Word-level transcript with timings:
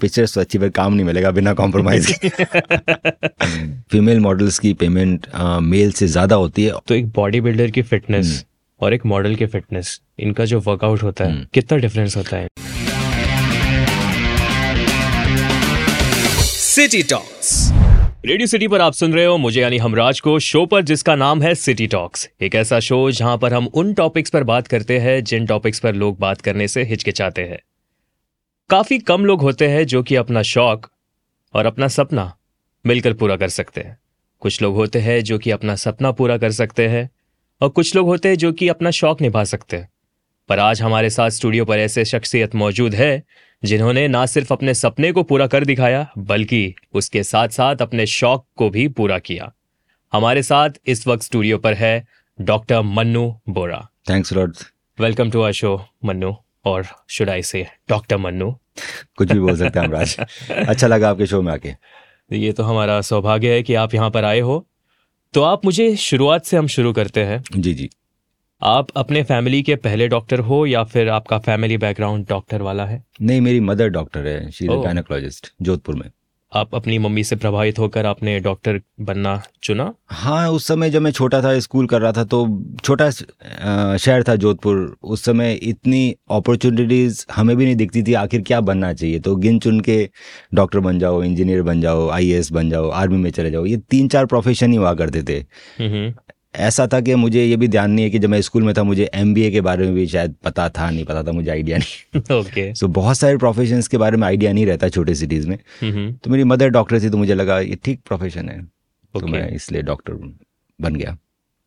Pictures 0.00 0.34
तो 0.34 0.40
अच्छी 0.40 0.58
पर 0.58 0.68
काम 0.68 0.94
नहीं 0.94 1.04
मिलेगा 1.06 1.30
बिना 1.30 1.52
कॉम्प्रोमाइज 1.54 2.06
के। 2.24 2.28
फीमेल 3.90 4.20
मॉडल्स 4.20 4.58
की 4.58 4.72
पेमेंट 4.74 5.26
मेल 5.62 5.92
से 5.92 6.06
ज़्यादा 6.06 6.36
होती 6.36 6.64
है। 6.64 6.72
तो 6.88 6.94
एक 6.94 7.06
बॉडी 7.12 7.40
बिल्डर 7.40 7.70
की 7.70 7.82
फिटनेस 7.82 8.26
हम्म। 8.26 8.86
और 8.86 8.94
एक 8.94 9.06
मॉडल 9.06 9.34
की 9.34 9.46
फिटनेस 9.46 10.00
इनका 10.18 10.44
जो 10.44 10.60
वर्कआउट 10.60 11.02
होता 11.02 11.24
है 11.24 11.32
हम्म। 11.32 11.46
कितना 11.54 11.78
डिफरेंस 11.78 12.16
होता 12.16 12.36
है? 12.36 12.48
सिटी 16.76 17.02
टॉक्स 17.02 17.70
रेडियो 18.26 18.46
सिटी 18.46 18.68
पर 18.68 18.80
आप 18.80 18.92
सुन 18.92 19.12
रहे 19.12 19.24
हो 19.24 19.36
मुझे 19.36 19.60
यानी 19.60 19.78
हमराज 19.78 20.20
को 20.20 20.38
शो 20.38 20.64
पर 20.66 20.82
जिसका 20.82 21.14
नाम 21.14 21.42
है 21.42 21.54
सिटी 21.54 21.86
टॉक्स 21.86 22.28
एक 22.42 22.54
ऐसा 22.54 22.80
शो 22.80 23.10
जहाँ 23.10 23.36
पर 23.38 23.54
हम 23.54 23.66
उन 23.74 23.92
टॉपिक्स 23.94 24.30
पर 24.30 24.44
बात 24.44 24.66
करते 24.66 24.98
हैं 24.98 25.22
जिन 25.24 25.46
टॉपिक्स 25.46 25.80
पर 25.80 25.94
लोग 25.94 26.18
बात 26.18 26.40
करने 26.40 26.68
से 26.68 26.84
हिचकिचाते 26.84 27.42
हैं। 27.42 27.58
काफ़ी 28.70 28.98
कम 28.98 29.24
लोग 29.24 29.40
होते 29.40 29.68
हैं 29.68 29.86
जो 29.86 30.02
कि 30.02 30.16
अपना 30.16 30.42
शौक 30.42 30.86
और 31.54 31.66
अपना 31.66 31.88
सपना 31.88 32.36
मिलकर 32.86 33.12
पूरा 33.12 33.36
कर 33.36 33.48
सकते 33.48 33.80
हैं। 33.80 33.98
कुछ 34.40 34.62
लोग 34.62 34.74
होते 34.74 34.98
हैं 34.98 35.20
जो 35.24 35.38
कि 35.38 35.50
अपना 35.50 35.74
सपना 35.74 36.10
पूरा 36.10 36.38
कर 36.38 36.52
सकते 36.52 36.88
हैं 36.88 37.10
और 37.60 37.68
कुछ 37.68 37.94
लोग 37.96 38.06
होते 38.06 38.28
हैं 38.28 38.36
जो 38.36 38.52
कि 38.52 38.68
अपना 38.68 38.90
शौक 38.90 39.20
निभा 39.20 39.44
सकते 39.44 39.76
हैं। 39.76 39.88
पर 40.48 40.58
आज 40.58 40.82
हमारे 40.82 41.10
साथ 41.10 41.30
स्टूडियो 41.30 41.64
पर 41.64 41.78
ऐसे 41.78 42.04
शख्सियत 42.04 42.54
मौजूद 42.54 42.94
है 42.94 43.22
जिन्होंने 43.64 44.08
ना 44.08 44.26
सिर्फ़ 44.26 44.52
अपने 44.52 44.74
सपने 44.74 45.12
को 45.12 45.22
पूरा 45.22 45.46
कर 45.46 45.64
दिखाया 45.64 46.10
बल्कि 46.18 46.74
उसके 46.94 47.22
साथ 47.22 47.48
साथ 47.48 47.76
अपने 47.76 48.06
शौक 48.06 48.46
को 48.56 48.70
भी 48.70 48.88
पूरा 48.88 49.18
किया। 49.18 49.52
हमारे 50.12 50.42
साथ 50.42 50.70
इस 50.86 51.06
वक्त 51.06 51.22
स्टूडियो 51.22 51.58
पर 51.58 51.74
है 51.74 52.06
doctor 52.40 52.82
Mannu 52.82 53.40
Bora. 53.48 53.88
Thanks 54.10 54.32
lord 54.32 54.56
welcome 55.00 55.30
to 55.30 55.42
our 55.42 55.52
show 55.52 55.84
Mannu. 56.04 56.36
और 56.66 56.86
शुड 57.08 57.30
आई 57.30 57.42
से 57.42 57.66
डॉक्टर 57.88 58.16
मन्नू 58.16 58.58
कुछ 59.16 59.32
भी 59.32 59.40
बोल 59.40 59.56
सकते 59.56 59.78
हैं 59.78 59.86
हमराज 59.86 60.16
अच्छा 60.68 60.86
लगा 60.86 61.10
आपके 61.10 61.26
शो 61.26 61.42
में 61.42 61.52
आके। 61.52 61.72
ये 62.32 62.52
तो 62.52 62.62
हमारा 62.62 63.00
सौभाग्य 63.00 63.54
है 63.54 63.62
कि 63.62 63.74
आप 63.74 63.94
यहाँ 63.94 64.10
पर 64.10 64.24
आए 64.24 64.40
हो। 64.40 64.66
तो 65.34 65.42
आप 65.42 65.64
मुझे 65.64 65.96
शुरुआत 65.96 66.44
से 66.44 66.56
हम 66.56 66.66
शुरू 66.66 66.92
करते 66.92 67.24
हैं। 67.24 67.44
जी 67.56 67.74
जी। 67.74 67.90
आप 68.62 68.90
अपने 68.96 69.22
फैमिली 69.22 69.62
के 69.62 69.76
पहले 69.76 70.08
डॉक्टर 70.08 70.38
हो 70.38 70.66
या 70.66 70.84
फिर 70.84 71.08
आपका 71.08 71.38
फैमिली 71.38 71.78
बैकग्राउंड 71.78 72.28
डॉक्टर 72.28 72.62
वाला 72.62 72.86
है? 72.86 73.04
नहीं 73.22 73.40
मेरी 73.40 73.60
मदर 73.60 73.88
डॉक्टर 73.88 74.26
है 74.26 74.50
शी 74.50 74.68
इज़ 75.26 75.40
जोधपुर 75.62 75.94
में। 75.94 76.10
आप 76.52 76.74
अपनी 76.74 76.98
मम्मी 76.98 77.22
से 77.24 77.36
प्रभावित 77.36 77.78
होकर 77.78 78.06
आपने 78.06 78.38
डॉक्टर 78.40 78.80
बनना 79.00 79.42
चुना? 79.62 79.92
हाँ 80.06 80.50
उस 80.50 80.66
समय 80.66 80.90
जब 80.90 81.02
मैं 81.02 81.10
छोटा 81.10 81.40
था 81.42 81.58
स्कूल 81.60 81.86
कर 81.86 82.00
रहा 82.00 82.12
था 82.12 82.24
तो 82.24 82.46
छोटा 82.84 83.10
शहर 83.10 84.22
था 84.22 84.36
जोधपुर। 84.36 84.96
उस 85.02 85.24
समय 85.24 85.52
इतनी 85.62 86.14
अपॉर्चुनिटीज़ 86.30 87.24
हमें 87.32 87.56
भी 87.56 87.64
नहीं 87.64 87.76
दिखती 87.76 88.02
थी 88.02 88.14
आखिर 88.14 88.42
क्या 88.42 88.60
बनना 88.60 88.92
चाहिए? 88.92 89.18
तो 89.18 89.34
गिन 89.36 89.58
चुन 89.58 89.80
के 89.80 89.98
डॉक्टर 90.54 90.80
बन 90.80 90.98
जाओ 90.98 91.22
इंजीनियर 91.22 91.62
बन 91.62 91.80
जाओ 91.80 92.08
आईएएस 92.10 92.52
बन 92.52 92.70
जाओ 92.70 92.90
आर्मी 92.90 93.18
में 93.18 93.30
चले 93.30 93.50
जाओ 93.50 93.66
ये 93.66 93.76
तीन 93.90 94.08
चार 94.08 94.26
प्रोफेशन 94.26 94.70
ही 94.70 94.76
हुआ 94.76 94.94
करते 94.94 95.22
थे। 95.22 95.38
हम्म। 95.78 96.14
ऐसा 96.56 96.86
था 96.86 97.00
कि 97.00 97.14
मुझे 97.14 97.44
ये 97.44 97.56
भी 97.56 97.68
ध्यान 97.68 97.90
नहीं 97.90 98.04
है 98.04 98.10
कि 98.10 98.18
जब 98.18 98.28
मैं 98.28 98.40
स्कूल 98.40 98.62
में 98.62 98.74
था 98.74 98.82
मुझे 98.82 99.10
एमबीए 99.14 99.50
के 99.50 99.60
बारे 99.60 99.84
में 99.84 99.94
भी 99.94 100.06
शायद 100.06 100.34
पता 100.44 100.68
था 100.68 100.90
नहीं 100.90 101.04
पता 101.04 101.22
था 101.22 101.32
मुझे 101.32 101.50
आइडिया 101.50 101.78
नहीं। 101.78 102.20
ओके। 102.40 102.74
सो 102.74 102.86
so, 102.86 102.92
बहुत 102.92 103.16
सारे 103.16 103.36
प्रोफेशंस 103.36 103.88
के 103.88 103.96
बारे 103.98 104.16
में 104.16 104.26
आइडिया 104.26 104.52
नहीं 104.52 104.66
रहता 104.66 104.88
छोटे 104.88 105.14
सिटीज़ 105.14 105.48
में। 105.48 105.58
हम्म 105.80 106.12
तो 106.12 106.30
मेरी 106.30 106.44
मदर 106.44 106.68
डॉक्टर 106.68 107.02
थी 107.02 107.10
तो 107.10 107.16
मुझे 107.16 107.34
लगा 107.34 107.60
ये 107.60 107.78
ठीक 107.84 108.00
प्रोफेशन 108.06 108.48
है। 108.48 108.60
okay. 108.60 109.20
तो 109.20 109.26
मैं 109.26 109.50
इसलिए 109.50 109.82
डॉक्टर 109.82 110.12
बन 110.80 110.96
गया। 110.96 111.18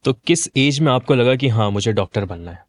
तो 0.03 0.13
किस 0.13 0.49
एज 0.57 0.79
में 0.79 0.91
आपको 0.91 1.15
लगा 1.15 1.35
कि 1.35 1.47
हाँ 1.47 1.71
मुझे 1.71 1.93
डॉक्टर 1.93 2.25
बनना 2.25 2.51
है? 2.51 2.63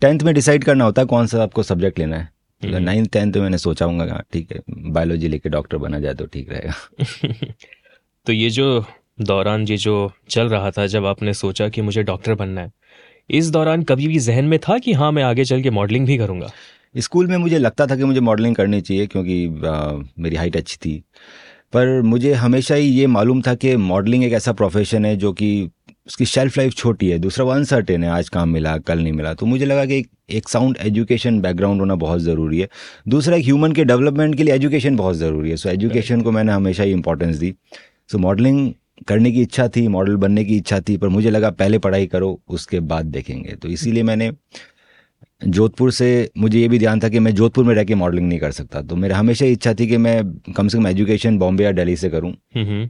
टेंथ 0.00 0.20
में 0.20 0.34
डिसाइड 0.34 0.64
करना 0.64 0.84
होता 0.84 1.02
है 1.02 1.06
कौन 1.06 1.26
सा 1.26 1.42
आपको 1.42 1.62
सब्जेक्ट 1.62 1.98
लेना 1.98 2.16
है। 2.16 2.28
नाइन्थ 2.64 3.10
टेंथ 3.12 3.32
में 3.32 3.42
मैंने 3.42 3.58
सोचा 3.58 3.84
हूँ 3.84 4.08
हाँ, 4.08 4.22
ठीक 4.32 4.52
है 4.52 4.60
बायोलॉजी 4.70 5.28
लेके 5.28 5.48
डॉक्टर 5.48 5.76
बना 5.76 6.00
जाए 6.00 6.14
तो 6.14 6.26
ठीक 6.26 6.52
रहेगा। 6.52 6.74
तो 8.26 8.32
ये 8.32 8.50
जो 8.50 8.84
दौरान 9.20 9.66
ये 9.68 9.76
जो 9.76 10.12
चल 10.30 10.48
रहा 10.48 10.70
था 10.70 10.86
जब 10.86 11.06
आपने 11.06 11.34
सोचा 11.34 11.68
कि 11.68 11.82
मुझे 11.82 12.02
डॉक्टर 12.02 12.34
बनना 12.34 12.60
है 12.60 12.72
इस 13.30 13.50
दौरान 13.50 13.82
कभी 13.82 14.08
भी 14.08 14.18
जहन 14.18 14.44
में 14.44 14.58
था 14.58 14.78
कि 14.78 14.92
हाँ 14.92 15.12
मैं 15.12 15.22
आगे 15.22 15.44
चल 15.44 15.62
के 15.62 15.70
मॉडलिंग 15.70 16.06
भी 16.06 16.18
करूँगा? 16.18 16.48
स्कूल 16.96 17.26
में 17.26 17.36
मुझे 17.36 17.58
लगता 17.58 17.86
था 17.86 17.96
कि 17.96 18.04
मुझे 18.04 18.20
मॉडलिंग 18.20 18.56
करनी 18.56 18.80
चाहिए 18.80 19.06
क्योंकि 19.06 19.46
आ, 19.66 19.92
मेरी 20.18 20.36
हाइट 20.36 20.56
अच्छी 20.56 20.76
थी। 20.76 21.04
पर 21.72 22.02
मुझे 22.02 22.32
हमेशा 22.32 22.74
ही 22.74 22.88
ये 22.88 23.06
मालूम 23.06 23.42
था 23.42 23.54
कि 23.54 23.76
मॉडलिंग 23.76 24.24
एक 24.24 24.32
ऐसा 24.32 24.52
प्रोफेशन 24.52 25.04
है 25.04 25.16
जो 25.16 25.32
कि 25.32 25.70
उसकी 26.06 26.24
शेल्फ 26.24 26.58
लाइफ 26.58 26.74
छोटी 26.74 27.10
है 27.10 27.18
दूसरा 27.18 27.44
वो 27.44 27.50
अनसर्टेन 27.50 28.04
है 28.04 28.10
आज 28.10 28.28
काम 28.28 28.48
मिला 28.48 28.76
कल 28.78 28.98
नहीं 28.98 29.12
मिला। 29.12 29.34
तो 29.34 29.46
मुझे 29.46 29.64
लगा 29.64 29.84
कि 29.84 29.98
एक, 29.98 30.10
एक 30.30 30.48
साउंड 30.48 30.76
एजुकेशन 30.80 31.40
बैकग्राउंड 31.40 31.80
होना 31.80 31.94
बहुत 31.94 32.20
ज़रूरी 32.20 32.60
है। 32.60 32.68
दूसरा 33.08 33.36
एक 33.36 33.44
ह्यूमन 33.44 33.72
के 33.72 33.84
डेवलपमेंट 33.84 34.34
के 34.34 34.42
लिए 34.42 34.54
एजुकेशन 34.54 34.96
बहुत 34.96 35.16
ज़रूरी 35.16 35.50
है। 35.50 35.56
सो 35.56 35.68
एजुकेशन 35.68 36.20
को 36.20 36.30
मैंने 36.30 36.52
हमेशा 36.52 36.82
ही 36.82 36.92
इंपॉर्टेंस 36.92 37.36
दी। 37.36 37.54
सो 38.12 38.18
मॉडलिंग 38.18 38.72
करने 39.08 39.32
की 39.32 39.42
इच्छा 39.42 39.68
थी 39.68 39.86
मॉडल 39.88 40.16
बनने 40.16 40.44
की 40.44 40.56
इच्छा 40.56 40.80
थी 40.80 40.96
पर 40.96 41.08
मुझे 41.08 41.30
लगा 41.30 41.50
पहले 41.52 41.78
पढ़ाई 41.78 42.06
करो 42.06 42.38
उसके 42.48 42.80
बाद 42.82 43.06
देखेंगे। 43.06 43.52
तो 43.52 43.68
इसीलिए 43.68 44.02
मैंने 44.02 44.30
जोधपुर 45.46 45.90
से 45.90 46.08
मुझे 46.38 46.58
ये 46.60 46.68
भी 46.68 46.78
ध्यान 46.78 47.00
था 47.00 47.08
कि 47.08 47.18
मैं 47.18 47.34
जोधपुर 47.34 47.64
में 47.64 47.74
रह 47.74 47.84
के 47.84 47.94
मॉडलिंग 47.94 48.28
नहीं 48.28 48.38
कर 48.38 48.52
सकता। 48.52 48.82
तो 48.82 48.96
मेरा 48.96 49.16
हमेशा 49.16 49.46
इच्छा 49.46 49.74
थी 49.74 49.86
कि 49.86 49.96
मैं 49.96 50.22
कम 50.56 50.68
से 50.68 50.78
कम 50.78 50.86
एजुकेशन 50.86 51.38
बॉम्बे 51.38 51.64
या 51.64 51.72
दिल्ली 51.72 51.96
से 51.96 52.10
करूँ। 52.10 52.32
हम्म 52.54 52.88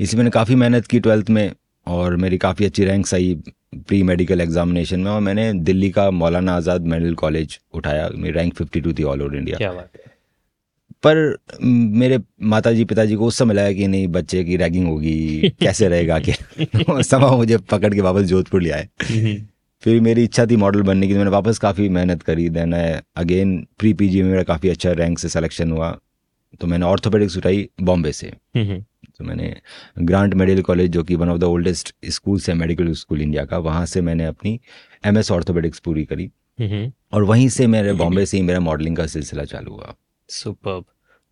इसी 0.00 0.16
मैंने 0.16 0.30
काफ़ी 0.30 0.54
मेहनत 0.54 0.86
की 0.86 1.00
ट्वेल्थ 1.00 1.30
में 1.30 1.50
और 1.86 2.16
मेरी 2.16 2.38
काफ़ी 2.38 2.64
अच्छी 2.64 2.84
रैंक्स 2.84 3.14
आई 3.14 3.34
प्री 3.76 4.02
मेडिकल 4.02 4.40
एग्जामिनेशन 4.40 5.00
में 5.00 5.10
और 5.10 5.20
मैंने 5.20 5.52
दिल्ली 5.52 5.90
का 5.90 6.10
मौलाना 6.12 6.54
आज़ाद 6.56 6.86
मेडिकल 6.86 7.14
कॉलेज 7.14 7.58
उठाया। 7.74 8.08
मेरी 8.14 8.34
रैंक 8.34 8.54
52 8.54 8.98
थी 8.98 9.02
ऑल 9.02 9.22
ओवर 9.22 9.36
इंडिया। 9.36 9.56
क्या 9.56 9.72
बात 9.72 9.90
है। 9.96 10.05
पर 11.02 11.36
मेरे 11.62 12.18
माताजी 12.42 12.84
पिताजी 12.84 13.14
को 13.14 13.26
उस 13.26 13.38
समय 13.38 13.54
लगा 13.54 13.72
कि 13.72 13.86
नहीं 13.86 14.08
बच्चे 14.08 14.44
की 14.44 14.56
रैगिंग 14.56 14.86
होगी 14.86 15.50
कैसे 15.60 15.88
रहेगा 15.88 16.18
कि 16.18 16.32
समय 17.02 17.36
मुझे 17.36 17.56
पकड़ 17.56 17.94
के 17.94 18.00
वापस 18.00 18.22
जोधपुर 18.22 18.62
ले 18.62 18.70
आए। 18.70 18.88
हम्म, 19.10 19.36
फिर 19.82 20.00
मेरी 20.00 20.24
इच्छा 20.24 20.46
थी 20.46 20.56
मॉडल 20.56 20.82
बनने 20.82 21.06
की 21.06 21.12
तो 21.12 21.18
मैंने 21.18 21.30
वापस 21.30 21.58
काफ़ी 21.58 21.88
मेहनत 21.88 22.22
करी। 22.22 22.48
देन 22.48 22.72
अगेन 23.16 23.66
प्री 23.78 23.92
पीजी 23.92 24.22
में 24.22 24.30
मेरा 24.30 24.42
काफ़ी 24.42 24.68
अच्छा 24.68 24.92
रैंक 24.92 25.18
से 25.18 25.28
सिलेक्शन 25.28 25.70
हुआ। 25.70 25.98
तो 26.60 26.66
मैंने 26.66 26.86
ऑर्थोपेडिक्स 26.86 27.36
उठाई 27.36 27.68
बॉम्बे 27.82 28.12
से। 28.12 28.32
हम्म, 28.56 28.78
तो 29.18 29.24
मैंने 29.24 29.54
ग्रांट 29.98 30.34
मेडिकल 30.34 30.62
कॉलेज 30.62 30.90
जो 30.90 31.02
कि 31.04 31.14
one 31.14 31.28
of 31.28 31.38
the 31.38 31.44
oldest 31.44 31.94
school 32.06 32.40
है 32.48 32.54
मेडिकल 32.54 32.92
स्कूल 32.92 33.22
इंडिया 33.22 33.44
का 33.44 33.58
वहाँ 33.58 33.86
से 33.86 34.00
मैंने 34.00 34.24
अपनी 34.24 34.60
एम 35.06 35.18
एस 35.18 35.30
ऑर्थोपेडिक्स 35.30 35.78
पूरी 35.78 36.04
करी। 36.04 36.30
हम्म 36.60 36.92
और 37.12 37.24
वहीं 37.24 37.48
से 37.48 37.66
मेरे 37.66 37.92
बॉम्बे 37.92 38.26
से 38.26 38.36
ही 38.36 38.42
मेरा 38.42 38.60
मॉडलिंग 38.60 38.96
का 38.96 39.06
सिलसिला 39.06 39.44
चालू 39.44 39.72
हुआ। 39.72 39.94
सुपर्ब 40.28 40.84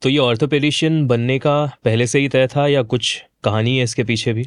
तो 0.03 0.09
ये 0.09 0.19
ऑर्थोपेडिशियन 0.19 1.07
बनने 1.07 1.39
का 1.39 1.55
पहले 1.85 2.07
से 2.07 2.19
ही 2.19 2.29
तय 2.29 2.47
था 2.47 2.67
या 2.69 2.83
कुछ 2.83 3.23
कहानी 3.45 3.77
है 3.79 3.85
इसके 3.85 4.05
पीछे 4.05 4.33
भी? 4.33 4.47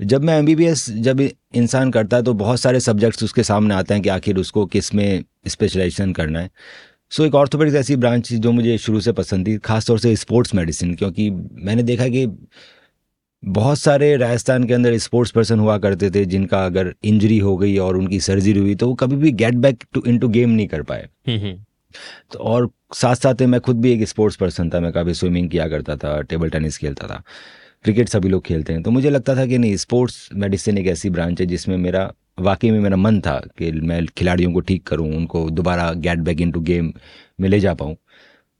जब 0.00 0.24
मैं 0.24 0.38
एमबीबीएस 0.38 0.90
जब 0.90 1.20
इंसान 1.20 1.90
करता 1.90 2.16
है 2.16 2.22
तो 2.22 2.34
बहुत 2.34 2.60
सारे 2.60 2.80
सब्जेक्ट्स 2.80 3.22
उसके 3.22 3.42
सामने 3.42 3.74
आते 3.74 3.94
हैं 3.94 4.02
कि 4.02 4.08
आखिर 4.08 4.36
उसको 4.36 4.64
किसमें 4.66 5.24
स्पेशलाइजेशन 5.46 6.12
करना 6.12 6.40
है। 6.40 6.50
सो 7.10 7.24
एक 7.24 7.34
ऑर्थोपेडिक्स 7.34 7.76
ऐसी 7.76 7.96
ब्रांच 7.96 8.32
जो 8.32 8.52
मुझे 8.52 8.76
शुरू 8.78 9.00
से 9.00 9.12
पसंद 9.12 9.46
थी 9.46 9.56
खासतौर 9.58 9.98
से 9.98 10.14
स्पोर्ट्स 10.16 10.54
मेडिसिन 10.54 10.94
क्योंकि 10.94 11.30
मैंने 11.30 11.82
देखा 11.82 12.08
कि 12.08 12.26
बहुत 13.42 13.78
सारे 13.78 14.16
राजस्थान 14.16 14.64
के 14.64 14.74
अंदर 14.74 14.96
स्पोर्ट्स 14.98 15.32
पर्सन 15.32 15.58
हुआ 15.58 15.78
करते 15.78 16.10
थे 16.10 16.24
जिनका 16.24 16.64
अगर 16.66 16.94
इंजरी 17.04 17.38
हो 17.38 17.56
गई 17.56 17.76
और 17.78 17.96
उनकी 17.96 18.20
सर्जरी 18.20 18.58
हुई 18.58 18.74
तो 18.74 18.88
वो 18.88 18.94
कभी 18.94 19.16
भी 19.16 19.32
get 19.32 19.54
back 19.54 19.84
to 19.94 20.02
into 20.06 20.28
game 20.28 20.50
नहीं 20.50 20.66
कर 20.66 20.82
पाए। 20.82 21.08
हम्म। 21.28 21.64
तो 22.32 22.38
और 22.38 22.68
साथ 22.94 23.16
साथ 23.16 23.40
में 23.40 23.46
मैं 23.46 23.60
खुद 23.60 23.80
भी 23.80 23.92
एक 23.92 24.08
स्पोर्ट्स 24.08 24.36
पर्सन 24.36 24.70
था, 24.70 24.80
मैं 24.80 24.92
काफ़ी 24.92 25.14
स्विमिंग 25.14 25.48
किया 25.50 25.68
करता 25.68 25.96
था 25.96 26.20
टेबल 26.22 26.50
टेनिस 26.50 26.78
खेलता 26.78 27.06
था 27.06 27.22
क्रिकेट 27.84 28.08
सभी 28.08 28.28
लोग 28.28 28.44
खेलते 28.44 28.72
हैं। 28.72 28.82
तो 28.82 28.90
मुझे 28.90 29.10
लगता 29.10 29.34
था 29.36 29.46
कि 29.46 29.58
नहीं 29.58 29.76
स्पोर्ट्स 29.76 30.28
मेडिसिन 30.34 30.78
एक 30.78 30.86
ऐसी 30.86 31.10
ब्रांच 31.10 31.40
है 31.40 31.46
जिसमें 31.46 31.76
मेरा, 31.76 32.10
वाकई 32.40 32.70
में 32.70 32.80
मेरा 32.80 32.96
मन 32.96 33.20
था 33.20 33.38
कि 33.58 33.70
मैं 33.72 34.04
खिलाड़ियों 34.08 34.52
को 34.52 34.60
ठीक 34.60 34.86
करूँ, 34.86 35.08
उनको 35.16 35.48
दोबारा 35.50 35.92
get 35.92 36.18
back 36.20 36.40
in 36.40 36.52
to 36.52 36.60
game 36.62 36.92
में 37.40 37.48
ले 37.48 37.60
जा 37.60 37.74
पाऊँ। 37.74 37.96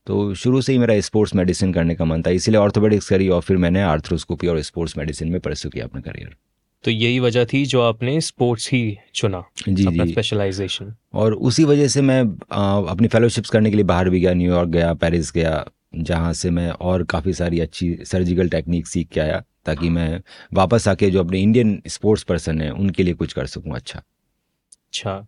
तो 0.06 0.34
शुरू 0.34 0.60
से 0.62 0.72
ही 0.72 0.78
मेरा 0.78 1.00
स्पोर्ट्स 1.00 1.34
मेडिसिन 1.34 1.72
करने 1.72 1.94
का 1.94 2.04
मन 2.04 2.22
था, 2.22 2.30
इसीलिए 2.30 2.60
ऑर्थोपेडिक्स 2.60 3.08
करी 3.08 3.28
और 3.28 3.40
फिर 3.40 3.56
मैंने 3.56 3.82
आर्थ्रोस्कोपी 3.82 4.46
और 4.46 4.60
स्पोर्ट्स 4.62 4.96
मेडिसिन 4.98 5.28
में 5.28 5.40
परस्यू 5.40 5.70
किया 5.70 5.84
अपना 5.84 6.00
करियर 6.00 6.36
तो 6.84 6.90
यही 6.90 7.18
वजह 7.18 7.44
थी 7.44 7.66
जो 7.66 7.80
आपने 7.80 8.20
स्पोर्ट्स 8.20 8.72
ही 8.72 8.98
चुना 9.14 9.44
जी 9.68 9.86
अपना 9.86 10.04
जी 10.04 10.12
स्पेशलाइजेशन 10.12 10.94
और 11.14 11.34
उसी 11.34 11.64
वजह 11.64 11.88
से 11.88 12.02
मैं 12.02 12.38
आ, 12.52 12.90
अपनी 12.90 13.08
फेलोशिप्स 13.08 13.50
करने 13.50 13.70
के 13.70 13.76
लिए 13.76 13.84
बाहर 13.84 14.10
भी 14.10 14.20
गया 14.20 14.34
न्यूयॉर्क 14.34 14.68
गया 14.68 14.94
पेरिस 14.94 15.32
गया 15.32 15.66
जहाँ 15.94 16.32
से 16.32 16.50
मैं 16.50 16.70
और 16.70 17.04
काफ़ी 17.04 17.32
सारी 17.32 17.60
अच्छी 17.60 17.98
सर्जिकल 18.04 18.48
टेक्निक 18.48 18.86
सीख 18.86 19.08
के 19.08 19.20
आया 19.20 19.42
ताकि 19.66 19.88
मैं 19.88 20.20
वापस 20.54 20.88
आके 20.88 21.10
जो 21.10 21.20
अपने 21.20 21.40
इंडियन 21.40 21.82
स्पोर्ट्स 21.86 22.22
पर्सन 22.22 22.60
हैं 22.60 22.70
उनके 22.70 23.02
लिए 23.02 23.14
कुछ 23.14 23.32
कर 23.32 23.46
सकूँ 23.46 23.74
अच्छा। 23.74 23.98
अच्छा 23.98 25.26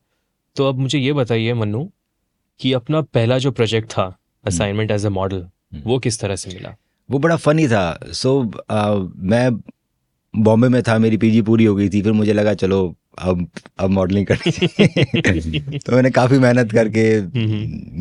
तो 0.57 0.69
अब 0.69 0.75
मुझे 0.75 0.99
ये 0.99 1.13
बताइए 1.13 1.55
मन्नू 1.55 1.93
कि 2.61 2.73
अपना 2.73 3.01
पहला 3.01 3.39
जो 3.39 3.51
प्रोजेक्ट 3.51 3.91
था 3.91 4.19
असाइनमेंट 4.47 4.91
एज 4.91 5.07
अ 5.07 5.09
मॉडल 5.09 5.49
वो 5.85 5.99
किस 5.99 6.21
तरह 6.21 6.37
से 6.37 6.51
मिला? 6.51 6.77
वो 7.11 7.19
बड़ा 7.19 7.37
फनी 7.37 7.69
था। 7.69 8.01
सो 8.13 8.45
so, 8.45 8.55
uh, 8.55 9.11
मैं 9.17 9.51
बॉम्बे 10.35 10.69
में 10.69 10.83
था 10.83 10.99
मेरी 10.99 11.17
पीजी 11.17 11.43
पूरी 11.43 11.65
हो 11.65 11.75
गई 11.75 11.89
थी 11.89 12.03
फिर 12.03 12.13
मुझे 12.13 12.33
लगा 12.33 12.55
चलो 12.55 12.97
अब 13.19 13.47
अब 13.79 13.91
मॉडलिंग 13.91 14.27
करनी 14.27 14.51
चाहिए। 14.51 15.79
तो 15.87 15.93
मैंने 15.93 16.11
काफ़ी 16.11 16.39
मेहनत 16.39 16.73
करके 16.73 17.21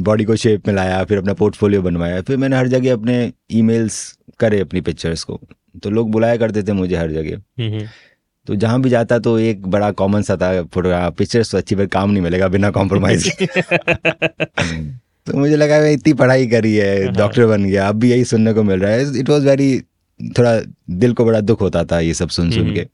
बॉडी 0.03 0.23
को 0.23 0.35
शेप 0.35 0.67
में 0.67 0.73
लाया 0.75 1.03
फिर 1.03 1.17
अपना 1.17 1.33
पोर्टफोलियो 1.33 1.81
बनवाया 1.81 2.21
फिर 2.21 2.37
मैंने 2.37 2.57
हर 2.57 2.67
जगह 2.67 2.93
अपने 2.93 3.33
ईमेल्स 3.51 4.17
करे 4.39 4.59
अपनी 4.59 4.81
पिक्चर्स 4.81 5.23
को। 5.23 5.39
तो 5.83 5.89
लोग 5.89 6.11
बुलाया 6.11 6.37
करते 6.37 6.63
थे 6.63 6.73
मुझे 6.73 6.95
हर 6.95 7.11
जगह। 7.11 7.87
तो 8.47 8.55
जहाँ 8.55 8.81
भी 8.81 8.89
जाता 8.89 9.19
तो 9.19 9.39
एक 9.39 9.67
बड़ा 9.67 9.91
कॉमन 9.91 10.21
सा 10.21 10.35
था 10.35 10.63
फोटोग्राफ 10.63 11.15
पिक्चर्स 11.17 11.51
तो 11.51 11.57
अच्छी 11.57 11.75
पर 11.75 11.85
काम 11.85 12.11
नहीं 12.11 12.23
मिलेगा 12.23 12.47
बिना 12.47 12.69
कॉम्प्रोमाइज 12.69 13.29
तो 15.27 15.37
मुझे 15.37 15.55
लगा 15.55 15.79
मैं 15.79 15.91
इतनी 15.91 16.13
पढ़ाई 16.13 16.47
करी 16.47 16.75
है 16.75 17.03
हाँ। 17.05 17.13
डॉक्टर 17.13 17.45
बन 17.45 17.63
गया 17.65 17.87
अब 17.87 17.95
भी 17.95 18.11
यही 18.11 18.23
सुनने 18.25 18.53
को 18.53 18.63
मिल 18.63 18.79
रहा 18.79 18.91
है। 18.91 19.19
इट 19.19 19.29
वॉज़ 19.29 19.45
वेरी 19.47 19.83
थोड़ा 20.19 20.59
दिल 20.91 21.13
को 21.13 21.25
बड़ा 21.25 21.39
दुख 21.41 21.61
होता 21.61 21.83
था 21.83 21.99
ये 21.99 22.13
सब 22.13 22.29
सुन 22.29 22.51
सुन 22.51 22.73
के। 22.73 22.85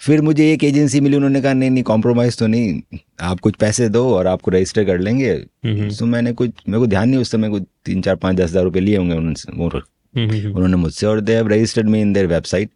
फिर 0.00 0.20
मुझे 0.22 0.52
एक 0.52 0.64
एजेंसी 0.64 1.00
मिली 1.00 1.16
उन्होंने 1.16 1.40
कहा 1.40 1.52
नहीं 1.52 1.70
नहीं 1.70 1.82
कॉम्प्रोमाइज़ 1.84 2.38
तो 2.38 2.46
नहीं 2.46 2.98
आप 3.20 3.40
कुछ 3.40 3.54
पैसे 3.56 3.88
दो 3.88 4.04
और 4.14 4.26
आपको 4.26 4.50
रजिस्टर 4.50 4.84
कर 4.84 4.98
लेंगे। 4.98 5.34
तो 5.90 6.06
मैंने 6.06 6.32
कुछ 6.32 6.50
मेरे 6.68 6.78
को 6.78 6.86
ध्यान 6.86 7.08
नहीं 7.08 7.20
उस 7.20 7.30
समय 7.30 7.48
कुछ 7.50 7.62
तीन 7.84 8.02
चार 8.02 8.16
पाँच 8.16 8.36
दस 8.36 8.50
हज़ार 8.50 8.64
रुपये 8.64 8.82
लिए 8.82 8.96
होंगे 8.96 9.16
उनसे 9.16 9.52
उन्होंने 9.52 10.76
मुझसे 10.76 11.06
और 11.06 11.20
they 11.20 11.40
registered 11.48 11.88
me 11.88 12.00
in 12.00 12.12
their 12.12 12.26
website 12.26 12.70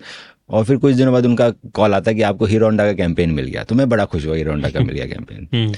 और 0.51 0.65
फिर 0.65 0.77
कुछ 0.77 0.95
दिनों 0.95 1.13
बाद 1.13 1.27
उनका 1.27 1.49
कॉल 1.75 1.95
आता 1.95 2.13
कि 2.13 2.23
आपको 2.23 2.47
हीरो 2.47 2.67
होंडा 2.67 2.85
का 2.87 2.93
कैंपेन 2.95 3.31
मिल 3.31 3.47
गया। 3.47 3.65
तो 3.65 3.75
मैं 3.75 3.89
बड़ा 3.89 4.05
खुश 4.05 4.27
हुआ 4.27 4.37
हीरो 4.37 4.51
होंडा 4.51 4.71
का 4.71 4.81
मिल 4.81 4.95
गया 4.95 5.07
कैंपेन 5.07 5.73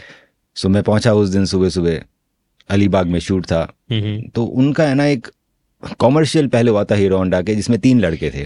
सो 0.57 0.69
मैं 0.69 0.83
पहुँचा 0.83 1.13
उस 1.15 1.29
दिन 1.29 1.45
सुबह 1.47 1.69
सुबह 1.69 2.01
अलीबाग 2.71 3.07
में 3.07 3.19
शूट 3.21 3.47
था। 3.47 3.65
तो 4.35 4.45
उनका 4.45 4.85
है 4.85 4.95
ना 4.95 5.07
एक 5.07 5.29
कॉमर्शियल 5.99 6.47
पहले 6.47 6.71
हुआ 6.71 6.85
था 6.85 6.95
हीरो 6.95 7.17
होंडा 7.17 7.43
के 7.43 7.55
जिसमें 7.55 7.79
तीन 7.79 8.01
लड़के 8.01 8.31
थे। 8.31 8.45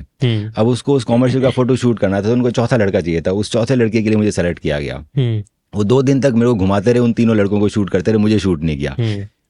अब 0.57 0.67
उसको 0.67 0.95
उस 0.95 1.05
कॉमर्शियल 1.05 1.43
का 1.43 1.51
फ़ोटो 1.51 1.77
शूट 1.77 1.99
करना 1.99 2.17
था 2.17 2.23
तो 2.23 2.33
उनको 2.33 2.51
चौथा 2.51 2.77
लड़का 2.77 3.01
चाहिए 3.01 3.21
था। 3.21 3.31
उस 3.31 3.53
चौथे 3.53 3.75
लड़के 3.75 4.03
के 4.03 4.09
लिए 4.09 4.19
मुझे 4.19 4.31
सेलेक्ट 4.31 4.59
किया 4.59 4.81
गया। 4.81 5.05
वो 5.75 5.85
दो 5.85 6.03
दिन 6.03 6.21
तक 6.21 6.33
मेरे 6.35 6.47
को 6.47 6.55
घुमाते 6.55 6.93
रहे 6.93 7.01
उन 7.01 7.13
तीनों 7.13 7.37
लड़कों 7.37 7.61
को 7.61 7.69
शूट 7.69 7.91
करते 7.91 8.11
रहे 8.11 8.19
मुझे 8.19 8.39
शूट 8.39 8.63
नहीं 8.63 8.79
किया। 8.79 8.95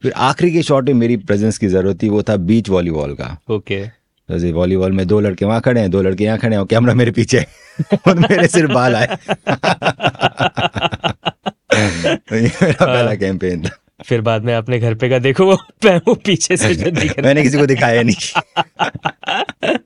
फिर 0.02 0.12
आखिरी 0.16 0.52
के 0.52 0.62
शॉट 0.62 0.86
में 0.86 0.94
मेरी 0.94 1.16
प्रेजेंस 1.16 1.58
की 1.58 1.66
ज़रूरत 1.66 2.02
थी 2.02 2.08
वो 2.08 2.22
था 2.22 2.36
बीच 2.36 2.68
वॉलीबॉल 2.68 3.14
का। 3.14 3.38
ओके। 3.50 3.86
जैसे 4.30 4.52
वॉलीबॉल 4.52 4.92
में 4.92 5.06
दो 5.06 5.20
लड़के 5.20 5.44
वहाँ 5.44 5.60
खड़े 5.60 5.80
हैं 5.80 5.90
दो 5.90 6.02
लड़के 6.02 6.24
यहाँ 6.24 6.38
खड़े 6.38 6.54
हैं 6.56 6.60
और 6.60 6.66
कैमरा 6.66 6.94
मेरे 6.94 7.10
पीछे 7.10 7.46
और 8.08 8.18
मेरे 8.18 8.46
सिर्फ़ 8.48 8.72
बाल 8.72 8.94
आए। 8.96 9.06
तो 12.16 12.36
ये 12.36 12.50
मेरा 12.62 12.86
पहला 12.86 13.14
कैंपेन 13.14 13.62
था। 13.62 13.79
फिर 14.06 14.20
बाद 14.20 14.44
में 14.44 14.52
आपने 14.54 14.78
घर 14.78 14.94
पे 14.94 15.08
का 15.08 15.18
देखो 15.18 15.46
वो 15.46 15.54
वो 15.84 16.14
पीछे 16.14 16.56
से 16.56 16.68
मैंने 17.22 17.42
किसी 17.42 17.58
को 17.58 17.66
दिखाया 17.66 18.02
नहीं। 18.02 18.14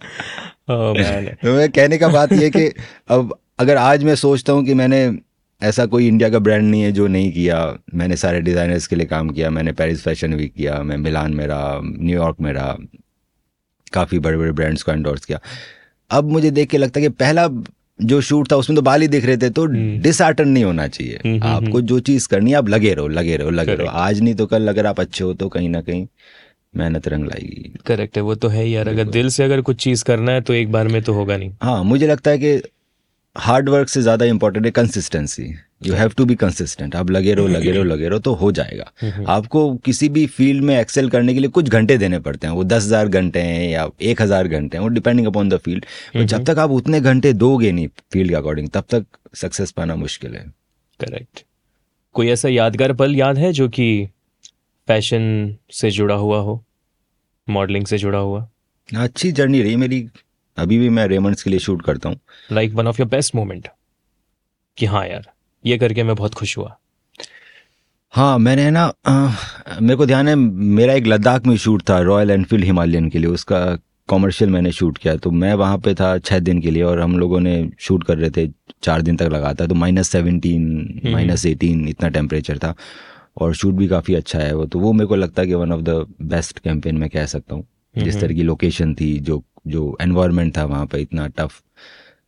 Oh, 0.70 0.94
तो 0.96 1.52
मैं 1.55 1.69
कहने 1.70 1.99
का 1.99 2.08
बात 2.08 2.32
ये 2.32 2.49
कि 2.50 2.66
अब 3.08 3.38
अगर 3.58 3.76
आज 3.76 4.05
मैं 4.05 4.14
सोचता 4.14 4.52
हूँ 4.52 4.64
कि 4.64 4.75
मैंने 4.75 5.00
ऐसा 5.62 5.87
कोई 5.87 6.06
इंडिया 6.08 6.28
का 6.31 6.38
ब्रांड 6.38 6.64
नहीं 6.70 6.82
है 6.82 6.93
जो 6.93 7.06
नहीं 7.06 7.32
किया 7.32 7.58
मैंने 7.94 8.16
सारे 8.16 8.40
डिज़ाइनर्स 8.40 8.87
के 8.87 8.96
लिए 8.96 9.06
काम 9.06 9.31
किया 9.31 9.50
मैंने 9.50 9.72
पेरिस 9.72 10.02
फ़ैशन 10.02 10.34
वीक 10.34 10.55
किया 10.55 10.82
मैं 10.82 10.96
मिलान 10.96 11.34
में 11.34 11.46
रहा 11.46 11.81
न्यूयॉर्क 11.84 12.37
में 12.40 12.52
रहा 12.52 12.76
काफ़ी 13.93 14.19
बड़े 14.19 14.38
बड़े 14.38 14.52
ब्रांड्स 14.52 14.82
को 14.82 14.93
एंडोर्स 14.93 15.25
किया। 15.25 15.38
अब 16.11 16.31
मुझे 16.31 16.50
देख 16.50 16.70
के 16.70 16.78
लगता 16.78 17.00
है 17.00 17.06
कि 17.06 17.12
पहला 17.14 17.46
जो 18.02 18.20
शूट 18.20 18.50
था 18.52 18.56
उसमें 18.56 18.76
तो 18.76 18.82
बाल 18.82 19.02
ही 19.02 19.08
दिख 19.08 19.25
रहे 19.25 19.37
थे 19.37 19.50
तो 19.50 19.64
डिसआर्टन 19.67 20.49
नहीं 20.49 20.64
होना 20.64 20.87
चाहिए। 20.88 21.20
हम्म, 21.25 21.43
हम्म, 21.43 21.67
आपको 21.67 21.81
जो 21.81 21.99
चीज़ 22.00 22.29
करनी 22.29 22.50
है 22.50 22.56
आप 22.56 22.69
लगे 22.69 22.94
रहो 22.94 23.08
लगे 23.08 23.37
रहो 23.37 23.50
लगे 23.50 23.75
रहो। 23.75 23.87
आज 23.87 24.20
नहीं 24.20 24.35
तो 24.35 24.46
कल 24.46 24.69
अगर 24.69 24.87
आप 24.87 25.00
अच्छे 25.00 25.25
हो 25.25 25.32
तो 25.35 25.49
कहीं 25.49 25.69
ना 25.69 25.81
कहीं 25.81 26.06
मेहनत 26.75 27.08
रंग 27.08 27.25
लाएगी। 27.25 27.73
करेक्ट 27.87 28.17
है 28.17 28.23
वो 28.23 28.35
तो 28.35 28.49
है 28.49 28.69
यार। 28.70 28.88
अगर 28.88 29.05
दिल 29.05 29.29
से 29.29 29.44
अगर 29.44 29.61
कुछ 29.61 29.76
चीज़ 29.76 30.05
करना 30.05 30.32
है 30.32 30.41
तो 30.41 30.55
एक 30.55 30.73
बार 30.73 30.88
में 30.88 31.02
तो 31.02 31.12
होगा 31.12 31.37
नहीं। 31.37 31.50
हाँ 31.62 31.85
मुझे 31.85 32.06
लगता 32.06 32.31
है 32.31 32.38
कि 32.38 32.56
हार्ड 33.36 33.69
वर्क 33.69 33.88
से 33.88 34.00
ज़्यादा 34.02 34.25
इंपॉर्टेंट 34.25 34.64
है 34.66 34.70
consistency 34.72 35.44
you 35.82 35.94
have 35.94 36.12
to 36.16 36.25
be 36.25 36.34
consistent 36.34 36.94
आप 36.96 37.10
लगे 37.10 37.32
रहो 37.34 37.46
लगे 37.48 37.70
रहो 37.72 37.82
लगे 37.84 38.08
रहो 38.08 38.19
तो 38.19 38.32
हो 38.34 38.50
जाएगा। 38.52 39.25
आपको 39.28 39.75
किसी 39.84 40.08
भी 40.08 40.26
फ़ील्ड 40.28 40.64
में 40.64 40.76
एक्सेल 40.78 41.08
करने 41.10 41.34
के 41.34 41.40
लिए 41.40 41.50
कुछ 41.50 41.69
घंटे 41.69 41.96
देने 41.98 42.19
पड़ते 42.20 42.46
हैं। 42.46 42.54
वो 42.54 42.64
दस 42.64 42.84
हज़ार 42.84 43.08
घंटे 43.08 43.40
हैं 43.40 43.69
या 43.70 43.88
एक 44.02 44.22
हज़ार 44.22 44.48
घंटे 44.48 44.76
हैं 44.76 44.82
वो 44.82 44.88
डिपेंडिंग 44.90 45.26
अपॉन 45.26 45.48
द 45.48 45.56
फ़ील्ड 45.58 45.84
तो 46.14 46.25
जब 46.25 46.44
तक 46.44 46.58
आप 46.58 46.70
उतने 46.72 47.00
घंटे 47.02 47.32
दोगे 47.34 47.72
नहीं 47.72 47.88
फ़ील्ड 48.12 48.31
के 48.31 48.36
अकॉर्डिंग 48.36 48.69
तब 48.69 48.84
तक 48.90 49.06
सक्सेस 49.34 49.70
पाना 49.72 49.96
मुश्किल 49.96 50.34
है। 50.37 50.44
करेक्ट 51.00 51.44
कोई 52.14 52.28
ऐसा 52.28 52.48
यादगार 52.48 52.92
पल 52.94 53.14
याद 53.16 53.38
है 53.38 53.52
जो 53.52 53.69
कि 53.69 53.88
फ़ैशन 54.88 55.56
से 55.72 55.90
जुड़ा 55.90 56.14
हुआ 56.16 56.38
हो? 56.38 56.62
मॉडलिंग 57.48 57.87
से 57.87 57.98
जुड़ा 57.98 58.19
हुआ? 58.19 58.48
अच्छी 58.88 59.32
जर्नी 59.32 59.62
रही 59.62 59.76
मेरी। 59.76 60.00
अभी 60.56 60.78
भी 60.78 60.88
मैं 60.88 61.06
रेमंड्स 61.06 61.42
के 61.42 61.50
लिए 61.50 61.58
शूट 61.58 61.82
करता 61.82 62.08
हूँ। 62.08 62.16
Like 62.52 62.72
one 62.72 62.86
of 62.86 63.00
your 63.00 63.08
best 63.08 63.34
moment 63.34 63.68
कि 64.78 64.86
हाँ 64.86 65.06
यार 65.06 65.30
ये 65.64 65.78
करके 65.78 66.02
मैं 66.02 66.16
बहुत 66.16 66.34
खुश 66.34 66.56
हुआ। 66.58 66.76
हाँ 68.14 68.38
मैंने 68.38 68.70
ना 68.70 68.84
अ, 69.06 69.30
मेरे 69.80 69.96
को 69.96 70.06
ध्यान 70.06 70.28
है 70.28 70.34
मेरा 70.34 70.94
एक 70.94 71.06
लद्दाख 71.06 71.46
में 71.46 71.56
शूट 71.56 71.82
था 71.90 71.98
रॉयल 72.00 72.30
एनफील्ड 72.30 72.64
हिमालयन 72.64 73.08
के 73.10 73.18
लिए 73.18 73.30
उसका 73.30 73.78
कॉमर्शियल 74.08 74.50
मैंने 74.50 74.70
शूट 74.72 74.98
किया। 74.98 75.16
तो 75.16 75.30
मैं 75.30 75.52
वहाँ 75.54 75.78
पे 75.78 75.94
था 75.94 76.16
छः 76.18 76.38
दिन 76.38 76.60
के 76.60 76.70
लिए 76.70 76.82
और 76.82 77.00
हम 77.00 77.18
लोगों 77.18 77.40
ने 77.40 77.54
शूट 77.80 78.04
कर 78.04 78.18
रहे 78.18 78.30
थे 78.30 78.46
चार 78.82 79.02
दिन 79.02 79.16
तक 79.16 79.28
लगातार। 79.32 79.66
तो 79.66 79.74
माइनस 79.74 80.08
सेवनटीन 80.08 81.00
माइनस 81.04 81.46
एटीन 81.46 81.88
इतना 81.88 82.08
टेम्परेचर 82.08 82.58
था 82.58 82.74
और 83.36 83.54
शूट 83.54 83.74
भी 83.74 83.88
काफ़ी 83.88 84.14
अच्छा 84.14 84.38
है 84.38 84.54
वो। 84.54 84.66
तो 84.66 84.78
वो 84.78 84.92
मेरे 84.92 85.06
को 85.06 85.16
लगता 85.16 85.42
है 85.42 85.48
कि 85.48 85.54
one 85.54 85.72
of 85.72 85.80
the 85.80 86.06
best 86.22 86.58
campaign 86.58 86.98
मैं 86.98 87.08
कह 87.10 87.26
सकता 87.26 87.54
हूँ। 87.54 87.66
जिस 87.98 88.20
तरह 88.20 88.34
की 88.34 88.42
लोकेशन 88.42 88.94
थी 88.94 89.18
जो 89.20 89.42
जो 89.66 89.99
एनवायरनमेंट 90.00 90.56
था 90.56 90.64
वहाँ 90.64 90.87
पर 90.87 90.99
इतना 90.99 91.26
टफ 91.26 91.62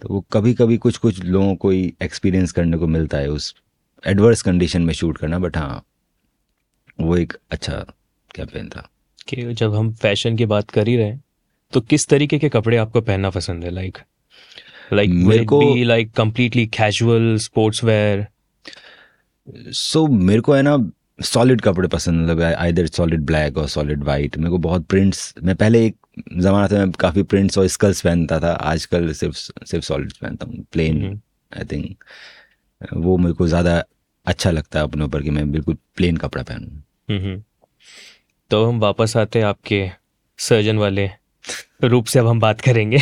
तो 0.03 0.09
वो 0.09 0.21
कभी 0.33 0.55
कभी 0.55 0.77
कुछ 0.77 0.97
कुछ 0.97 1.25
लोगों 1.25 1.56
को 1.56 1.71
ही 1.71 1.94
एक्सपीरियंस 2.03 2.53
करने 2.53 2.77
को 2.77 2.87
मिलता 2.87 3.19
है 3.19 3.29
उस 3.29 3.55
एडवर्स 4.06 4.43
कंडीशन 4.43 4.83
में 4.83 4.94
शूट 4.94 5.19
करना 5.19 5.38
बट 5.38 5.56
हाँ 5.56 5.85
वो 7.00 7.17
एक 7.17 7.33
अच्छा 7.50 7.87
कैंपेन 8.35 8.69
था। 8.69 8.91
कि 9.29 9.55
जब 9.55 9.75
हम 9.75 9.93
फ़ैशन 9.93 10.37
की 10.37 10.47
बात 10.47 10.71
कर 10.71 10.88
ही 10.88 10.97
रहे 10.97 11.06
हैं 11.06 11.25
तो 11.73 11.81
किस 11.81 12.06
तरीके 12.09 12.38
के 12.38 12.49
कपड़े 12.49 12.77
आपको 12.77 13.00
पहनना 13.00 13.31
पसंद 13.31 13.65
है? 13.65 13.71
लाइक 13.71 13.99
लाइक 14.93 15.11
मेरे 15.11 15.44
को- 15.44 15.85
like 15.85 16.12
completely 16.12 16.67
casual 16.67 17.37
sports 17.37 17.85
wear 17.85 18.27
so 19.59 20.06
मेरे 20.06 20.41
को 20.41 20.53
है 20.53 20.62
ना 20.62 20.91
सॉलिड 21.25 21.61
कपड़े 21.61 21.88
पसंद 21.88 22.31
मतलब 22.31 22.43
आइदर 22.43 22.87
सॉलिड 22.87 23.21
ब्लैक 23.21 23.59
और 23.59 23.69
सॉलिड 23.69 24.05
वाइट 24.05 24.37
मेरे 24.38 24.50
को 24.50 24.59
बहुत 24.59 24.87
प्रिंट्स 24.87 25.35
मैं 25.43 25.56
पहले 25.56 25.87
एक 25.87 25.97
ज़माना 26.19 26.67
था 26.69 26.79
मैं 26.79 26.91
काफ़ी 27.01 27.23
प्रिंट्स 27.23 27.59
और 27.59 27.67
स्कल्स 27.69 28.01
पहनता 28.01 28.39
था 28.41 28.53
आजकल 28.71 29.13
सिर्फ़ 29.13 29.37
सिर्फ़ 29.67 29.85
सॉलिड 29.85 30.13
पहनता 30.13 30.47
हूँ 30.47 30.65
प्लेन 30.73 31.21
आई 31.53 31.65
थिंक 31.73 32.05
वो 32.81 33.17
मेरे 33.17 33.35
को 33.35 33.47
ज़्यादा 33.49 33.83
अच्छा 34.27 34.51
लगता 34.51 34.79
है 34.79 34.85
अपने 34.85 35.05
ऊपर 35.05 35.23
कि 35.23 35.31
मैं 35.31 35.51
बिल्कुल 35.53 35.77
प्लेन 35.97 36.17
कपड़ा 36.17 36.43
पहनूँ। 36.43 36.83
हम्म। 37.11 37.43
तो 38.51 38.65
हम 38.65 38.81
वापस 38.81 39.17
आते 39.17 39.39
हैं 39.39 39.47
आपके 39.47 39.89
सर्जन 40.39 40.79
वाले 40.79 41.09
रूप 41.85 42.07
से 42.07 42.19
अब 42.19 42.27
हम 42.27 42.41
बात 42.41 42.61
करेंगे। 42.61 42.99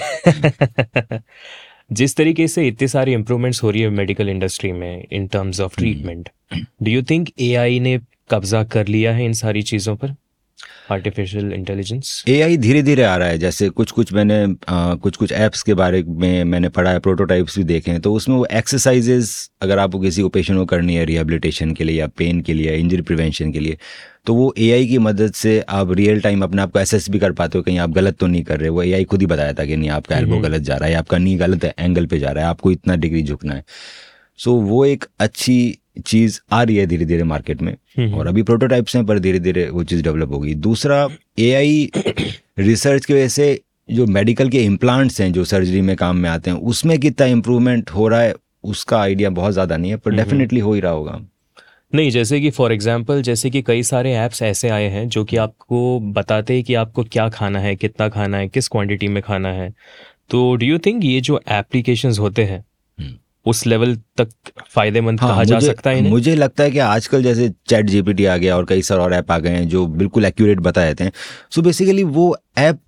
जिस 1.92 2.16
तरीके 2.16 2.48
से 2.48 2.66
इतनी 2.68 2.88
सारी 2.88 3.12
इम्प्रूवमेंट्स 3.12 3.62
हो 3.62 3.70
रही 3.70 3.82
है 3.82 3.88
मेडिकल 3.90 4.28
इंडस्ट्री 4.28 4.72
में 4.72 5.06
in 5.12 5.26
terms 5.26 5.60
of 5.60 5.76
treatment 5.76 6.28
do 6.54 6.90
you 6.90 7.02
think 7.02 7.28
AI 7.40 7.80
ने 7.80 7.98
कब्जा 8.30 8.62
कर 8.64 8.88
लिया 8.88 9.12
है 9.14 9.24
इन 9.24 9.32
सारी 9.32 9.62
चीज़ों 9.62 9.96
पर? 9.96 10.14
आर्टिफिशियल 10.92 11.52
इंटेलिजेंस 11.52 12.24
एआई 12.28 12.56
धीरे 12.56 12.82
धीरे 12.82 13.02
आ 13.02 13.16
रहा 13.16 13.28
है 13.28 13.38
जैसे 13.38 13.68
कुछ 13.68 13.90
कुछ 13.90 14.12
मैंने 14.12 14.56
आ, 14.68 14.94
कुछ 14.94 15.16
कुछ 15.16 15.32
ऐप्स 15.32 15.62
के 15.62 15.74
बारे 15.74 16.02
में 16.02 16.44
मैंने 16.44 16.68
पढ़ा 16.68 16.90
है 16.90 16.98
प्रोटोटाइप्स 16.98 17.58
भी 17.58 17.64
देखे 17.64 17.90
हैं 17.90 18.00
तो 18.00 18.14
उसमें 18.14 18.36
वो 18.36 18.46
एक्सरसाइजेज 18.52 19.50
अगर 19.62 19.78
आपको 19.78 20.00
किसी 20.00 20.22
को 20.22 20.28
पेशेंट 20.28 20.58
को 20.58 20.64
करनी 20.64 20.94
है 20.94 21.04
रिहेबिलिटेशन 21.04 21.70
के 21.70 21.84
लिए 21.84 22.00
या 22.00 22.06
पेन 22.06 22.40
के 22.40 22.52
लिए 22.52 22.76
इंजरी 22.76 23.02
प्रिवेंशन 23.02 23.52
के 23.52 23.60
लिए 23.60 23.78
तो 24.26 24.34
वो 24.34 24.54
एआई 24.58 24.86
की 24.86 24.98
मदद 24.98 25.32
से 25.32 25.60
आप 25.60 25.92
रियल 25.92 26.20
टाइम 26.20 26.42
अपने 26.42 26.62
आप 26.62 26.72
को 26.72 26.78
एसेस 26.78 27.10
भी 27.10 27.18
कर 27.18 27.32
पाते 27.32 27.58
हो 27.58 27.62
कहीं 27.62 27.78
आप 27.78 27.90
गलत 27.90 28.16
तो 28.16 28.26
नहीं 28.26 28.42
कर 28.42 28.60
रहे 28.60 28.68
वो 28.68 28.82
एआई 28.82 29.04
खुद 29.04 29.20
ही 29.20 29.26
बताया 29.26 29.52
था 29.52 29.64
कि 29.64 29.76
नहीं 29.76 29.90
आपका 29.90 30.16
एल्बो 30.16 30.38
गलत 30.38 30.62
जा 30.62 30.76
रहा 30.76 30.88
है 30.88 30.94
आपका 30.94 31.18
नी 31.18 31.34
गलत 31.34 31.64
एंगल 31.78 32.06
पे 32.06 32.18
जा 32.18 32.30
रहा 32.30 32.44
है 32.44 32.50
आपको 32.50 32.72
इतना 32.72 32.96
डिग्री 32.96 33.22
झुकना 33.22 33.54
है। 33.54 33.64
सो 34.38 34.52
वो 34.52 34.84
एक 34.84 35.04
अच्छी 35.18 35.78
चीज़ 35.96 36.38
आ 36.52 36.62
रही 36.62 36.76
है 36.76 36.86
धीरे 36.86 37.04
धीरे 37.04 37.24
मार्केट 37.24 37.62
में 37.62 37.76
और 38.12 38.26
अभी 38.26 38.42
प्रोटोटाइप्स 38.42 38.96
हैं 38.96 39.04
पर 39.06 39.18
धीरे 39.18 39.38
धीरे 39.38 39.68
वो 39.68 39.84
चीज़ 39.84 40.02
डेवलप 40.02 40.32
होगी। 40.32 40.54
दूसरा 40.56 41.06
एआई 41.38 41.90
रिसर्च 42.58 43.04
की 43.04 43.14
वजह 43.14 43.28
से 43.28 43.60
जो 43.88 44.06
मेडिकल 44.06 44.48
के 44.48 44.62
इम्प्लांट्स 44.62 45.20
हैं 45.20 45.32
जो 45.32 45.44
सर्जरी 45.44 45.80
में 45.80 45.94
काम 45.96 46.16
में 46.16 46.28
आते 46.30 46.50
हैं 46.50 46.58
उसमें 46.58 46.98
कितना 46.98 47.26
इम्प्रूवमेंट 47.26 47.90
हो 47.90 48.08
रहा 48.08 48.20
है 48.20 48.34
उसका 48.64 48.98
आइडिया 49.00 49.30
बहुत 49.32 49.52
ज़्यादा 49.52 49.76
नहीं 49.76 49.90
है 49.90 49.96
पर 49.96 50.14
डेफिनेटली 50.14 50.60
हो 50.60 50.72
ही 50.74 50.80
रहा 50.80 50.92
होगा। 50.92 51.20
नहीं 51.92 52.10
जैसे 52.10 52.40
कि 52.40 52.50
फॉर 52.50 52.72
एग्जांपल 52.72 53.20
जैसे 53.22 53.50
कि 53.50 53.62
कई 53.62 53.82
सारे 53.82 54.12
ऐप्स 54.14 54.42
ऐसे 54.42 54.68
आए 54.68 54.88
हैं 54.88 55.08
जो 55.08 55.24
कि 55.24 55.36
आपको 55.36 55.98
बताते 56.12 56.54
हैं 56.54 56.62
कि 56.64 56.74
आपको 56.74 57.04
क्या 57.04 57.28
खाना 57.28 57.58
है 57.58 57.74
कितना 57.76 58.08
खाना 58.08 58.36
है 58.36 58.48
किस 58.48 58.68
क्वांटिटी 58.68 59.08
में 59.08 59.22
खाना 59.22 59.48
है। 59.48 59.72
तो 60.30 60.54
डू 60.56 60.66
यू 60.66 60.78
थिंक 60.78 61.04
ये 61.04 61.20
जो 61.20 61.40
एप्लीकेशंस 61.48 62.18
होते 62.18 62.44
हैं 62.44 62.58
हम्म। 62.58 62.73
उस 63.46 63.66
लेवल 63.66 63.96
तक 64.16 64.28
फ़ायदेमंद 64.70 65.20
हाँ, 65.20 65.30
कहा 65.30 65.44
जा 65.44 65.60
सकता 65.60 65.90
है 65.90 65.98
इन्हें? 65.98 66.12
मुझे 66.12 66.34
लगता 66.34 66.64
है 66.64 66.70
कि 66.70 66.78
आजकल 66.78 67.22
जैसे 67.22 67.52
चैट 67.68 67.86
जीपीटी 67.86 68.24
आ 68.24 68.36
गया 68.36 68.56
और 68.56 68.64
कई 68.64 68.82
सारे 68.82 69.00
और 69.00 69.14
ऐप 69.14 69.32
आ 69.32 69.38
गए 69.38 69.50
हैं 69.50 69.68
जो 69.68 69.86
बिल्कुल 69.86 70.24
एक्यूरेट 70.24 70.60
बता 70.60 70.84
देते 70.84 71.04
हैं 71.04 71.12
सो 71.50 71.62
बेसिकली 71.62 72.04
वो 72.04 72.36
ऐप 72.58 72.78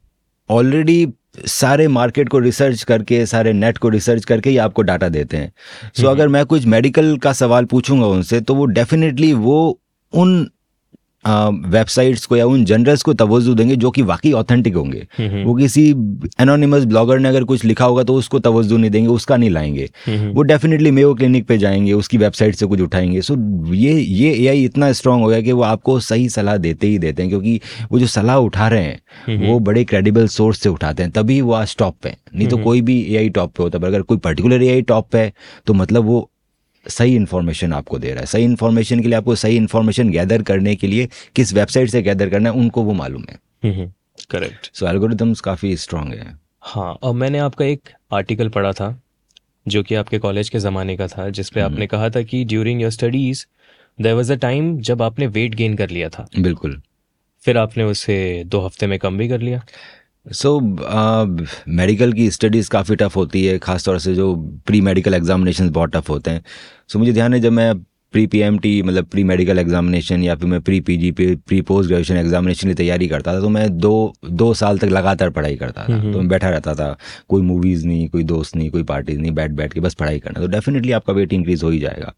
ऑलरेडी 0.50 1.08
सारे 1.46 1.88
मार्केट 1.88 2.28
को 2.28 2.38
रिसर्च 2.38 2.82
करके 2.82 3.26
सारे 3.26 3.52
नेट 3.52 3.78
को 3.78 3.88
रिसर्च 3.88 4.24
करके 4.24 4.50
ही 4.50 4.56
आपको 4.56 4.82
डाटा 4.82 5.08
देते 5.08 5.36
हैं। 5.36 5.52
सो 5.96 6.02
so, 6.02 6.08
अगर 6.08 6.28
मैं 6.28 6.46
कुछ 6.46 6.66
मेडिकल 6.66 7.16
का 7.16 7.32
सवाल 7.32 7.64
पूछूँगा 7.64 8.06
उनसे 8.06 8.40
तो 8.40 8.54
वो 8.54 8.66
डेफिनेटली 8.66 9.32
वो 9.32 9.80
उन 10.12 10.50
वेबसाइट्स 11.26 12.26
को 12.26 12.36
या 12.36 12.46
उन 12.46 12.64
जनरल्स 12.64 13.02
को 13.02 13.12
तवज्जो 13.14 13.54
देंगे 13.54 13.76
जो 13.76 13.90
कि 13.90 14.02
वाकई 14.02 14.32
ऑथेंटिक 14.32 14.74
होंगे। 14.76 15.06
वो 15.44 15.54
किसी 15.54 15.88
एनोनिमस 16.40 16.84
ब्लॉगर 16.84 17.18
ने 17.18 17.28
अगर 17.28 17.44
कुछ 17.44 17.64
लिखा 17.64 17.84
होगा 17.84 18.02
तो 18.02 18.14
उसको 18.14 18.38
तवज्जो 18.38 18.76
नहीं 18.76 18.90
देंगे 18.90 19.08
उसका 19.08 19.36
नहीं 19.36 19.50
लाएँगे। 19.50 19.88
वो 20.08 20.42
डेफिनेटली 20.42 20.90
मेयो 20.90 21.14
क्लिनिक 21.14 21.46
पे 21.46 21.58
जाएँगे 21.58 21.92
उसकी 21.92 22.18
वेबसाइट 22.18 22.54
से 22.54 22.66
कुछ 22.66 22.80
उठाएँगे। 22.80 23.20
सो 23.20 23.36
ये 23.74 23.92
ये 23.92 24.32
एआई 24.34 24.64
इतना 24.64 24.92
स्ट्रांग 24.92 25.22
हो 25.22 25.28
गया 25.28 25.40
कि 25.40 25.52
वो 25.52 25.62
आपको 25.62 25.98
सही 26.00 26.28
सलाह 26.28 26.56
देते 26.58 26.86
ही 26.86 26.98
देते 26.98 27.22
हैं 27.22 27.30
क्योंकि 27.30 27.60
वो 27.92 27.98
जो 27.98 28.06
सलाह 28.08 28.36
उठा 28.38 28.68
रहे 28.68 28.82
हैं 28.82 29.48
वो 29.48 29.58
बड़े 29.60 29.84
क्रेडिबल 29.84 30.28
सोर्स 30.28 30.60
से 30.60 30.68
उठाते 30.68 31.02
हैं। 31.02 31.12
तभी 31.12 31.40
वो 31.40 31.52
आज 31.52 31.76
टॉप 31.78 31.96
पे 32.02 32.14
नहीं 32.34 32.48
तो 32.48 32.58
कोई 32.58 32.80
भी 32.82 33.00
एआई 33.10 33.28
टॉप 33.30 33.52
पे 33.56 33.62
होता 33.62 33.78
है 33.78 33.86
अगर 33.86 34.02
कोई 34.02 34.18
पर्टिकुलर 34.18 34.62
एआई 34.62 34.82
टॉप 34.84 35.08
पे 35.12 35.18
है 35.18 35.32
तो 35.66 35.74
मतलब 35.74 36.04
वो 36.04 36.28
सही 36.88 37.14
इन्फॉर्मेशन 37.16 37.72
आपको 37.72 37.98
दे 37.98 38.10
रहा 38.10 38.20
है। 38.20 38.26
सही 38.26 38.44
इन्फॉर्मेशन 38.44 39.00
के 39.00 39.08
लिए 39.08 39.16
आपको 39.16 39.34
सही 39.34 39.56
इन्फॉर्मेशन 39.56 40.10
गैदर 40.10 40.42
करने 40.42 40.74
के 40.76 40.86
लिए 40.86 41.08
किस 41.36 41.52
वेबसाइट 41.54 41.90
से 41.90 42.02
गैदर 42.02 42.30
करना 42.30 42.50
है 42.50 42.56
उनको 42.56 42.82
वो 42.82 42.92
मालूम 42.94 43.24
है। 43.30 43.92
करेक्ट 44.30 44.70
सो 44.74 44.86
एल्गोरिदम्स 44.88 45.40
काफ़ी 45.40 45.76
स्ट्रांग 45.76 46.12
है। 46.12 46.38
हाँ 46.62 46.92
और 46.92 47.14
मैंने 47.14 47.38
आपका 47.38 47.64
एक 47.64 47.88
आर्टिकल 48.12 48.48
पढ़ा 48.48 48.72
था 48.72 48.88
जो 49.66 49.82
कि 49.82 49.94
आपके 49.94 50.18
कॉलेज 50.18 50.48
के 50.48 50.58
ज़माने 50.58 50.96
का 50.96 51.06
था 51.08 51.28
जिसपे 51.30 51.60
हम्म। 51.60 51.72
आपने 51.72 51.86
कहा 51.86 52.08
था 52.10 52.22
कि 52.22 52.44
during 52.44 52.82
your 52.82 52.90
studies 52.90 53.44
there 53.98 54.14
was 54.14 54.32
a 54.32 54.36
time 54.36 54.76
जब 54.80 55.02
आपने 55.02 55.26
वेट 55.28 55.54
गेन 55.54 55.76
कर 55.76 55.90
लिया 55.90 56.08
था। 56.08 56.26
बिल्कुल। 56.38 56.80
फिर 57.44 57.58
आपने 57.58 57.84
उसे 57.84 58.44
दो 58.46 58.60
हफ़्ते 58.60 58.86
में 58.86 58.98
कम 58.98 59.18
भी 59.18 59.28
कर 59.28 59.40
लिया। 59.40 59.64
सो 60.26 60.58
मेडिकल 60.60 62.12
की 62.12 62.30
स्टडीज़ 62.30 62.70
काफ़ी 62.70 62.96
टफ 62.96 63.16
होती 63.16 63.44
है 63.46 63.58
ख़ासतौर 63.58 63.98
से 63.98 64.14
जो 64.14 64.34
प्री 64.66 64.80
मेडिकल 64.82 65.14
एग्जामिनेशन 65.14 65.70
बहुत 65.70 65.96
टफ 65.96 66.10
होते 66.10 66.30
हैं। 66.30 66.40
सो 66.40 66.92
so, 66.92 66.96
मुझे 66.96 67.12
ध्यान 67.12 67.34
है 67.34 67.40
जब 67.40 67.52
मैं 67.52 67.74
प्री 68.14 68.26
पी 68.26 68.38
एम 68.40 68.58
टी 68.58 68.82
मतलब 68.82 69.04
प्री 69.04 69.22
मेडिकल 69.24 69.58
एग्जामिनेशन 69.58 70.22
या 70.22 70.34
फिर 70.34 70.48
मैं 70.48 70.60
pre 70.60 70.80
P 70.80 70.96
G 70.96 71.10
P 71.12 71.34
pre 71.36 71.60
post 71.62 71.88
graduation 71.88 72.16
examination 72.16 72.68
की 72.68 72.74
तैयारी 72.74 73.08
करता 73.08 73.34
था 73.34 73.40
तो 73.40 73.48
मैं 73.48 73.68
दो 73.78 74.12
दो 74.24 74.52
साल 74.54 74.78
तक 74.78 74.88
लगातार 74.88 75.30
पढ़ाई 75.30 75.56
करता 75.56 75.82
था। 75.82 75.98
तो 76.02 76.18
मैं 76.18 76.28
बैठा 76.28 76.50
रहता 76.50 76.74
था 76.74 76.96
कोई 77.28 77.42
मूवीज़ 77.42 77.86
नहीं 77.86 78.08
कोई 78.08 78.22
दोस्त 78.24 78.56
नहीं 78.56 78.70
कोई 78.70 78.82
पार्टीज़ 78.84 79.20
नहीं 79.20 79.32
बैठ 79.32 79.50
बैठ 79.52 79.72
के 79.72 79.80
बस 79.80 79.94
पढ़ाई 79.94 80.18
करना। 80.18 80.40
तो 80.40 80.46
डेफिनेटली 80.48 80.92
आपका 80.92 81.12
वेट 81.12 81.32
इंक्रीज 81.32 81.62
हो 81.62 81.70
ही 81.70 81.78
जाएगा। 81.78 82.14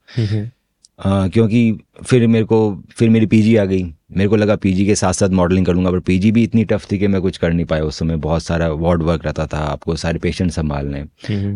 क्योंकि 0.98 1.78
फिर 2.04 2.26
मेरे 2.26 2.44
को 2.44 2.84
फिर 2.90 3.10
मेरी 3.10 3.26
पीजी 3.26 3.56
आ 3.56 3.64
गई। 3.64 3.82
मेरे 4.16 4.28
को 4.28 4.36
लगा 4.36 4.56
पीजी 4.56 4.86
के 4.86 4.94
साथ 4.94 5.12
साथ 5.12 5.28
मॉडलिंग 5.28 5.66
करूँगा 5.66 5.90
पर 5.90 6.00
पीजी 6.00 6.32
भी 6.32 6.42
इतनी 6.42 6.64
टफ 6.64 6.86
थी 6.92 6.98
कि 6.98 7.06
मैं 7.06 7.20
कुछ 7.22 7.36
कर 7.36 7.52
नहीं 7.52 7.66
पाया। 7.66 7.84
उस 7.84 7.98
समय 7.98 8.16
बहुत 8.16 8.42
सारा 8.42 8.68
वार्ड 8.68 9.02
वर्क 9.02 9.24
रहता 9.24 9.46
था 9.46 9.58
आपको 9.58 9.96
सारे 9.96 10.18
पेशेंट 10.18 10.50
संभालने। 10.50 11.04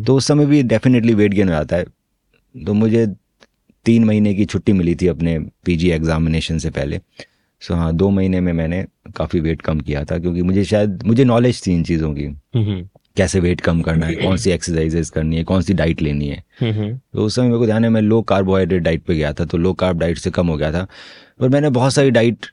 तो 0.04 0.16
उस 0.16 0.26
समय 0.26 0.46
भी 0.46 0.62
डेफिनेटली 0.62 1.14
वेट 1.14 1.34
गेन 1.34 1.48
हो 1.48 1.54
जाता 1.54 1.76
है। 1.76 1.84
तो 2.54 2.74
मुझे 2.74 3.06
तीन 3.84 4.04
महीने 4.04 4.34
की 4.34 4.44
छुट्टी 4.44 4.72
मिली 4.72 4.94
थी 4.94 5.06
अपने 5.06 5.38
पीजी 5.64 5.90
एग्जामिनेशन 5.90 6.58
से 6.58 6.70
पहले। 6.70 7.00
सो 7.62 7.74
हाँ 7.74 7.92
दो 7.94 8.10
महीने 8.10 8.40
में 8.40 8.52
मैंने 8.52 8.84
काफ़ी 9.16 9.40
वेट 9.40 9.62
कम 9.62 9.80
किया 9.80 10.04
था 10.04 10.18
क्योंकि 10.18 10.42
मुझे 10.42 10.64
शायद 10.64 11.02
मुझे 11.02 11.24
नॉलेज 11.24 11.66
थी 11.66 11.72
इन 11.72 11.82
चीज़ों 11.84 12.14
की। 12.14 12.26
कैसे 13.16 13.40
वेट 13.40 13.60
कम 13.60 13.80
करना 13.82 14.06
है 14.06 14.14
कौन 14.14 14.36
सी 14.36 14.50
एक्सरसाइजेस 14.50 15.10
करनी 15.10 15.36
है 15.36 15.44
कौन 15.44 15.62
सी 15.62 15.74
डाइट 15.74 16.02
लेनी 16.02 16.28
है। 16.28 16.42
तो 16.62 17.24
उस 17.24 17.34
समय 17.36 17.46
मेरे 17.46 17.58
को 17.58 17.66
ध्यान 17.66 17.84
है 17.84 17.90
मैं 17.90 18.02
लो 18.02 18.20
कार्बोहाइड्रेट 18.24 18.82
डाइट 18.82 19.02
पे 19.02 19.14
गया 19.14 19.32
था 19.32 19.44
तो 19.44 19.58
लो 19.58 19.72
कार्ब 19.74 19.98
डाइट 19.98 20.18
से 20.18 20.30
कम 20.30 20.48
हो 20.48 20.56
गया 20.56 20.72
था। 20.72 20.86
पर 21.40 21.48
मैंने 21.48 21.70
बहुत 21.70 21.92
सारी 21.92 22.10
डाइट 22.10 22.46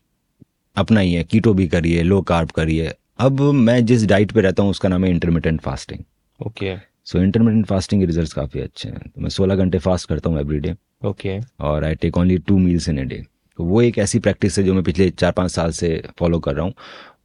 अपनाई 0.76 1.12
है 1.12 1.24
कीटो 1.24 1.54
भी 1.54 1.68
करी 1.68 1.94
है 1.94 2.04
लो 2.04 2.22
कार्ब 2.24 2.52
करी 2.52 2.78
है। 2.78 2.94
अब 3.20 3.42
मैं 3.42 3.86
जिस 3.86 4.06
डाइट 4.08 4.32
पे 4.32 4.42
रहता 4.42 4.64
हूँ 4.64 4.72
उसका 4.72 4.90
नाम 4.90 5.06
है 5.06 5.10
intermittent 5.12 5.62
fasting 5.62 6.04
okay. 6.40 6.76
So 7.06 7.20
intermittent 7.20 7.66
fasting 7.66 8.02
के 8.02 8.06
रिज़ल्ट 8.06 8.34
काफ़ी 8.34 8.60
अच्छे 8.62 8.90
हैं। 8.90 9.00
तो 9.00 9.22
मैं 9.22 9.30
सोलह 9.30 9.56
घंटे 9.56 9.80
फास्ट 9.80 10.10
करता 10.10 10.30
हूँ 10.30 10.40
एवरी 10.40 10.60
डे 10.60 10.76
ओके। 11.06 11.40
और 11.60 11.84
I 11.84 11.96
take 11.96 12.18
only 12.18 12.38
two 12.38 12.58
meals 12.58 12.90
in 12.90 13.00
a 13.00 13.04
day 13.04 13.24
तो 13.60 13.64
वो 13.64 13.82
एक 13.82 13.98
ऐसी 13.98 14.20
प्रैक्टिस 14.20 14.58
है 14.60 14.64
जो 14.66 14.74
मैं 14.74 14.84
पिछले 14.84 15.10
चार 15.12 15.32
पाँच 15.32 15.52
साल 15.52 15.72
से 15.72 16.02
फॉलो 16.20 16.40
कर 16.40 16.56
रहा 16.56 16.66
हूँ। 16.66 16.74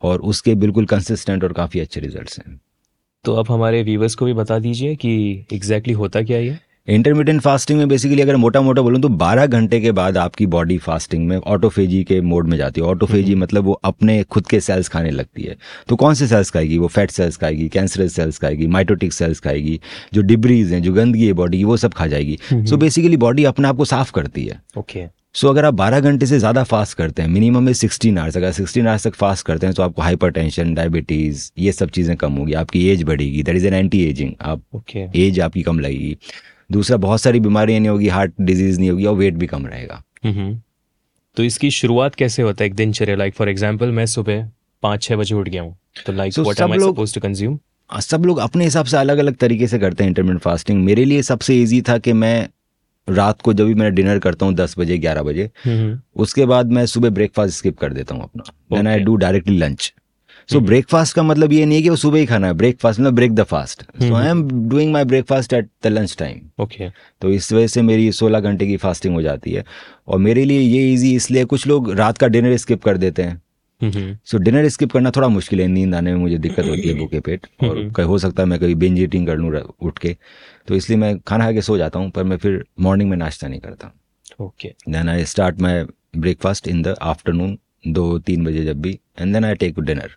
और 0.02 0.20
उसके 0.22 0.54
बिल्कुल 0.54 0.86
कंसिस्टेंट 0.86 1.44
और 1.44 1.52
काफ़ी 1.52 1.80
अच्छे 1.80 2.00
रिज़ल्ट 2.00 2.38
हैं। 2.38 2.60
तो 3.24 3.34
आप 3.34 3.50
हमारे 3.50 3.82
व्यूवर्स 3.82 4.14
को 4.14 4.24
भी 4.24 4.32
बता 4.32 4.58
दीजिए 4.58 4.94
कि 4.94 5.10
एग्जैक्टली 5.52 5.58
exactly 5.58 5.96
होता 5.96 6.22
क्या 6.22 6.38
ये? 6.38 6.58
इंटरमीडियंट 6.88 7.40
फास्टिंग 7.40 7.78
में 7.78 7.88
बेसिकली 7.88 8.22
अगर 8.22 8.36
मोटा 8.36 8.60
मोटा 8.60 8.82
बोलूँ 8.82 9.00
तो 9.00 9.08
12 9.08 9.46
घंटे 9.46 9.80
के 9.80 9.92
बाद 9.92 10.16
आपकी 10.16 10.46
बॉडी 10.46 10.78
फास्टिंग 10.78 11.26
में 11.26 11.36
ऑटोफेजी 11.36 12.04
के 12.04 12.20
मोड 12.20 12.48
में 12.48 12.56
जाती 12.56 12.80
है। 12.80 12.86
ऑटोफेजी 12.86 13.32
हम्म। 13.32 13.42
मतलब 13.42 13.64
वो 13.64 13.72
अपने 13.72 14.22
खुद 14.22 14.46
के 14.46 14.60
सेल्स 14.60 14.88
खाने 14.88 15.10
लगती 15.10 15.42
है। 15.42 15.56
तो 15.88 15.96
कौन 15.96 16.14
से 16.14 16.26
सेल्स 16.26 16.50
खाएगी? 16.50 16.78
वो 16.78 16.88
फैट 16.88 17.10
सेल्स 17.10 17.36
खाएगी 17.36 17.68
कैंसरस 17.68 18.12
सेल्स 18.12 18.38
खाएगी 18.38 18.66
माइटोटिक 18.66 19.12
सेल्स 19.12 19.40
खाएगी 19.40 19.80
जो 20.14 20.22
डिब्रीज 20.22 20.72
हैं 20.72 20.82
जो 20.82 20.92
गंदगी 20.92 21.26
है 21.26 21.32
बॉडी 21.32 21.58
की 21.58 21.64
वो 21.64 21.76
सब 21.76 21.94
खा 21.94 22.06
जाएगी। 22.06 22.38
सो 22.52 22.76
बेसिकली 22.76 23.16
बॉडी 23.16 23.44
अपने 23.44 23.68
आप 23.68 23.76
को 23.76 23.84
साफ़ 23.84 24.12
करती 24.12 24.44
है। 24.44 24.62
ओके 24.78 25.23
सो 25.34 25.46
so, 25.46 25.52
अगर 25.52 25.64
आप 25.64 25.74
12 25.74 26.00
घंटे 26.00 26.26
से 26.26 26.38
ज़्यादा 26.38 26.62
फास्ट 26.64 26.96
करते 26.96 27.22
हैं 27.22 27.28
मिनिमम 27.28 27.62
में 27.62 27.72
16 27.72 28.18
आवर्स 28.18 28.36
अगर 28.36 28.52
16 28.52 28.86
आवर्स 28.86 29.06
तक 29.06 29.14
फास्ट 29.14 29.46
करते 29.46 29.66
हैं 29.66 29.74
तो 29.74 29.82
आपको 29.82 30.02
हाइपरटेंशन 30.02 30.74
डायबिटीज़ 30.74 31.50
ये 31.58 31.72
सब 31.72 31.90
चीज़ें 31.90 32.16
कम 32.16 32.32
होगी 32.32 32.52
आपकी 32.52 32.86
एज 32.88 33.02
बढ़ेगी. 33.02 33.42
That 33.42 33.56
is 33.56 33.66
an 33.66 33.74
anti 33.74 34.04
ageing 34.04 34.32
आप 34.40 34.62
okay. 34.76 35.06
एज 35.16 35.40
आपकी 35.40 35.62
कम 35.62 35.80
लगेगी. 35.80 36.16
दूसरा 36.70 36.96
बहुत 36.96 37.20
सारी 37.20 37.40
बीमारियाँ 37.40 37.80
नहीं 37.80 37.90
होगी 37.90 38.08
हार्ट 38.08 38.32
डिज़ीज़ 38.40 38.78
नहीं 38.80 38.90
होगी 38.90 39.04
और 39.04 39.14
वेट 39.14 39.34
भी 39.34 39.46
कम 39.46 39.66
रहेगा. 39.66 40.02
तो 41.36 41.44
इसकी 41.44 41.70
शुरुआत 41.72 42.14
कैसे 42.14 42.42
होता 42.42 42.64
है 42.64 42.70
एक 42.70 42.74
दिनचर्या? 42.74 43.16
लाइक 43.16 43.34
फॉर 43.34 43.48
एग्ज़ाम्पल 43.48 43.90
मैं 43.90 44.06
सुबह 44.06 44.48
पाँच 44.82 45.02
छः 45.02 45.16
बजे 45.16 45.34
उठ 45.34 45.48
गया 45.48 45.62
हूँ. 45.62 45.76
तो 46.06 46.12
लाइक 46.12 46.32
so, 46.32 46.52
सब 46.54 46.74
लोग 46.78 47.06
टू 47.14 47.20
कंज्यूम 47.20 47.58
सब 47.90 48.24
लोग 48.24 48.38
अपने 48.38 48.64
हिसाब 48.64 48.86
से 48.86 48.96
अलग 48.96 49.18
अलग 49.18 49.36
तरीके 49.36 49.66
से 49.68 49.78
करते 49.78 50.04
हैं 50.04 50.08
इंटरमीडियट 50.08 50.42
फास्टिंग 50.42 50.84
मेरे 50.84 51.04
लिए 51.04 51.22
सबसे 51.22 51.54
ईजी 51.54 51.80
था 51.82 51.98
कि 51.98 52.12
मैं 52.12 52.48
रात 53.08 53.42
को 53.42 53.52
जब 53.52 53.66
भी 53.66 53.74
मैं 53.74 53.94
डिनर 53.94 54.18
करता 54.18 54.46
हूँ 54.46 54.54
दस 54.54 54.74
बजे 54.78 54.98
ग्यारह 54.98 55.22
बजे 55.22 55.50
उसके 56.16 56.46
बाद 56.46 56.72
मैं 56.72 56.86
सुबह 56.86 57.10
ब्रेकफास्ट 57.10 57.56
स्किप 57.56 57.78
कर 57.78 57.92
देता 57.92 58.14
हूँ 58.14 58.22
अपना। 58.22 58.76
Then 58.76 58.86
I 58.86 59.00
do 59.00 59.16
directly 59.16 59.56
lunch 59.58 59.92
so 60.48 60.60
breakfast 60.60 61.14
का 61.16 61.22
मतलब 61.22 61.52
ये 61.52 61.64
नहीं 61.66 61.76
है 61.76 61.82
कि 61.82 61.88
वो 61.88 61.96
सुबह 61.96 62.18
ही 62.18 62.26
खाना 62.26 62.46
है 62.46 62.52
ब्रेकफास्ट 62.54 63.00
मतलब 63.00 63.14
break 63.14 63.34
the 63.34 63.42
fast 63.42 63.82
so 64.02 64.14
I 64.14 64.28
am 64.28 64.42
doing 64.68 64.92
my 64.92 65.04
breakfast 65.04 65.52
at 65.52 65.68
the 65.84 65.86
lunch 65.86 66.16
time 66.18 66.40
okay 66.62 66.88
तो 67.22 67.30
इस 67.30 67.52
वजह 67.52 67.66
से 67.66 67.82
मेरी 67.82 68.10
सोलह 68.12 68.40
घंटे 68.40 68.66
की 68.66 68.76
फास्टिंग 68.76 69.14
हो 69.14 69.22
जाती 69.22 69.52
है। 69.52 69.64
और 70.08 70.18
मेरे 70.18 70.44
लिए 70.44 70.60
ये 70.60 70.92
इजी 70.92 71.14
इसलिए 71.16 71.44
कुछ 71.44 71.66
लोग 71.66 71.90
रात 71.92 72.18
का 72.18 72.26
डिनर 72.26 72.56
स्किप 72.56 72.82
कर 72.84 72.96
देते 72.96 73.22
हैं। 73.22 73.40
सो 73.90 74.38
डिनर 74.38 74.68
स्किप 74.68 74.92
करना 74.92 75.10
थोड़ा 75.16 75.28
मुश्किल 75.28 75.60
है 75.60 75.66
नींद 75.66 75.94
आने 75.94 76.12
में 76.14 76.20
मुझे 76.20 76.38
दिक्कत 76.38 76.64
होती 76.64 76.88
है 76.88 76.94
भूखे 76.98 77.20
पेट 77.20 77.46
और 77.64 77.88
कहीं 77.96 78.06
हो 78.06 78.18
सकता 78.18 78.42
है 78.42 78.48
मैं 78.48 78.58
कभी 78.58 78.74
बिंज 78.74 79.00
ईटिंग 79.00 79.26
कर 79.26 79.36
लूँ 79.36 79.60
उठ 79.80 79.98
के। 79.98 80.16
तो 80.68 80.74
इसलिए 80.74 80.98
मैं 80.98 81.18
खाना 81.18 81.44
खा 81.44 81.52
के 81.52 81.62
सो 81.62 81.76
जाता 81.78 81.98
हूँ 81.98 82.10
पर 82.10 82.24
मैं 82.24 82.36
फिर 82.36 82.64
मॉर्निंग 82.80 83.10
में 83.10 83.16
नाश्ता 83.16 83.48
नहीं 83.48 83.60
करता। 83.60 83.92
Okay 84.40 84.68
then 84.88 85.08
I 85.08 85.24
start 85.24 85.60
my 85.60 85.84
breakfast 86.16 86.68
in 86.68 86.82
the 86.82 86.94
afternoon 87.02 87.58
दो 87.88 88.18
तीन 88.18 88.44
बजे 88.44 88.64
जब 88.64 88.80
भी 88.82 88.98
and 89.18 89.32
then 89.32 89.44
I 89.44 89.54
take 89.54 89.80
dinner 89.80 90.16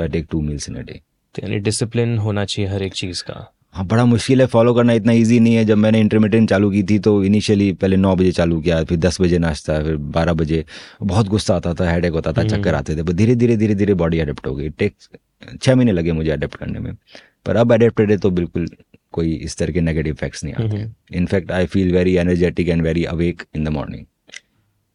I 0.00 0.08
take 0.08 0.26
two 0.30 0.40
meals 0.40 0.68
in 0.68 0.76
a 0.76 0.82
day 0.82 1.00
यानी 1.34 1.58
डिसिप्लिन 1.60 2.16
होना 2.18 2.44
चाहिए 2.44 2.70
हर 2.70 2.82
एक 2.82 2.94
चीज़ 2.94 3.22
का। 3.24 3.34
हाँ 3.74 3.84
बड़ा 3.86 4.04
मुश्किल 4.04 4.40
है 4.40 4.46
फॉलो 4.46 4.72
करना 4.74 4.92
इतना 4.92 5.12
इजी 5.12 5.38
नहीं 5.40 5.54
है। 5.54 5.64
जब 5.64 5.78
मैंने 5.78 6.00
इंटरमीडियंट 6.00 6.48
चालू 6.48 6.70
की 6.70 6.82
थी 6.82 6.98
तो 6.98 7.22
इनिशियली 7.24 7.72
पहले 7.72 7.96
नौ 7.96 8.14
बजे 8.16 8.32
चालू 8.32 8.60
किया 8.60 8.82
फिर 8.84 8.98
दस 8.98 9.20
बजे 9.20 9.38
नाश्ता 9.38 9.82
फिर 9.84 9.96
बारह 10.16 10.32
बजे। 10.32 10.64
बहुत 11.02 11.28
गुस्सा 11.28 11.56
आता 11.56 11.72
था 11.74 11.90
हेडेक 11.90 12.12
होता 12.12 12.32
था 12.32 12.40
हम्म। 12.40 12.50
चक्कर 12.50 12.74
आते 12.74 12.96
थे। 12.96 13.02
धीरे 13.02 13.34
धीरे 13.34 13.56
धीरे 13.56 13.74
धीरे 13.74 13.94
बॉडी 13.94 14.18
अडेप्ट 14.18 14.46
हो 14.46 14.54
गई। 14.54 14.68
टेक 14.68 14.94
छः 15.62 15.74
महीने 15.74 15.92
लगे 15.92 16.12
मुझे 16.12 16.30
अडेप्ट 16.30 16.56
करने 16.56 16.78
में। 16.78 16.92
पर 17.46 17.56
अब 17.56 17.72
अडेप्टेड 17.72 18.10
है 18.10 18.16
तो 18.16 18.30
बिल्कुल 18.30 18.68
कोई 19.12 19.32
इस 19.34 19.56
तरह 19.56 19.72
के 19.72 19.80
नेगेटिव 19.80 20.12
इफेक्ट्स 20.12 20.44
नहीं 20.44 20.54
आते। 20.54 21.16
In fact 21.16 21.52
I 21.52 21.66
feel 21.66 21.92
very 21.92 22.16
energetic 22.16 22.68
and 22.68 22.82
very 22.82 23.04
awake 23.04 23.42
in 23.56 23.64
the 23.64 23.68
morning 23.68 24.04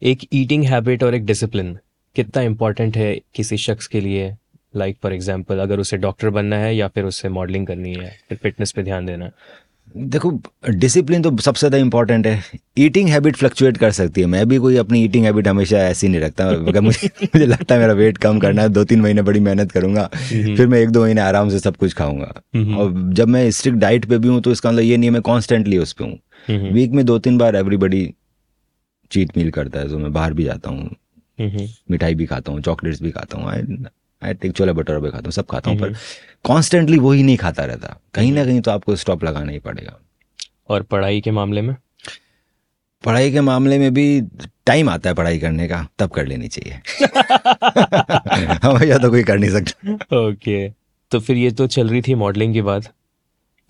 एक 0.02 0.26
ईटिंग 0.32 0.64
हैबिट 0.64 1.02
और 1.02 1.14
एक 1.14 1.24
डिसिप्लिन 1.26 1.78
कितना 2.16 2.42
इंपॉर्टेंट 2.42 2.96
है 2.96 3.14
किसी 3.34 3.56
शख्स 3.56 3.86
के 3.86 4.00
लिए? 4.00 4.34
लाइक 4.74 4.96
फॉर 5.02 5.12
एग्ज़ाम्पल 5.12 5.58
अगर 5.58 5.78
उसे 5.80 5.96
डॉक्टर 5.98 6.30
बनना 6.30 6.56
है 6.56 6.74
या 6.76 6.88
फिर 6.88 7.04
उसे 7.04 7.28
मॉडलिंग 7.30 7.66
करनी 7.66 7.94
है 7.94 8.16
फिर 8.28 8.38
फिटनेस 8.42 8.72
पे 8.72 8.82
ध्यान 8.82 9.06
देना 9.06 9.24
है। 9.24 9.66
देखो 9.96 10.30
डिसिप्लिन 10.70 11.22
तो 11.22 11.36
सबसे 11.36 11.58
ज़्यादा 11.58 11.78
इंपॉर्टेंट 11.78 12.26
है। 12.26 12.42
ईटिंग 12.78 13.08
हैबिट 13.08 13.36
फ्लक्चुएट 13.36 13.76
कर 13.76 13.90
सकती 13.90 14.20
है। 14.20 14.26
मैं 14.26 14.46
भी 14.48 14.58
कोई 14.58 14.76
अपनी 14.76 15.02
ईटिंग 15.04 15.24
हैबिट 15.24 15.48
हमेशा 15.48 15.78
ऐसी 15.80 16.08
नहीं 16.08 16.20
रखता। 16.20 16.48
अगर 16.48 16.80
मुझे 16.80 17.08
मुझे 17.24 17.46
लगता 17.46 17.74
है 17.74 17.80
मेरा 17.80 17.92
वेट 17.92 18.18
कम 18.18 18.38
करना 18.38 18.62
है 18.62 18.68
दो 18.68 18.84
तीन 18.84 19.00
महीने 19.00 19.22
बड़ी 19.22 19.40
मेहनत 19.40 19.72
करूँगा। 19.72 20.08
फिर 20.14 20.66
मैं 20.66 20.80
एक 20.80 20.90
दो 20.90 21.02
महीने 21.02 21.20
आराम 21.20 21.48
से 21.48 21.58
सब 21.58 21.76
कुछ 21.76 21.94
खाऊँगा। 21.94 22.32
और 22.76 22.92
जब 23.12 23.28
मैं 23.28 23.50
स्ट्रिक्ट 23.50 23.78
डाइट 23.78 24.04
पे 24.04 24.18
भी 24.18 24.28
हूँ 24.28 24.40
तो 24.40 24.52
इसका 24.52 24.70
मतलब 24.70 24.82
ये 24.82 24.96
नहीं 24.96 25.08
है 25.08 25.12
मैं 25.12 25.22
कॉन्स्टेंटली 25.22 25.78
उस 25.78 25.92
पर 25.92 26.04
हूँ। 26.04 26.72
वीक। 26.72 26.92
में 26.92 27.04
दो 27.04 27.18
तीन 27.18 27.38
बार 27.38 27.56
एवरीबडी 27.56 28.08
चीट 29.10 29.36
मील 29.36 29.50
करता 29.50 29.80
है। 29.80 29.88
तो 29.88 29.98
मैं 29.98 30.12
बाहर 30.12 30.32
भी 30.32 30.44
जाता 30.44 30.70
हूँ 30.70 30.96
मिठाई 31.90 32.14
भी 32.14 32.26
खाता 32.26 32.52
हूँ 32.52 32.60
चॉकलेट्स 32.62 33.02
भी 33.02 33.10
खाता 33.10 33.38
हूँ। 33.38 33.86
आई 34.24 34.34
टेक 34.34 34.52
छोले 34.52 34.72
भटूरे 34.72 35.10
खाता 35.10 35.22
हूँ 35.24 35.32
सब 35.32 35.46
खाता 35.46 35.70
हूँ 35.70 35.78
पर 35.78 35.94
कॉन्स्टेंटली 36.44 36.98
वही 36.98 37.22
नहीं 37.22 37.36
खाता 37.36 37.64
रहता। 37.64 38.00
कहीं 38.14 38.32
ना 38.32 38.44
कहीं 38.44 38.60
तो 38.60 38.70
आपको 38.70 38.96
स्टॉप 38.96 39.24
लगाना 39.24 39.52
ही 39.52 39.58
पड़ेगा। 39.58 40.00
और 40.68 40.82
पढ़ाई 40.82 41.20
के 41.20 41.30
मामले 41.30 41.62
में? 41.62 41.76
पढ़ाई 43.04 43.32
के 43.32 43.40
मामले 43.40 43.78
में 43.78 43.94
भी 43.94 44.22
टाइम 44.66 44.88
आता 44.88 45.10
है 45.10 45.14
पढ़ाई 45.14 45.38
करने 45.38 45.68
का 45.68 45.88
तब 45.98 46.10
कर 46.10 46.26
लेनी 46.26 46.48
चाहिए। 46.48 46.72
हमेशा 48.62 48.98
तो 48.98 49.10
कोई 49.10 49.22
कर 49.22 49.38
नहीं 49.38 49.50
सकता। 49.50 50.16
ओके 50.18 50.68
तो 51.10 51.20
फिर 51.20 51.36
ये 51.36 51.50
तो 51.50 51.66
चल 51.66 51.88
रही 51.88 52.02
थी 52.02 52.14
मॉडलिंग 52.14 52.52
की 52.54 52.62
बात। 52.62 52.82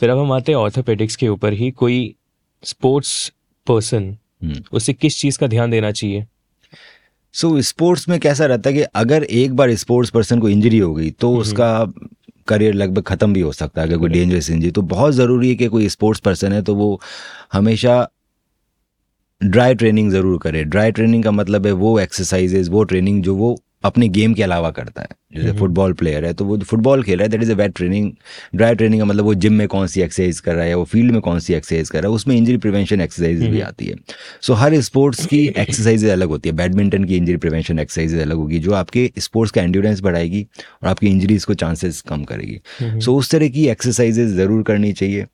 फिर 0.01 0.11
अब 0.11 0.19
हम 0.19 0.33
आते 0.33 0.53
हैं 0.53 0.57
ऑर्थोपेडिक्स 0.57 1.17
के 1.17 1.29
ऊपर 1.29 1.53
ही 1.53 1.71
कोई 1.71 2.15
स्पोर्ट्स 2.63 3.33
पर्सन 3.67 4.19
हम्म। 4.45 4.63
उसे 4.73 4.93
किस 4.93 5.21
चीज़ 5.21 5.39
का 5.39 5.47
ध्यान 5.47 5.71
देना 5.71 5.91
चाहिए? 5.91 6.27
सो 7.39 7.49
so, 7.49 7.63
स्पोर्ट्स 7.63 8.09
में 8.09 8.19
कैसा 8.21 8.47
रहता 8.47 8.71
है 8.71 8.77
कि 8.77 8.83
अगर 8.83 9.25
एक 9.25 9.53
बार 9.57 9.75
स्पोर्ट्स 9.75 10.11
पर्सन 10.11 10.39
को 10.39 10.49
इंजरी 10.49 10.79
हो 10.79 10.95
गई 10.95 11.11
तो 11.11 11.35
उसका 11.37 11.93
करियर 12.49 12.75
लगभग 12.75 13.03
ख़त्म 13.03 13.33
भी 13.33 13.41
हो 13.41 13.53
सकता 13.53 13.81
है 13.81 13.87
अगर 13.89 13.99
कोई 13.99 14.09
डेंजरस 14.09 14.51
इंजरी 14.51 14.71
तो 14.71 14.83
बहुत 14.83 15.15
ज़रूरी 15.15 15.49
है 15.49 15.55
कि 15.55 15.67
कोई 15.67 15.89
स्पोर्ट्स 15.89 16.21
पर्सन 16.21 16.53
है 16.53 16.63
तो 16.63 16.75
वो 16.75 17.01
हमेशा 17.53 18.09
ड्राई 19.41 19.75
ट्रेनिंग 19.75 20.11
ज़रूर 20.11 20.39
करे। 20.39 20.65
ड्राई 20.65 20.93
ट्रेनिंग 20.93 21.25
का 21.25 21.31
मतलब 21.31 21.67
है 21.67 21.73
वो 21.73 21.99
एक्सरसाइजेज 22.01 22.69
वो 22.69 22.85
ट्रेनिंग 22.85 23.23
जो 23.23 23.35
वो 23.37 23.57
अपने 23.85 24.09
गेम 24.09 24.35
के 24.35 24.43
अलावा 24.43 24.71
करता 24.71 25.03
है। 25.03 25.09
जैसे 25.35 25.53
फुटबॉल 25.59 25.93
प्लेयर 25.93 26.25
है 26.25 26.33
तो 26.33 26.45
वो 26.45 26.57
फुटबॉल 26.59 27.03
खेल 27.03 27.19
रहा 27.19 27.25
है 27.25 27.31
that 27.31 27.43
is 27.43 27.51
a 27.53 27.55
weight 27.55 27.75
training 27.75 28.11
dry 28.55 28.75
training 28.75 29.01
का 29.01 29.05
मतलब 29.05 29.25
वो 29.25 29.35
जिम 29.35 29.53
में 29.53 29.67
कौन 29.69 29.87
सी 29.87 30.01
एक्सरसाइज 30.01 30.41
कर 30.41 30.55
रहा 30.55 30.65
है 30.65 30.75
वो 30.75 30.85
फ़ील्ड 30.85 31.13
में 31.13 31.21
कौन 31.21 31.39
सी 31.39 31.55
एक्सरसाइज 31.55 31.91
कर 31.91 32.03
रहा 32.03 32.11
है 32.11 32.15
उसमें 32.15 32.35
इंजरी 32.37 32.57
प्रिवेंशन 32.57 33.01
एक्सरसाइज 33.01 33.47
भी 33.47 33.61
आती 33.61 33.87
है। 33.87 33.95
सो 34.43 34.53
so, 34.53 34.59
हर 34.61 34.81
स्पोर्ट्स 34.81 35.27
की 35.27 35.47
एक्सरसाइज 35.57 36.05
अलग 36.07 36.29
होती 36.29 36.49
है। 36.49 36.55
बैडमिंटन 36.57 37.05
की 37.05 37.17
इंजरी 37.17 37.37
प्रिवेंशन 37.37 37.79
एक्सरसाइज 37.79 38.15
अलग 38.21 38.37
होगी 38.37 38.59
जो 38.59 38.73
आपके 38.73 39.11
स्पोर्ट्स 39.19 39.53
का 39.53 39.63
एंड्योरेंस 39.63 40.01
बढ़ाएगी 40.01 40.47
और 40.83 40.89
आपकी 40.89 41.07
इंजरीज 41.07 41.45
को 41.45 41.55
चांसेस 41.55 42.01
कम 42.01 42.25
करेगी। 42.25 42.61
सो 42.81 43.11
so, 43.13 43.19
उस 43.19 43.31
तरह 43.31 43.49
की 43.49 43.67
एक्सरसाइजेज 43.69 44.37
ज़रूर 44.37 44.63
करनी 44.63 44.93
चाहिए 44.93 45.27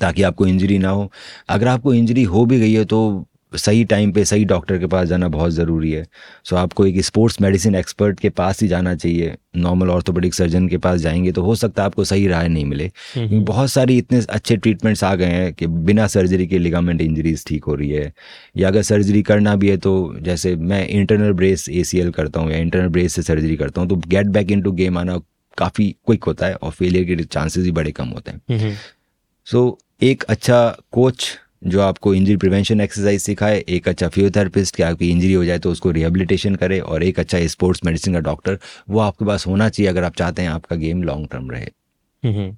ताकि 0.00 0.22
आपको 0.22 0.46
इंजरी 0.46 0.78
ना 0.78 0.88
हो। 0.88 1.10
अगर 1.48 1.68
आपको 1.68 1.94
इंजरी 1.94 2.22
हो 2.22 2.44
भी 2.46 2.58
गई 2.60 2.72
है 2.72 2.84
तो 2.84 3.26
सही 3.56 3.84
टाइम 3.84 4.12
पे 4.12 4.24
सही 4.24 4.44
डॉक्टर 4.44 4.78
के 4.78 4.86
पास 4.86 5.08
जाना 5.08 5.28
बहुत 5.28 5.52
ज़रूरी 5.52 5.90
है। 5.92 6.06
सो 6.44 6.56
आपको 6.56 6.86
एक 6.86 7.00
स्पोर्ट्स 7.04 7.40
मेडिसिन 7.40 7.74
एक्सपर्ट 7.74 8.20
के 8.20 8.28
पास 8.30 8.62
ही 8.62 8.68
जाना 8.68 8.94
चाहिए। 8.94 9.34
नॉर्मल 9.56 9.90
ऑर्थोपेडिक 9.90 10.34
सर्जन 10.34 10.68
के 10.68 10.78
पास 10.78 11.00
जाएँगे 11.00 11.32
तो 11.32 11.42
हो 11.42 11.54
सकता 11.54 11.82
है 11.82 11.86
आपको 11.86 12.04
सही 12.04 12.26
राय 12.28 12.48
नहीं 12.48 12.64
मिले। 12.64 12.88
क्योंकि 12.88 13.38
बहुत 13.40 13.70
सारी 13.70 13.98
इतने 13.98 14.20
अच्छे 14.28 14.56
ट्रीटमेंट्स 14.56 15.04
आ 15.04 15.14
गए 15.14 15.26
हैं 15.26 15.52
कि 15.54 15.66
बिना 15.66 16.06
सर्जरी 16.06 16.46
के 16.46 16.58
लिगामेंट 16.58 17.00
इंजरीज 17.00 17.44
ठीक 17.46 17.64
हो 17.64 17.74
रही 17.74 17.90
है। 17.90 18.12
या 18.56 18.68
अगर 18.68 18.82
सर्जरी 18.82 19.22
करना 19.22 19.54
भी 19.56 19.68
है 19.68 19.76
तो 19.76 19.94
जैसे 20.20 20.56
मैं 20.56 20.86
इंटरनल 20.88 21.32
ब्रेस 21.32 21.68
एसीएल 21.68 22.10
करता 22.10 22.40
हूँ 22.40 22.50
या 22.52 22.58
इंटरनल 22.58 22.88
ब्रेस 22.88 23.12
से 23.12 23.22
सर्जरी 23.22 23.56
करता 23.56 23.80
हूँ 23.80 23.88
तो 23.88 23.96
गेट 23.96 24.26
बैक 24.26 24.50
इन 24.50 24.62
गेम 24.66 24.98
आना 24.98 25.20
काफ़ी 25.58 25.90
क्विक 26.06 26.24
होता 26.24 26.46
है 26.46 26.54
और 26.54 26.70
फेलियर 26.70 27.04
के 27.04 27.24
चांसेस 27.24 27.64
भी 27.64 27.70
बड़े 27.70 27.90
कम 27.92 28.08
होते 28.08 28.30
हैं। 28.30 28.78
सो 29.46 29.78
so, 29.80 30.04
एक 30.04 30.22
अच्छा 30.22 30.76
कोच 30.92 31.26
जो 31.66 31.80
आपको 31.80 32.14
इंजरी 32.14 32.36
प्रिवेंशन 32.36 32.80
एक्सरसाइज 32.80 33.20
सिखाए 33.22 33.64
एक 33.68 33.88
अच्छा 33.88 34.08
फिजियोथेरेपिस्ट 34.08 34.76
कि 34.76 34.82
आपकी 34.82 35.10
इंजरी 35.10 35.32
हो 35.32 35.44
जाए 35.44 35.58
तो 35.58 35.70
उसको 35.70 35.90
रिहेबिलिटेशन 35.90 36.54
करे 36.54 36.78
और 36.80 37.02
एक 37.02 37.20
अच्छा 37.20 37.46
स्पोर्ट्स 37.46 37.84
मेडिसिन 37.84 38.14
का 38.14 38.20
डॉक्टर 38.20 38.58
वो 38.90 38.98
आपके 39.00 39.24
पास 39.24 39.46
होना 39.46 39.68
चाहिए 39.68 39.90
अगर 39.90 40.04
आप 40.04 40.16
चाहते 40.16 40.42
हैं 40.42 40.48
आपका 40.48 40.76
गेम 40.76 41.02
लॉन्ग 41.02 41.28
टर्म 41.32 41.50
रहे। 41.50 42.50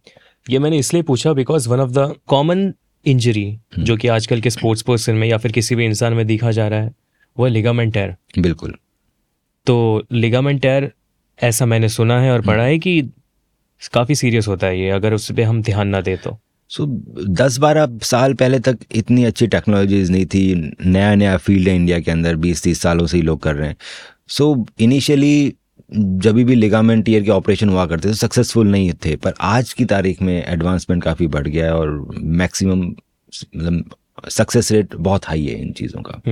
ये 0.46 0.58
मैंने 0.58 0.78
इसलिए 0.78 1.02
पूछा 1.02 1.32
because 1.32 1.68
one 1.68 1.80
of 1.80 1.90
the 1.90 2.14
common 2.26 2.72
injury 3.06 3.58
जो 3.78 3.96
कि 3.96 4.08
आजकल 4.08 4.40
के 4.40 4.50
स्पोर्ट्स 4.50 4.82
पर्सन 4.82 5.14
में 5.14 5.26
या 5.28 5.38
फिर 5.38 5.52
किसी 5.52 5.74
भी 5.74 5.84
इंसान 5.84 6.12
में 6.12 6.26
देखा 6.26 6.50
जा 6.50 6.68
रहा 6.68 6.80
है 6.80 6.94
वो 7.36 7.46
लिगामेंट 7.46 7.92
टेयर 7.94 8.14
बिल्कुल। 8.38 8.74
तो 9.66 10.06
लिगामेंट 10.12 10.60
टेयर 10.62 10.90
ऐसा 11.38 11.66
मैंने 11.66 11.88
सुना 11.88 12.20
है 12.20 12.32
और 12.32 12.42
पढ़ा 12.42 12.62
है 12.62 12.78
कि 12.78 13.00
काफ़ी 13.92 14.14
सीरियस 14.14 14.48
होता 14.48 14.66
है 14.66 14.80
ये 14.80 14.90
अगर 14.90 15.14
उस 15.14 15.30
पर 15.32 15.42
हम 15.42 15.62
ध्यान 15.62 15.88
ना 15.88 16.00
दें 16.00 16.16
तो। 16.18 16.38
सो 16.68 16.84
so, 16.84 17.28
दस 17.28 17.58
बारह 17.58 17.98
साल 18.02 18.34
पहले 18.34 18.58
तक 18.58 18.78
इतनी 18.94 19.24
अच्छी 19.24 19.46
टेक्नोलॉजीज़ 19.46 20.12
नहीं 20.12 20.26
थी। 20.26 20.72
नया 20.86 21.14
नया 21.14 21.36
फ़ील्ड 21.36 21.68
है 21.68 21.76
इंडिया 21.76 22.00
के 22.00 22.10
अंदर 22.10 22.36
बीस 22.36 22.62
तीस 22.62 22.80
सालों 22.80 23.06
से 23.06 23.16
ही 23.16 23.22
लोग 23.22 23.42
कर 23.42 23.54
रहे 23.54 23.68
हैं। 23.68 23.76
सो 24.28 24.54
so, 24.54 24.80
इनिशियली 24.80 25.54
जब 25.94 26.34
भी 26.34 26.54
लिगामेंट 26.54 27.08
ईयर 27.08 27.22
के 27.22 27.30
ऑपरेशन 27.30 27.68
हुआ 27.68 27.86
करते 27.86 28.08
थे 28.08 28.14
सक्सेसफुल 28.14 28.68
नहीं 28.68 28.92
थे। 28.92 29.16
पर 29.16 29.34
आज 29.40 29.72
की 29.72 29.84
तारीख 29.84 30.22
में 30.22 30.44
एडवांसमेंट 30.46 31.02
काफ़ी 31.02 31.26
बढ़ 31.26 31.48
गया 31.48 31.64
है 31.64 31.74
और 31.74 32.14
मैक्सिमम 32.18 32.82
मतलब 32.82 33.90
सक्सेस 34.28 34.72
रेट 34.72 34.94
बहुत 34.94 35.26
हाई 35.26 35.46
है 35.46 35.60
इन 35.62 35.72
चीज़ों 35.72 36.02
का। 36.02 36.22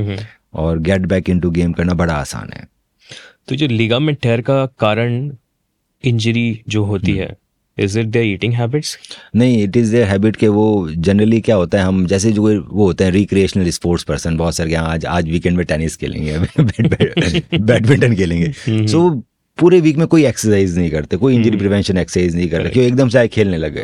और 0.55 0.79
गेट 0.79 1.00
बैक 1.00 1.31
इनटू 1.31 1.50
गेम 1.50 1.73
करना 1.73 1.95
बड़ा 1.95 2.14
आसान 2.14 2.50
है। 2.55 2.69
तो 3.49 3.57
जो 3.57 3.67
लिगामेंट 3.67 4.21
टेयर 4.21 4.41
का 4.41 4.67
कारण 4.67 5.33
इंजरी 6.05 6.62
जो 6.69 6.85
होती 6.85 7.11
हम्म। 7.11 7.21
है 7.21 7.37
is 7.78 7.99
it 7.99 8.07
their 8.07 8.25
eating 8.25 8.54
habits 8.54 8.99
नहीं 9.37 9.62
इट 9.64 9.76
इज़ 9.76 9.93
देयर 9.93 10.07
हैबिट 10.07 10.37
के 10.37 10.49
वो 10.49 10.89
जनरली 10.91 11.41
क्या 11.41 11.56
होता 11.56 11.78
है 11.78 11.84
हम 11.84 12.06
जैसे 12.06 12.32
जो 12.32 12.43
वो 12.60 12.87
होते 12.87 13.04
हैं 13.04 13.10
रिक्रिएशनल 13.10 13.71
स्पोर्ट्स 13.71 14.04
पर्सन 14.04 14.37
बहुत 14.37 14.54
सारे 14.54 14.75
आज 14.75 15.06
आज 15.06 15.30
वीकेंड 15.30 15.56
में 15.56 15.67
टेनिस 15.67 15.97
खेलेंगे 15.97 16.39
बैडमिंटन 17.58 18.15
खेलेंगे। 18.17 18.52
सो 18.87 19.25
पूरे 19.58 19.80
वीक 19.80 19.97
में 19.97 20.06
कोई 20.06 20.25
एक्सरसाइज 20.26 20.76
नहीं 20.78 20.90
करते 20.90 21.17
कोई 21.17 21.34
इंजरी 21.34 21.56
प्रिवेंशन 21.56 21.99
एक्सरसाइज 21.99 22.34
नहीं 22.36 22.49
करते 22.49 22.69
क्यों 22.69 22.84
एकदम 22.84 23.08
से 23.08 23.19
आए 23.19 23.28
खेलने 23.28 23.56
लगे 23.56 23.82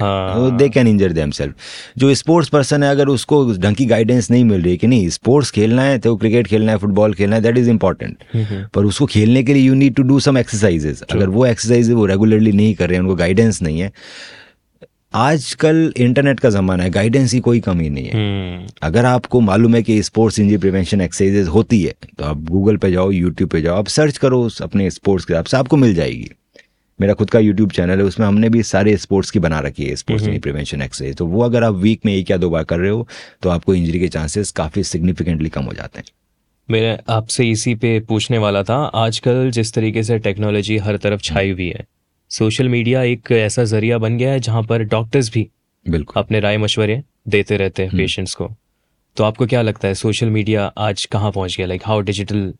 दे 0.58 0.68
कैन 0.68 0.88
इंजर 0.88 1.12
देम 1.12 1.30
सेल्फ 1.30 1.54
जो 1.98 2.14
स्पोर्ट्स 2.14 2.48
पर्सन 2.48 2.82
है 2.82 2.90
अगर 2.90 3.08
उसको 3.08 3.44
ढंग 3.54 3.76
की 3.76 3.86
गाइडेंस 3.86 4.30
नहीं 4.30 4.44
मिल 4.44 4.62
रही 4.62 4.76
कि 4.76 4.86
नहीं 4.86 5.08
स्पोर्ट्स 5.10 5.50
खेलना 5.50 5.82
है 5.82 5.98
तो 5.98 6.16
क्रिकेट 6.16 6.46
खेलना 6.46 6.72
है 6.72 6.78
फुटबॉल 6.78 7.14
खेलना 7.14 7.36
है 7.36 7.42
दैट 7.42 7.58
इज़ 7.58 7.70
इंपॉर्टेंट 7.70 8.24
पर 8.74 8.84
उसको 8.84 9.06
खेलने 9.06 9.42
के 9.42 9.54
लिए 9.54 9.62
you 9.62 9.74
need 9.74 9.94
to 9.94 10.02
do 10.02 10.18
some 10.20 10.38
exercises 10.38 11.02
अगर 11.02 11.28
वो 11.28 11.46
एक्सरसाइज 11.46 11.90
वो 11.92 12.06
रेगुलरली 12.06 12.52
नहीं 12.52 12.74
कर 12.74 12.88
रहे 12.88 12.96
हैं 12.96 13.02
उनको 13.02 13.16
गाइडेंस 13.16 13.62
नहीं 13.62 13.80
है 13.80 13.92
आजकल 15.14 15.92
इंटरनेट 15.96 16.40
का 16.40 16.50
ज़माना 16.50 16.82
है 16.82 16.90
गाइडेंस 16.90 17.32
की 17.32 17.38
कोई 17.40 17.60
कमी 17.60 17.88
नहीं 17.90 18.04
है। 18.04 18.66
hmm. 18.66 18.74
अगर 18.82 19.04
आपको 19.04 19.40
मालूम 19.40 19.74
है 19.74 19.82
कि 19.82 20.02
स्पोर्ट्स 20.02 20.38
इंजरी 20.38 20.56
प्रिवेंशन 20.56 21.00
एक्सरसाइजेज 21.00 21.48
होती 21.48 21.82
है 21.82 21.94
तो 22.18 22.24
आप 22.24 22.42
गूगल 22.42 22.76
पे 22.76 22.90
जाओ 22.92 23.10
यूट्यूब 23.10 23.50
पे 23.50 23.62
जाओ 23.62 23.78
आप 23.78 23.86
सर्च 23.86 24.18
करो 24.18 24.48
अपने 24.62 24.90
स्पोर्ट्स 24.90 25.24
के 25.24 25.32
हिसाब 25.34 25.44
से 25.44 25.56
आपको 25.56 25.76
मिल 25.76 25.94
जाएगी। 25.94 26.30
मेरा 27.00 27.14
खुद 27.14 27.30
का 27.30 27.38
यूट्यूब 27.38 27.70
चैनल 27.70 27.98
है 27.98 28.04
उसमें 28.04 28.26
हमने 28.26 28.48
भी 28.48 28.62
सारे 28.62 28.96
स्पोर्ट्स 28.96 29.30
की 29.30 29.38
बना 29.38 29.60
रखी 29.60 29.84
है 29.84 29.96
स्पोर्ट्स 29.96 30.24
इंजरी 30.24 30.38
प्रिवेंशन 30.38 30.82
एक्सरसाइज 30.82 31.16
तो 31.16 31.26
वो 31.26 31.42
अगर 31.42 31.64
आप 31.64 31.74
वीक 31.74 32.06
में 32.06 32.14
एक 32.14 32.30
या 32.30 32.36
दो 32.36 32.50
बार 32.50 32.64
कर 32.64 32.78
रहे 32.78 32.90
हो 32.90 33.06
तो 33.42 33.48
आपको 33.48 33.74
इंजरी 33.74 34.00
के 34.00 34.08
चांसेस 34.08 34.50
काफ़ी 34.50 34.84
सिग्निफिकेंटली 34.84 35.48
कम 35.48 35.62
हो 35.62 35.72
जाते 35.72 35.98
हैं। 35.98 36.06
मैं 36.68 36.98
आपसे 37.08 37.50
इसी 37.50 37.74
पे 37.74 37.98
पूछने 38.00 38.38
वाला 38.38 38.62
था 38.62 38.84
आजकल 38.84 39.50
जिस 39.50 39.72
तरीके 39.72 40.02
से 40.02 40.18
टेक्नोलॉजी 40.18 40.76
हर 40.78 40.96
तरफ़ 40.96 41.20
छाई 41.20 41.50
हुई 41.50 41.68
है 41.68 41.86
सोशल 42.30 42.68
मीडिया 42.68 43.02
एक 43.02 43.32
ऐसा 43.32 43.64
ज़रिया 43.64 43.98
बन 43.98 44.18
गया 44.18 44.32
है 44.32 44.40
जहाँ 44.40 44.62
पर 44.62 44.82
डॉक्टर्स 44.82 45.30
भी 45.32 45.48
बिल्कुल। 45.86 46.22
अपने 46.22 46.40
राय 46.40 46.58
मशवरे 46.58 47.02
देते 47.28 47.56
रहते 47.56 47.82
हैं 47.82 47.96
पेशेंट्स 47.96 48.36
हम्म। 48.40 48.48
को। 48.48 48.56
तो 49.16 49.24
आपको 49.24 49.46
क्या 49.46 49.62
लगता 49.62 49.88
है 49.88 49.94
सोशल 49.94 50.30
मीडिया 50.30 50.64
आज 50.78 51.04
कहाँ 51.04 51.32
पहुँच 51.32 51.56
गया? 51.56 51.66
Like 51.66 51.82
how 51.86 52.00
digital 52.00 52.52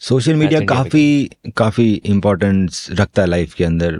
social 0.00 0.34
media 0.34 0.60
काफ़ी 0.60 1.30
काफ़ी 1.56 1.92
इम्पोर्टेंस 1.94 2.86
रखता 2.90 3.22
है 3.22 3.28
लाइफ 3.28 3.54
के 3.54 3.64
अंदर। 3.64 3.98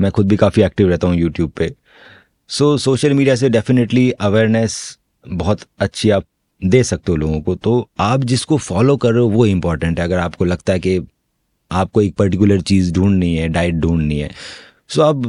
मैं 0.00 0.10
खुद 0.10 0.28
भी 0.28 0.36
काफ़ी 0.36 0.62
एक्टिव 0.62 0.88
रहता 0.88 1.08
हूँ 1.08 1.16
यूट्यूब 1.16 1.50
पे। 1.50 1.72
सो 2.50 2.76
सोशल 2.78 3.12
मीडिया 3.14 3.34
से 3.34 3.48
डेफिनेटली 3.48 4.10
अवेयरनेस 4.10 4.98
बहुत 5.28 5.60
अच्छी 5.78 6.10
आप 6.10 6.24
दे 6.62 6.82
सकते 6.84 7.12
हो 7.12 7.16
लोगों 7.16 7.40
को। 7.40 7.54
तो 7.54 7.88
आप 8.00 8.24
जिसको 8.24 8.56
फॉलो 8.56 8.96
कर 8.96 9.12
रहे 9.12 9.22
हो 9.22 9.28
वो 9.28 9.46
इम्पोर्टेंट 9.46 9.98
है। 9.98 10.04
अगर 10.04 10.18
आपको 10.18 10.44
लगता 10.44 10.72
है 10.72 10.78
कि 10.78 10.98
आपको 11.70 12.02
एक 12.02 12.14
पर्टिकुलर 12.16 12.60
चीज़ 12.62 12.92
ढूंढनी 12.92 13.34
है 13.36 13.48
डाइट 13.48 13.74
ढूंढनी 13.76 14.18
है। 14.18 14.30
सो 14.90 15.02
अब 15.02 15.24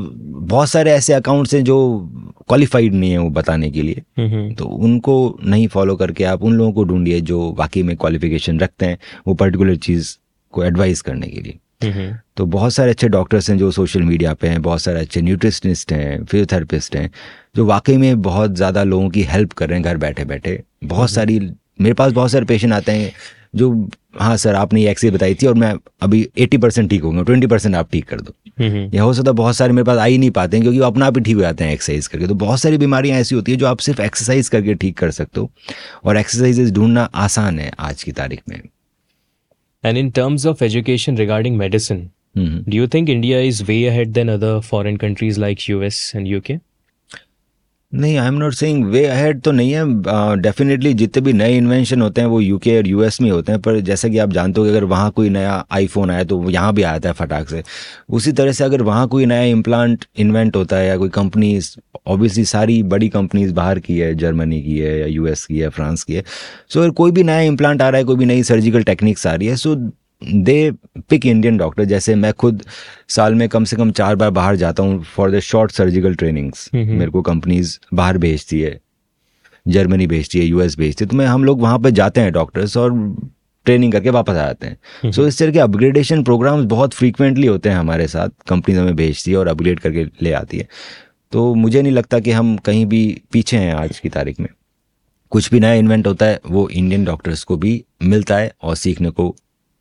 बहुत 0.47 0.69
सारे 0.69 0.91
ऐसे 0.91 1.13
अकाउंट्स 1.13 1.53
हैं 1.53 1.63
जो 1.63 1.77
क्वालिफाइड 2.47 2.93
नहीं 2.93 3.11
है 3.11 3.17
वो 3.17 3.29
बताने 3.31 3.69
के 3.71 3.81
लिए। 3.81 4.53
तो 4.53 4.65
उनको 4.65 5.37
नहीं 5.43 5.67
फॉलो 5.67 5.95
करके 5.95 6.23
आप 6.25 6.43
उन 6.43 6.53
लोगों 6.53 6.71
को 6.73 6.83
ढूंढिए 6.83 7.19
जो 7.21 7.51
वाकई 7.57 7.83
में 7.83 7.95
क्वालिफिकेशन 7.97 8.59
रखते 8.59 8.85
हैं 8.85 8.97
वो 9.27 9.33
पर्टिकुलर 9.35 9.75
चीज़ 9.77 10.15
को 10.53 10.63
एडवाइस 10.63 11.01
करने 11.01 11.27
के 11.27 11.41
लिए। 11.41 11.59
तो 12.37 12.45
बहुत 12.47 12.73
सारे 12.73 12.91
अच्छे 12.91 13.07
डॉक्टर्स 13.09 13.49
हैं 13.49 13.57
जो 13.57 13.71
सोशल 13.71 14.01
मीडिया 14.01 14.33
पे 14.33 14.47
हैं 14.47 14.61
बहुत 14.61 14.81
सारे 14.81 14.99
अच्छे 14.99 15.21
न्यूट्रिशनिस्ट 15.21 15.91
हैं 15.93 16.23
फिजियोथेरेपिस्ट 16.23 16.95
हैं 16.95 17.09
जो 17.55 17.65
वाकई 17.65 17.97
में 17.97 18.21
बहुत 18.21 18.55
ज़्यादा 18.55 18.83
लोगों 18.83 19.09
की 19.09 19.23
हेल्प 19.23 19.53
कर 19.53 19.69
रहे 19.69 19.77
हैं 19.77 19.85
घर 19.85 19.97
बैठे 19.97 20.25
बैठे 20.25 20.61
बहुत 20.85 21.09
सारी 21.09 21.39
मेरे 21.81 21.93
पास 21.93 22.11
बहुत 22.11 22.31
सारे 22.31 22.45
पेशेंट 22.45 22.73
आते 22.73 22.91
हैं 22.91 23.11
जो 23.53 23.89
हाँ 24.19 24.35
सर 24.37 24.55
आपने 24.55 24.81
ये 24.81 24.91
एक्सरे 24.91 25.09
बताई 25.11 25.35
थी 25.35 25.47
और 25.47 25.53
मैं 25.53 25.73
अभी 26.01 26.27
एट्टी 26.39 26.57
परसेंट 26.57 26.89
ठीक 26.89 27.03
होंगे 27.03 27.23
ट्वेंटी 27.23 27.47
परसेंट 27.47 27.75
आप 27.75 27.91
ठीक 27.91 28.05
कर 28.07 28.21
दो। 28.21 28.33
यह 28.61 29.01
हो 29.01 29.13
सकता 29.13 29.29
है 29.31 29.35
बहुत 29.35 29.55
सारे 29.55 29.73
मेरे 29.73 29.85
पास 29.85 29.97
आ 29.97 30.05
ही 30.05 30.17
नहीं 30.17 30.31
पाते 30.31 30.57
हैं 30.57 30.63
क्योंकि 30.63 30.79
वो 30.79 30.85
अपना 30.85 31.05
आप 31.07 31.17
ही 31.17 31.23
ठीक 31.23 31.35
हो 31.35 31.41
जाते 31.41 31.63
हैं 31.63 31.73
एक्सरसाइज 31.73 32.07
करके। 32.07 32.27
तो 32.27 32.35
बहुत 32.35 32.59
सारी 32.59 32.77
बीमारियाँ 32.77 33.19
ऐसी 33.19 33.35
होती 33.35 33.51
है 33.51 33.57
जो 33.57 33.67
आप 33.67 33.79
सिर्फ़ 33.79 34.01
एक्सरसाइज 34.01 34.49
करके 34.49 34.73
ठीक 34.75 34.97
कर 34.97 35.11
सकते 35.11 35.39
हो 35.39 35.49
और 36.03 36.17
एक्सरसाइजेज 36.17 36.73
ढूंढना 36.73 37.03
आसान 37.17 37.59
है 37.59 37.71
आज 37.79 38.03
की 38.03 38.11
तारीख 38.11 38.41
में। 38.49 38.61
And 39.83 39.97
in 39.97 40.09
terms 40.11 40.45
of 40.45 40.63
education 40.63 41.17
regarding 41.17 41.57
medicine 41.57 42.09
do 42.37 42.77
you 42.77 42.87
think 42.87 43.09
India 43.09 43.39
is 43.41 43.63
way 43.63 43.85
ahead 43.87 44.11
than 44.13 44.29
other 44.29 44.59
foreign 44.61 44.97
countries 44.97 45.39
like 45.39 45.69
US 45.69 46.11
and 46.15 46.27
UK 46.27 46.57
नहीं 47.93 48.17
I 48.17 48.27
am 48.27 48.33
not 48.33 48.53
saying 48.53 48.85
way 48.85 49.05
ahead 49.05 49.41
तो 49.41 49.51
नहीं 49.51 49.71
है 49.71 49.83
डेफिनेटली 50.41 50.91
uh, 50.91 50.97
जितने 50.97 51.21
भी 51.21 51.33
नए 51.33 51.57
इन्वेंशन 51.57 52.01
होते 52.01 52.21
हैं 52.21 52.27
वो 52.27 52.41
यूके 52.41 52.77
और 52.77 52.87
यूएस 52.87 53.21
में 53.21 53.29
होते 53.31 53.51
हैं 53.51 53.61
पर 53.61 53.79
जैसा 53.79 54.07
कि 54.07 54.17
आप 54.17 54.29
जानते 54.29 54.61
हो 54.61 54.65
कि 54.65 54.71
अगर 54.71 54.83
वहाँ 54.83 55.09
कोई 55.11 55.29
नया 55.29 55.65
आईफोन 55.71 56.11
आया 56.11 56.23
तो 56.23 56.49
यहाँ 56.49 56.73
भी 56.73 56.83
आता 56.83 57.09
है 57.09 57.13
फटाक 57.13 57.49
से। 57.49 57.63
उसी 58.09 58.31
तरह 58.31 58.51
से 58.51 58.63
अगर 58.63 58.81
वहाँ 58.81 59.07
कोई 59.07 59.25
नया 59.25 59.41
इम्प्लांट 59.41 60.05
इन्वेंट 60.17 60.55
होता 60.55 60.77
है 60.77 60.87
या 60.87 60.97
कोई 60.97 61.09
कंपनीज़ 61.09 61.75
ऑब्वियसली 62.07 62.45
सारी 62.45 62.81
बड़ी 62.83 63.09
कंपनीज़ 63.09 63.53
बाहर 63.53 63.79
की 63.79 63.97
है 63.97 64.13
जर्मनी 64.15 64.61
की 64.61 64.77
है 64.77 64.99
या 64.99 65.05
यूएस 65.05 65.45
की 65.45 65.59
है 65.59 65.69
फ्रांस 65.69 66.03
की 66.03 66.13
है। 66.13 66.21
सो 66.21 66.79
so, 66.79 66.85
अगर 66.85 66.93
कोई 66.93 67.11
भी 67.11 67.23
नया 67.23 67.41
इम्प्लांट 67.41 67.81
आ 67.81 67.89
रहा 67.89 67.97
है 67.97 68.03
कोई 68.03 68.15
भी 68.15 68.25
नई 68.25 68.43
सर्जिकल 68.43 68.83
टेक्निक्स 68.83 69.27
आ 69.27 69.33
रही 69.35 69.47
है 69.47 69.55
so 69.55 69.75
they 70.21 70.71
pick 71.09 71.25
Indian 71.25 71.57
doctor 71.57 71.85
जैसे 71.85 72.15
मैं 72.15 72.33
खुद 72.33 72.63
साल 73.07 73.35
में 73.35 73.47
कम 73.49 73.63
से 73.63 73.75
कम 73.75 73.91
चार 73.91 74.15
बार 74.15 74.29
बाहर 74.29 74.55
जाता 74.55 74.83
हूँ 74.83 75.03
for 75.03 75.31
the 75.31 75.39
short 75.39 75.71
surgical 75.71 76.15
trainings 76.15 76.69
मेरे 76.73 77.11
को 77.11 77.21
कंपनीज़ 77.21 77.77
बाहर 77.93 78.17
भेजती 78.17 78.59
है 78.61 78.79
जर्मनी 79.67 80.07
भेजती 80.07 80.39
है 80.39 80.45
यूएस 80.45 80.77
भेजती 80.77 81.05
है 81.05 81.09
तो 81.09 81.17
मैं 81.17 81.25
हम 81.25 81.43
लोग 81.43 81.61
वहाँ 81.61 81.79
पर 81.79 81.89
जाते 81.89 82.21
हैं 82.21 82.31
डॉक्टर्स 82.31 82.77
और 82.77 82.93
ट्रेनिंग 83.65 83.91
करके 83.91 84.09
वापस 84.09 84.29
आ 84.29 84.35
जाते 84.35 84.67
हैं। 84.67 85.11
सो 85.11 85.21
so, 85.21 85.27
इस 85.27 85.39
तरह 85.39 85.51
के 85.51 85.59
अपग्रेडेशन 85.59 86.23
प्रोग्राम्स 86.23 86.65
बहुत 86.65 86.93
फ्रीक्वेंटली 86.93 87.47
होते 87.47 87.69
हैं 87.69 87.75
हमारे 87.75 88.07
साथ 88.07 88.29
कंपनी 88.47 88.75
हमें 88.75 88.95
भेजती 88.95 89.31
है 89.31 89.37
और 89.37 89.47
अपग्रेड 89.47 89.79
करके 89.79 90.05
ले 90.21 90.31
आती 90.33 90.57
है। 90.57 90.67
तो 91.31 91.53
मुझे 91.55 91.81
नहीं 91.81 91.93
लगता 91.93 92.19
कि 92.19 92.31
हम 92.31 92.55
कहीं 92.57 92.85
भी 92.85 93.21
पीछे 93.31 93.57
हैं 93.57 93.73
आज 93.73 93.99
की 93.99 94.09
तारीख 94.09 94.39
में। 94.39 94.47
कुछ 95.31 95.51
भी 95.51 95.59
नया 95.59 95.73
इन्वेंट 95.73 96.07
होता 96.07 96.25
है 96.25 96.39
वो 96.45 96.69
इंडियन 96.69 97.05
डॉक्टर्स 97.05 97.43
को 97.43 97.57
भी 97.57 97.83
मिलता 98.03 98.37
है 98.37 98.51
और 98.63 98.75
सीखने 98.75 99.09
को 99.09 99.35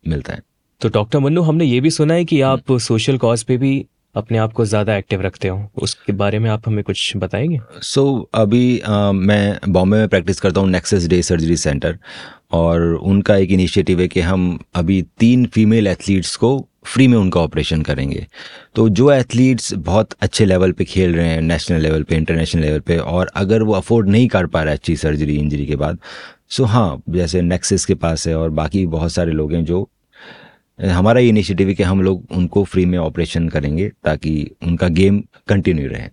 मिलता 0.07 0.33
है। 0.33 0.41
तो 0.81 0.89
डॉक्टर 0.89 1.19
मन्नू 1.19 1.41
हमने 1.41 1.65
ये 1.65 1.79
भी 1.81 1.91
सुना 1.91 2.13
है 2.13 2.25
कि 2.25 2.41
आप 2.41 2.77
सोशल 2.79 3.17
कॉज 3.17 3.43
पे 3.43 3.57
भी 3.57 3.85
अपने 4.15 4.37
आप 4.37 4.53
को 4.53 4.65
ज़्यादा 4.65 4.95
एक्टिव 4.97 5.21
रखते 5.21 5.47
हो। 5.47 5.69
उसके 5.77 6.13
बारे 6.13 6.39
में 6.39 6.49
आप 6.49 6.67
हमें 6.67 6.83
कुछ 6.83 7.11
बताएँगे? 7.17 7.59
सो 7.81 8.01
so, 8.01 8.25
अभी 8.33 8.79
आ, 8.79 9.11
मैं 9.11 9.59
बॉम्बे 9.69 9.97
में 9.97 10.07
प्रैक्टिस 10.07 10.39
करता 10.39 10.61
हूँ 10.61 10.69
नेक्सेस 10.69 11.07
डे 11.07 11.21
सर्जरी 11.21 11.57
सेंटर 11.57 11.97
और 12.51 12.81
उनका 12.81 13.35
एक 13.35 13.51
इनिशिएटिव 13.51 14.01
है 14.01 14.07
कि 14.07 14.19
हम 14.21 14.59
अभी 14.75 15.01
तीन 15.19 15.45
फीमेल 15.45 15.87
एथलीट्स 15.87 16.35
को 16.35 16.57
फ्री 16.85 17.07
में 17.07 17.17
उनका 17.17 17.39
ऑपरेशन 17.39 17.81
करेंगे। 17.81 18.25
तो 18.75 18.87
जो 18.89 19.11
एथलीट्स 19.11 19.73
बहुत 19.73 20.13
अच्छे 20.21 20.45
लेवल 20.45 20.71
पे 20.71 20.85
खेल 20.85 21.15
रहे 21.15 21.27
हैं 21.27 21.41
नेशनल 21.41 21.81
लेवल 21.81 22.03
पे 22.03 22.15
इंटरनेशनल 22.15 22.61
लेवल 22.61 22.79
पे 22.79 22.97
और 22.97 23.31
अगर 23.35 23.63
वो 23.63 23.73
अफोर्ड 23.73 24.09
नहीं 24.09 24.27
कर 24.27 24.45
पा 24.45 24.61
रहा 24.63 24.71
है 24.71 24.77
अच्छी 24.77 24.95
सर्जरी 24.95 25.35
इंजरी 25.35 25.65
के 25.65 25.75
बाद 25.75 25.99
सो 26.51 26.63
so, 26.63 26.69
हाँ 26.69 27.01
जैसे 27.09 27.41
नेक्सिस 27.41 27.85
के 27.85 27.93
पास 27.93 28.27
है 28.27 28.35
और 28.35 28.49
बाकी 28.49 28.85
बहुत 28.85 29.11
सारे 29.11 29.31
लोग 29.31 29.53
हैं 29.53 29.63
जो 29.65 29.89
हमारा 30.79 31.19
ये 31.19 31.29
इनिशिएटिव 31.29 31.67
है 31.67 31.73
कि 31.73 31.83
हम 31.83 32.01
लोग 32.01 32.25
उनको 32.31 32.63
फ्री 32.63 32.85
में 32.85 32.97
ऑपरेशन 32.97 33.49
करेंगे 33.49 33.89
ताकि 34.03 34.51
उनका 34.67 34.87
गेम 34.87 35.23
कंटिन्यू 35.47 35.87
रहे। 35.89 36.09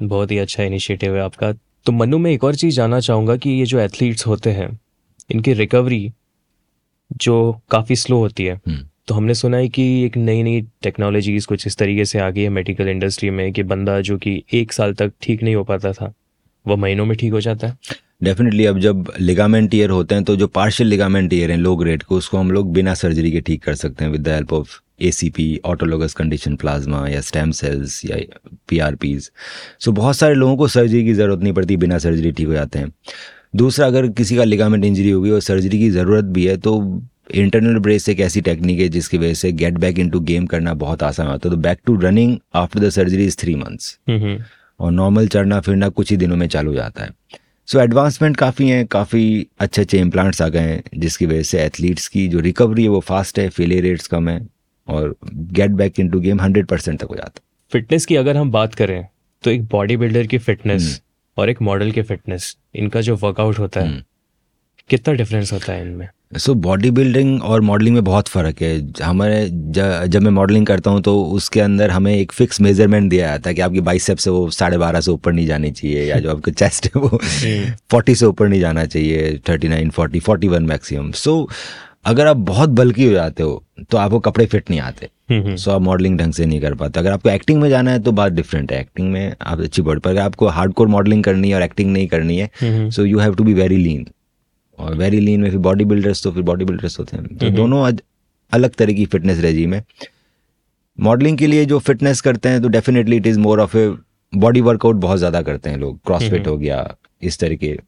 बहुत 0.00 0.30
ही 0.30 0.38
अच्छा 0.38 0.62
इनिशिएटिव 0.62 1.16
है 1.16 1.22
आपका। 1.22 1.52
तो 1.52 1.92
मनु 1.92 2.18
मैं 2.18 2.30
एक 2.30 2.44
और 2.44 2.54
चीज़ 2.54 2.76
जानना 2.76 3.00
चाहूँगा 3.00 3.36
कि 3.36 3.50
ये 3.50 3.64
जो 3.64 3.78
एथलीट्स 3.78 4.26
होते 4.26 4.50
हैं 4.50 4.80
इनकी 5.30 5.52
रिकवरी 5.52 6.12
जो 7.16 7.60
काफ़ी 7.70 7.96
स्लो 7.96 8.18
होती 8.18 8.44
है। 8.44 8.54
हम्म। 8.54 8.86
तो 9.08 9.14
हमने 9.14 9.34
सुना 9.34 9.56
है 9.56 9.68
कि 9.68 10.04
एक 10.04 10.16
नई 10.16 10.42
नई 10.42 10.60
टेक्नोलॉजीज़ 10.82 11.46
कुछ 11.46 11.66
इस 11.66 11.76
तरीके 11.76 12.04
से 12.04 12.18
आ 12.18 12.30
गई 12.30 12.42
है 12.42 12.48
मेडिकल 12.48 12.88
इंडस्ट्री 12.88 13.30
में 13.30 13.52
कि 13.52 13.62
बंदा 13.62 14.00
जो 14.00 14.18
कि 14.18 14.42
एक 14.52 14.72
साल 14.72 14.94
तक 14.94 15.12
ठीक 15.22 15.42
नहीं 15.42 15.54
हो 15.54 15.64
पाता 15.64 15.92
था 15.92 16.12
वह 16.66 16.76
महीनों 16.76 17.06
में 17.06 17.16
ठीक 17.18 17.32
हो 17.32 17.40
जाता 17.40 17.66
है। 17.66 17.78
डेफिनेटली 18.22 18.66
अब 18.66 18.78
जब 18.78 19.12
लिगामेंट 19.20 19.74
ईयर 19.74 19.90
होते 19.90 20.14
हैं 20.14 20.24
तो 20.24 20.36
जो 20.36 20.46
पार्शियल 20.48 20.88
लिगामेंट 20.88 21.32
ईयर 21.32 21.50
हैं 21.50 21.58
लो 21.58 21.74
ग्रेड 21.76 22.02
को 22.02 22.16
उसको 22.16 22.38
हम 22.38 22.50
लोग 22.50 22.72
बिना 22.72 22.94
सर्जरी 22.94 23.30
के 23.32 23.40
ठीक 23.40 23.62
कर 23.62 23.74
सकते 23.74 24.04
हैं 24.04 24.10
with 24.12 24.22
the 24.22 24.28
help 24.28 24.52
of 24.52 24.78
A 25.00 25.10
C 25.10 25.28
P 25.30 25.60
autologous 25.64 26.14
condition 26.14 26.56
plasma 26.56 27.06
या 27.08 27.20
स्टेम 27.20 27.50
सेल्स 27.50 28.04
या 28.04 28.16
पी 28.68 28.78
आर 28.78 28.94
पीज 28.94 29.30
सो 29.80 29.92
बहुत 29.92 30.16
सारे 30.16 30.34
लोगों 30.34 30.56
को 30.56 30.68
सर्जरी 30.68 31.04
की 31.04 31.12
ज़रूरत 31.14 31.42
नहीं 31.42 31.52
पड़ती 31.52 31.76
बिना 31.76 31.98
सर्जरी 31.98 32.32
ठीक 32.32 32.46
हो 32.46 32.52
जाते 32.52 32.78
हैं। 32.78 32.92
दूसरा 33.56 33.86
अगर 33.86 34.08
किसी 34.10 34.36
का 34.36 34.44
लिगामेंट 34.44 34.84
इंजरी 34.84 35.10
होगी 35.10 35.30
और 35.30 35.40
सर्जरी 35.40 35.78
की 35.78 35.90
ज़रूरत 35.90 36.24
भी 36.26 36.46
है 36.46 36.56
तो 36.58 37.02
इंटरनल 37.34 37.78
ब्रेस 37.78 38.08
एक 38.08 38.20
ऐसी 38.20 38.40
टेक्निक 38.40 38.78
है 38.80 38.88
जिसकी 38.88 39.18
वजह 39.18 39.34
से 39.34 39.52
get 39.54 39.78
back 39.78 39.98
in 39.98 40.10
to 40.10 40.20
game 40.22 40.46
करना 40.46 40.74
बहुत 40.76 41.02
आसान 41.02 41.26
होता 41.26 41.48
है। 41.48 41.54
तो 41.54 41.60
back 41.62 41.78
to 41.86 41.96
running 42.00 42.36
after 42.54 42.80
the 42.80 42.90
surgery 42.90 43.26
is 43.26 43.36
three 43.40 43.54
months 43.54 43.98
और 44.80 44.92
नॉर्मल 44.92 45.28
चढ़ना 45.28 45.60
फिरना 45.60 45.88
कुछ 45.90 46.10
ही 46.10 46.16
दिनों 46.16 46.36
में 46.36 46.46
चालू 46.48 46.74
जाता 46.74 47.04
है। 47.04 47.10
सो 47.72 47.78
so, 47.78 47.84
एडवांसमेंट 47.84 48.36
काफ़ी 48.36 48.68
हैं 48.68 48.86
काफ़ी 48.86 49.46
अच्छे 49.60 49.82
अच्छे 49.82 49.98
इम्प्लांट्स 49.98 50.40
आ 50.42 50.48
गए 50.48 50.60
हैं 50.60 50.82
जिसकी 50.96 51.26
वजह 51.26 51.42
से 51.42 51.60
एथलीट्स 51.60 52.08
की 52.08 52.26
जो 52.28 52.40
रिकवरी 52.40 52.82
है 52.82 52.88
वो 52.88 52.98
फास्ट 53.00 53.38
है 53.38 53.48
फेलियर 53.48 53.82
रेट्स 53.82 54.06
कम 54.06 54.28
है 54.28 54.40
और 54.88 55.14
get 55.52 55.70
back 55.72 56.00
in 56.00 56.10
game 56.10 56.40
hundred 56.40 56.66
percent 56.66 56.98
तक 57.00 57.06
हो 57.06 57.16
जाता 57.16 57.32
है 57.36 57.70
फिटनेस 57.72 58.06
की 58.06 58.16
अगर 58.16 58.36
हम 58.36 58.50
बात 58.50 58.74
करें 58.74 59.04
तो 59.44 59.50
एक 59.50 59.64
बॉडी 59.68 59.96
बिल्डर 59.96 60.26
की 60.26 60.38
फिटनेस 60.40 60.82
हम्म। 60.82 61.42
और 61.42 61.50
एक 61.50 61.62
मॉडल 61.62 61.90
की 61.90 62.02
फिटनेस 62.02 62.56
इनका 62.74 63.00
जो 63.00 63.16
वर्कआउट 63.16 63.58
होता 63.58 63.80
है 63.80 63.88
हम्म। 63.88 64.02
कितना 64.90 65.14
डिफरेंस 65.14 65.52
होता 65.52 65.72
है 65.72 65.80
इनमें 65.82 66.08
सो 66.32 66.54
बॉडी 66.54 66.90
बिल्डिंग 66.90 67.42
और 67.42 67.60
मॉडलिंग 67.60 67.94
में 67.94 68.04
बहुत 68.04 68.28
फ़र्क 68.28 68.62
है। 68.62 68.92
हमारे 69.02 69.48
जब 69.48 70.22
मैं 70.22 70.30
मॉडलिंग 70.30 70.66
करता 70.66 70.90
हूँ 70.90 71.00
तो 71.02 71.22
उसके 71.24 71.60
अंदर 71.60 71.90
हमें 71.90 72.14
एक 72.14 72.32
फिक्स 72.32 72.60
मेज़रमेंट 72.60 73.10
दिया 73.10 73.26
जाता 73.26 73.50
है 73.50 73.54
कि 73.54 73.60
आपकी 73.60 73.80
बाइसेप 73.80 74.18
से 74.18 74.30
वो 74.30 74.48
साढ़े 74.50 74.78
बारह 74.78 75.00
से 75.00 75.10
ऊपर 75.10 75.32
नहीं 75.32 75.46
जानी 75.46 75.70
चाहिए 75.70 76.04
या 76.04 76.18
जो 76.18 76.30
आपका 76.30 76.52
चेस्ट 76.52 76.86
है 76.86 77.00
वो 77.00 77.18
फोर्टी। 77.90 78.14
से 78.14 78.26
ऊपर 78.26 78.48
नहीं 78.48 78.60
जाना 78.60 78.84
चाहिए 78.84 79.38
thirty 79.48 79.68
nine 79.68 79.90
forty 79.90 80.20
forty 80.20 80.48
one 80.48 80.66
maximum 80.66 81.10
so 81.16 81.48
अगर 82.04 82.26
आप 82.26 82.36
बहुत 82.36 82.70
बल्कि 82.70 83.04
हो 83.04 83.12
जाते 83.12 83.42
हो 83.42 83.62
तो 83.90 83.98
आपको 83.98 84.18
कपड़े 84.20 84.46
फिट 84.46 84.70
नहीं 84.70 84.80
आते। 84.80 85.06
सो 85.06 85.34
हम्म, 85.34 85.44
हम्म। 85.44 85.56
so, 85.56 85.68
आप 85.68 85.80
मॉडलिंग 85.80 86.18
ढंग 86.18 86.32
से 86.32 86.46
नहीं 86.46 86.60
कर 86.60 86.74
पाते। 86.74 87.00
अगर 87.00 87.12
आपको 87.12 87.28
एक्टिंग 87.28 87.60
में 87.60 87.68
जाना 87.70 87.90
है 87.90 87.98
तो 87.98 88.12
बात 88.12 88.32
डिफरेंट 88.32 88.72
है। 88.72 88.80
एक्टिंग 88.80 89.10
में 89.12 89.34
आप 89.42 89.60
अच्छी 89.60 89.82
बढ़ 89.82 89.98
पर 89.98 90.10
अगर 90.10 90.20
आपको 90.20 90.48
हार्ड 90.48 90.72
कोर 90.72 90.88
मॉडलिंग 90.88 91.22
करनी 91.24 91.48
है 91.48 91.54
और 91.54 91.62
एक्टिंग 91.62 91.92
नहीं 91.92 92.06
करनी 92.08 92.38
है 92.38 92.90
so 92.90 93.04
you 93.04 93.18
have 93.18 93.34
to 93.34 93.44
be 93.44 93.54
very 93.54 93.76
lean 93.76 94.06
और 94.82 94.94
वेरी 94.96 95.20
लीन 95.20 95.40
में 95.40 95.50
फिर 95.50 95.58
बॉडी 95.60 95.84
बिल्डर्स 95.84 96.22
तो 96.24 96.32
फिर 96.32 96.42
बॉडी 96.42 96.64
बिल्डर्स 96.64 96.98
होते 96.98 97.16
हैं। 97.16 97.36
तो 97.36 97.50
दोनों 97.52 97.82
अलग 98.52 98.74
तरह 98.74 98.92
की 98.92 99.04
फिटनेस 99.06 99.38
रेजीम 99.40 99.74
है। 99.74 99.84
मॉडलिंग 100.98 101.38
के 101.38 101.46
लिए 101.46 101.64
जो 101.64 101.78
फिटनेस 101.80 102.20
करते 102.20 102.48
हैं 102.48 102.60
तो 102.62 102.68
definitely 102.68 103.16
it 103.16 103.26
is 103.26 103.38
more 103.40 103.60
of 103.60 103.76
a 103.76 103.88
body 104.32 104.60
workout 104.60 104.96
बहुत 104.96 105.18
ज़्यादा 105.18 105.42
करते 105.42 105.70
हैं 105.70 105.78
लोग। 105.78 105.98
क्रॉसफिट 106.06 106.46
हो 106.46 106.56
गया 106.58 106.84
इस 107.22 107.38
तरह 107.38 107.56
के 107.56 107.78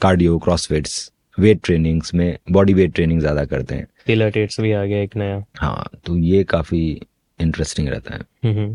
कार्डियो 0.00 0.38
क्रॉसफिट्स 0.38 1.10
वेट 1.38 1.60
ट्रेनिंग्स 1.64 2.14
में 2.14 2.38
बॉडी 2.50 2.74
वेट 2.74 2.94
ट्रेनिंग 2.94 3.20
ज़्यादा 3.20 3.44
करते 3.44 3.74
हैं। 3.74 3.86
पिलाटेट्स 4.06 4.60
भी 4.60 4.72
आ 4.72 4.84
गया 4.84 4.98
एक 4.98 5.16
नया। 5.16 5.42
हाँ 5.58 5.88
तो 6.04 6.16
ये 6.18 6.42
काफ़ी 6.44 6.80
इंटरेस्टिंग 7.38 7.88
रहता 7.88 8.14
है। 8.14 8.68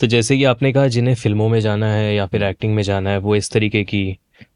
तो 0.00 0.06
जैसे 0.06 0.36
कि 0.36 0.44
आपने 0.44 0.72
कहा 0.72 0.86
जिन्हें 0.88 1.14
फ़िल्मों 1.14 1.48
में 1.48 1.60
जाना 1.60 1.92
है 1.92 2.14
या 2.14 2.26
फिर 2.26 2.42
एक्टिंग 2.42 2.74
में 2.74 2.82
जाना 2.82 3.10
है 3.10 3.18
वो 3.18 3.36
इस 3.36 3.50
तरीके 3.50 3.82
की 3.84 4.04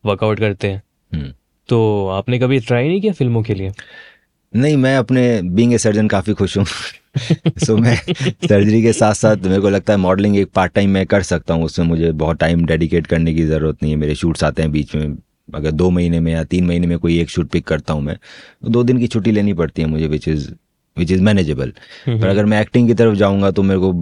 वर्कआउट 0.07 0.38
करते 0.38 0.69
हैं। 0.69 0.83
हम्म। 1.12 1.33
तो 1.68 2.09
आपने 2.09 2.38
कभी 2.38 2.61
ट्राई 2.61 2.88
नहीं 2.88 3.00
किया 3.00 3.12
फ़िल्मों 3.12 3.42
के 3.42 3.55
लिए? 3.55 3.72
नहीं 4.52 4.76
मैं 4.76 4.96
अपने 4.96 5.42
बींग 5.42 5.74
ए 5.74 5.79
सर्जन 5.79 6.09
काफ़ी 6.09 6.35
खुश 6.35 6.57
हूँ। 6.59 6.64
सो 6.64 7.57
so, 7.74 7.81
मैं 7.81 7.96
सर्जरी 8.48 8.83
के 8.83 8.92
साथ 8.92 9.14
साथ 9.14 9.37
मेरे 9.37 9.61
को 9.61 9.68
लगता 9.68 9.92
है 9.92 9.98
मॉडलिंग 9.98 10.37
एक 10.37 10.50
पार्ट 10.55 10.72
टाइम 10.72 10.90
मैं 10.90 11.07
कर 11.07 11.22
सकता 11.22 11.55
हूँ 11.55 11.64
उसमें 11.64 11.87
मुझे 11.87 12.12
बहुत 12.12 12.38
टाइम 12.38 12.64
डेडिकेट 12.66 13.07
करने 13.07 13.35
की 13.35 13.44
ज़रूरत 13.46 13.83
नहीं 13.83 13.92
है। 13.92 13.98
मेरे 13.98 14.14
शूट्स 14.14 14.44
आते 14.44 14.62
हैं 14.62 14.72
बीच 14.72 14.94
में 14.94 15.16
अगर 15.55 15.70
दो 15.70 15.90
महीने 15.90 16.20
में 16.20 16.33
या 16.33 16.44
तीन 16.44 16.66
महीने 16.66 16.87
में 16.87 16.98
कोई 16.98 17.18
एक 17.20 17.31
शूट 17.31 17.48
पिक 17.48 17.66
करता 17.66 17.94
हूँ 17.94 18.02
मैं 18.02 18.16
तो 18.62 18.68
दो 18.68 18.83
दिन 18.85 18.98
की 18.98 19.07
छुट्टी 19.07 19.31
लेनी 19.31 19.52
पड़ती 19.55 19.83
है 19.83 19.88
मुझे 19.88 20.07
which 20.07 20.29
is 20.29 20.50
which 20.96 21.11
is 21.11 21.22
manageable 21.22 21.72
पर 22.09 22.26
अगर 22.26 22.44
मैं 22.44 22.61
एक्टिंग 22.61 22.88
की 22.88 22.94
तरफ़ 22.94 23.14
जाऊँगा 23.14 23.50
तो 23.50 23.62
मेरे 23.62 23.81
को 23.81 23.92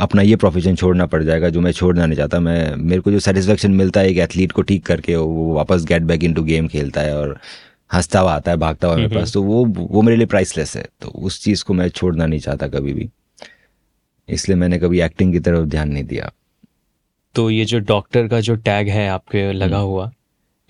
अपना 0.00 0.22
ये 0.22 0.36
प्रोफेशन 0.36 0.74
छोड़ना 0.74 1.06
पड़ 1.06 1.22
जाएगा 1.22 1.48
जो 1.48 1.60
मैं 1.60 1.72
छोड़ना 1.72 2.06
नहीं 2.06 2.16
चाहता। 2.16 2.40
मैं 2.40 2.74
मेरे 2.76 3.00
को 3.00 3.10
जो 3.10 3.18
सेटिस्फेक्शन 3.20 3.70
मिलता 3.74 4.00
है 4.00 4.10
एक 4.10 4.18
एथलीट 4.18 4.52
को 4.52 4.62
ठीक 4.62 4.84
करके 4.86 5.16
वो 5.16 5.52
वापस 5.54 5.84
गेट 5.84 6.02
बैक 6.02 6.24
इनटू 6.24 6.42
गेम 6.44 6.68
खेलता 6.68 7.00
है 7.00 7.16
और 7.16 7.38
हंसता 7.92 8.20
हुआ 8.20 8.32
आता 8.32 8.50
है 8.50 8.56
भागता 8.58 8.88
हुआ 8.88 8.96
मेरे 8.96 9.14
पास 9.14 9.32
तो 9.32 9.42
वो 9.42 9.64
वो 9.66 10.02
मेरे 10.02 10.16
लिए 10.16 10.26
प्राइसलेस 10.26 10.76
है। 10.76 10.84
तो 11.02 11.08
उस 11.08 11.42
चीज़ 11.44 11.64
को 11.64 11.74
मैं 11.74 11.88
छोड़ना 11.90 12.26
नहीं 12.26 12.40
चाहता 12.40 12.68
कभी 12.68 12.92
भी। 12.92 13.08
इसलिए 14.28 14.56
मैंने 14.56 14.78
कभी 14.78 15.00
एक्टिंग 15.00 15.32
की 15.32 15.40
तरफ़ 15.40 15.64
ध्यान 15.66 15.88
नहीं 15.88 16.04
दिया। 16.04 16.30
तो 17.34 17.48
ये 17.50 17.64
जो 17.64 17.78
डॉक्टर 17.86 18.28
का 18.28 18.40
जो 18.40 18.54
टैग 18.58 18.88
है 18.88 19.08
आपके 19.08 19.52
लगा 19.52 19.78
हम्म। 19.78 19.88
हुआ 19.88 20.10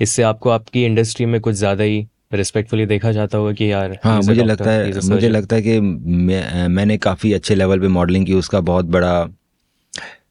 इससे 0.01 0.23
आपको 0.23 0.51
आपकी 0.51 0.85
इंडस्ट्री 0.85 1.27
में 1.27 1.41
कुछ 1.41 1.55
ज़्यादा 1.55 1.85
ही 1.85 2.07
रिस्पेक्टफुली 2.33 2.87
देखा 2.87 3.13
जाता 3.13 3.39
होगा 3.39 3.53
कि 3.53 3.73
यार 3.73 3.99
हाँ 4.05 4.21
मुझे 4.23 4.45
लगता 4.45 4.71
है 4.71 5.09
मुझे 5.09 5.29
लगता 5.29 5.57
है 5.57 5.63
कि 5.63 5.81
मैं, 5.81 6.69
मैंने 6.69 6.97
काफ़ी 6.99 7.33
अच्छे 7.33 7.55
लेवल 7.55 7.81
पे 7.81 7.89
मॉडलिंग 7.89 8.27
की 8.27 8.33
उसका 8.33 8.61
बहुत 8.61 8.85
बड़ा 8.85 9.29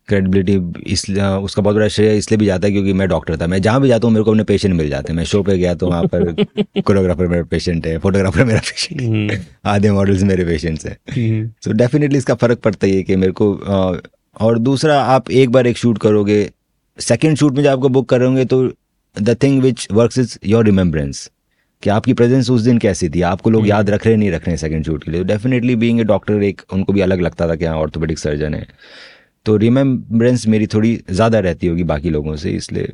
क्रेडिबिलिटी 0.08 0.82
इसलिए 0.92 1.24
उसका 1.24 1.62
बहुत 1.62 1.76
बड़ा 1.76 1.88
श्रेय 1.88 2.18
इसलिए 2.18 2.38
भी 2.38 2.46
जाता 2.46 2.68
है 2.68 2.72
क्योंकि 2.74 2.94
मैं 2.94 3.08
डॉक्टर 3.10 3.38
था। 3.38 3.48
मैं 3.48 3.62
जहाँ 3.62 3.82
भी 3.82 3.88
जाता 3.88 4.08
हूँ 4.08 4.14
मेरे 4.14 4.24
को 4.24 4.32
अपने 4.32 4.44
पेशेंट 4.44 4.74
मिल 4.76 4.90
जाते 4.90 5.12
हैं। 5.12 5.18
मैं 5.18 5.24
शो 5.26 5.42
पे 5.44 5.58
गया 5.58 5.74
तो 5.76 5.88
वहाँ 5.88 6.04
पर 6.04 6.32
कोरियोग्राफर 6.82 7.28
मेरा 7.28 7.44
पेशेंट 7.44 7.88
है 7.88 7.98
फोटोग्राफर 7.98 8.46
मेरा 8.46 8.60
पेशेंट 8.60 9.02
है। 9.32 9.48
आधे 9.66 9.92
मॉडल्स 9.92 10.24
मेरे 10.24 10.46
पेशेंट्स 10.46 10.86
हैं। 10.86 10.98
सो 11.66 11.72
डेफिनेटली 11.72 12.18
इसका 12.18 12.36
फ़र्क 12.36 12.60
पड़ता 12.60 12.88
ही 12.88 12.96
है 12.96 13.04
कि 13.04 13.16
मेरे 13.16 13.32
को 13.32 13.54
और 14.40 14.60
दूसरा 14.60 15.02
आप 15.02 15.32
एक 15.32 15.50
बार 15.50 15.68
एक 15.68 15.78
शूट 15.78 15.98
करोगे 15.98 16.50
सेकेंड 17.00 17.38
शूट 17.38 17.56
में 17.56 17.64
जब 17.64 17.70
आपको 17.70 17.90
बुक 17.90 18.10
करोगे 18.10 18.46
तो 18.46 18.68
the 19.18 19.38
thing 19.44 19.62
which 19.62 19.88
work 19.92 20.20
is 20.20 20.38
your 20.46 20.66
remembrance 20.66 21.30
कि 21.84 21.90
आपकी 21.90 22.14
प्रेजेंस 22.14 22.50
उस 22.50 22.62
दिन 22.62 22.78
कैसी 22.78 23.10
थी? 23.10 23.22
आपको 23.24 23.50
लोग 23.50 23.62
हम्म। 23.62 23.70
याद 23.70 23.90
रख 23.90 24.06
रहे 24.06 24.16
नहीं 24.16 24.32
रख 24.32 24.48
रहे 24.48 24.58
सेकंड 24.58 24.86
शूट 24.86 25.04
के 25.04 25.12
लिए। 25.12 25.24
डेफिनेटली 25.26 25.76
बीइंग 25.76 26.00
ए 26.00 26.04
डॉक्टर 26.06 26.44
एक 26.44 26.62
उनको 26.74 26.94
भी 26.94 27.02
अलग 27.02 27.22
लगता 27.22 27.48
था 27.50 27.56
कि 27.56 27.66
हाँ 27.66 27.76
ऑर्थोपेडिक 27.78 28.20
सर्जन 28.20 28.54
है। 28.54 28.68
तो 29.46 29.56
रिमेम्बरेंस 29.58 30.48
मेरी 30.48 30.68
थोड़ी 30.68 30.96
ज़्यादा 31.10 31.40
रहती 31.40 31.68
होगी 31.68 31.84
बाकी 31.84 32.10
लोगों 32.10 32.36
से 32.36 32.52
इसलिए 32.52 32.92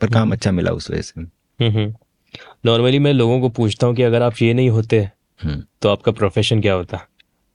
पर 0.00 0.08
काम 0.08 0.22
हम्म। 0.22 0.32
अच्छा 0.32 0.50
मिला 0.52 0.70
उस 0.72 0.90
वजह 0.90 1.02
से। 1.02 1.20
नॉर्मली 2.66 2.96
हम्म, 2.96 3.04
मैं 3.04 3.12
लोगों 3.12 3.40
को 3.40 3.48
पूछता 3.50 3.86
हूँ 3.86 3.94
कि 3.96 4.02
अगर 4.02 4.22
आप 4.22 4.42
ये 4.42 4.52
नहीं 4.54 4.70
होते 4.70 5.08
तो 5.40 5.88
आपका 5.88 6.12
प्रोफेशन 6.12 6.60
क्या 6.60 6.74
होता? 6.74 7.06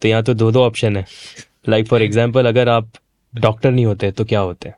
तो 0.02 0.08
यहाँ 0.08 0.24
तो 0.24 0.34
दो 0.34 0.52
दो 0.52 0.64
ऑप्शन 0.64 0.98
है। 0.98 1.06
लाइक 1.70 1.88
फॉर 1.88 2.02
एग्ज़ाम्पल 2.02 2.46
अगर 2.48 2.70
आप 2.70 2.92
डॉक्टर 3.34 3.72
नहीं 3.72 3.86
होते 3.86 4.12
तो 4.12 4.26
क्या 4.26 4.40
होते? 4.42 4.72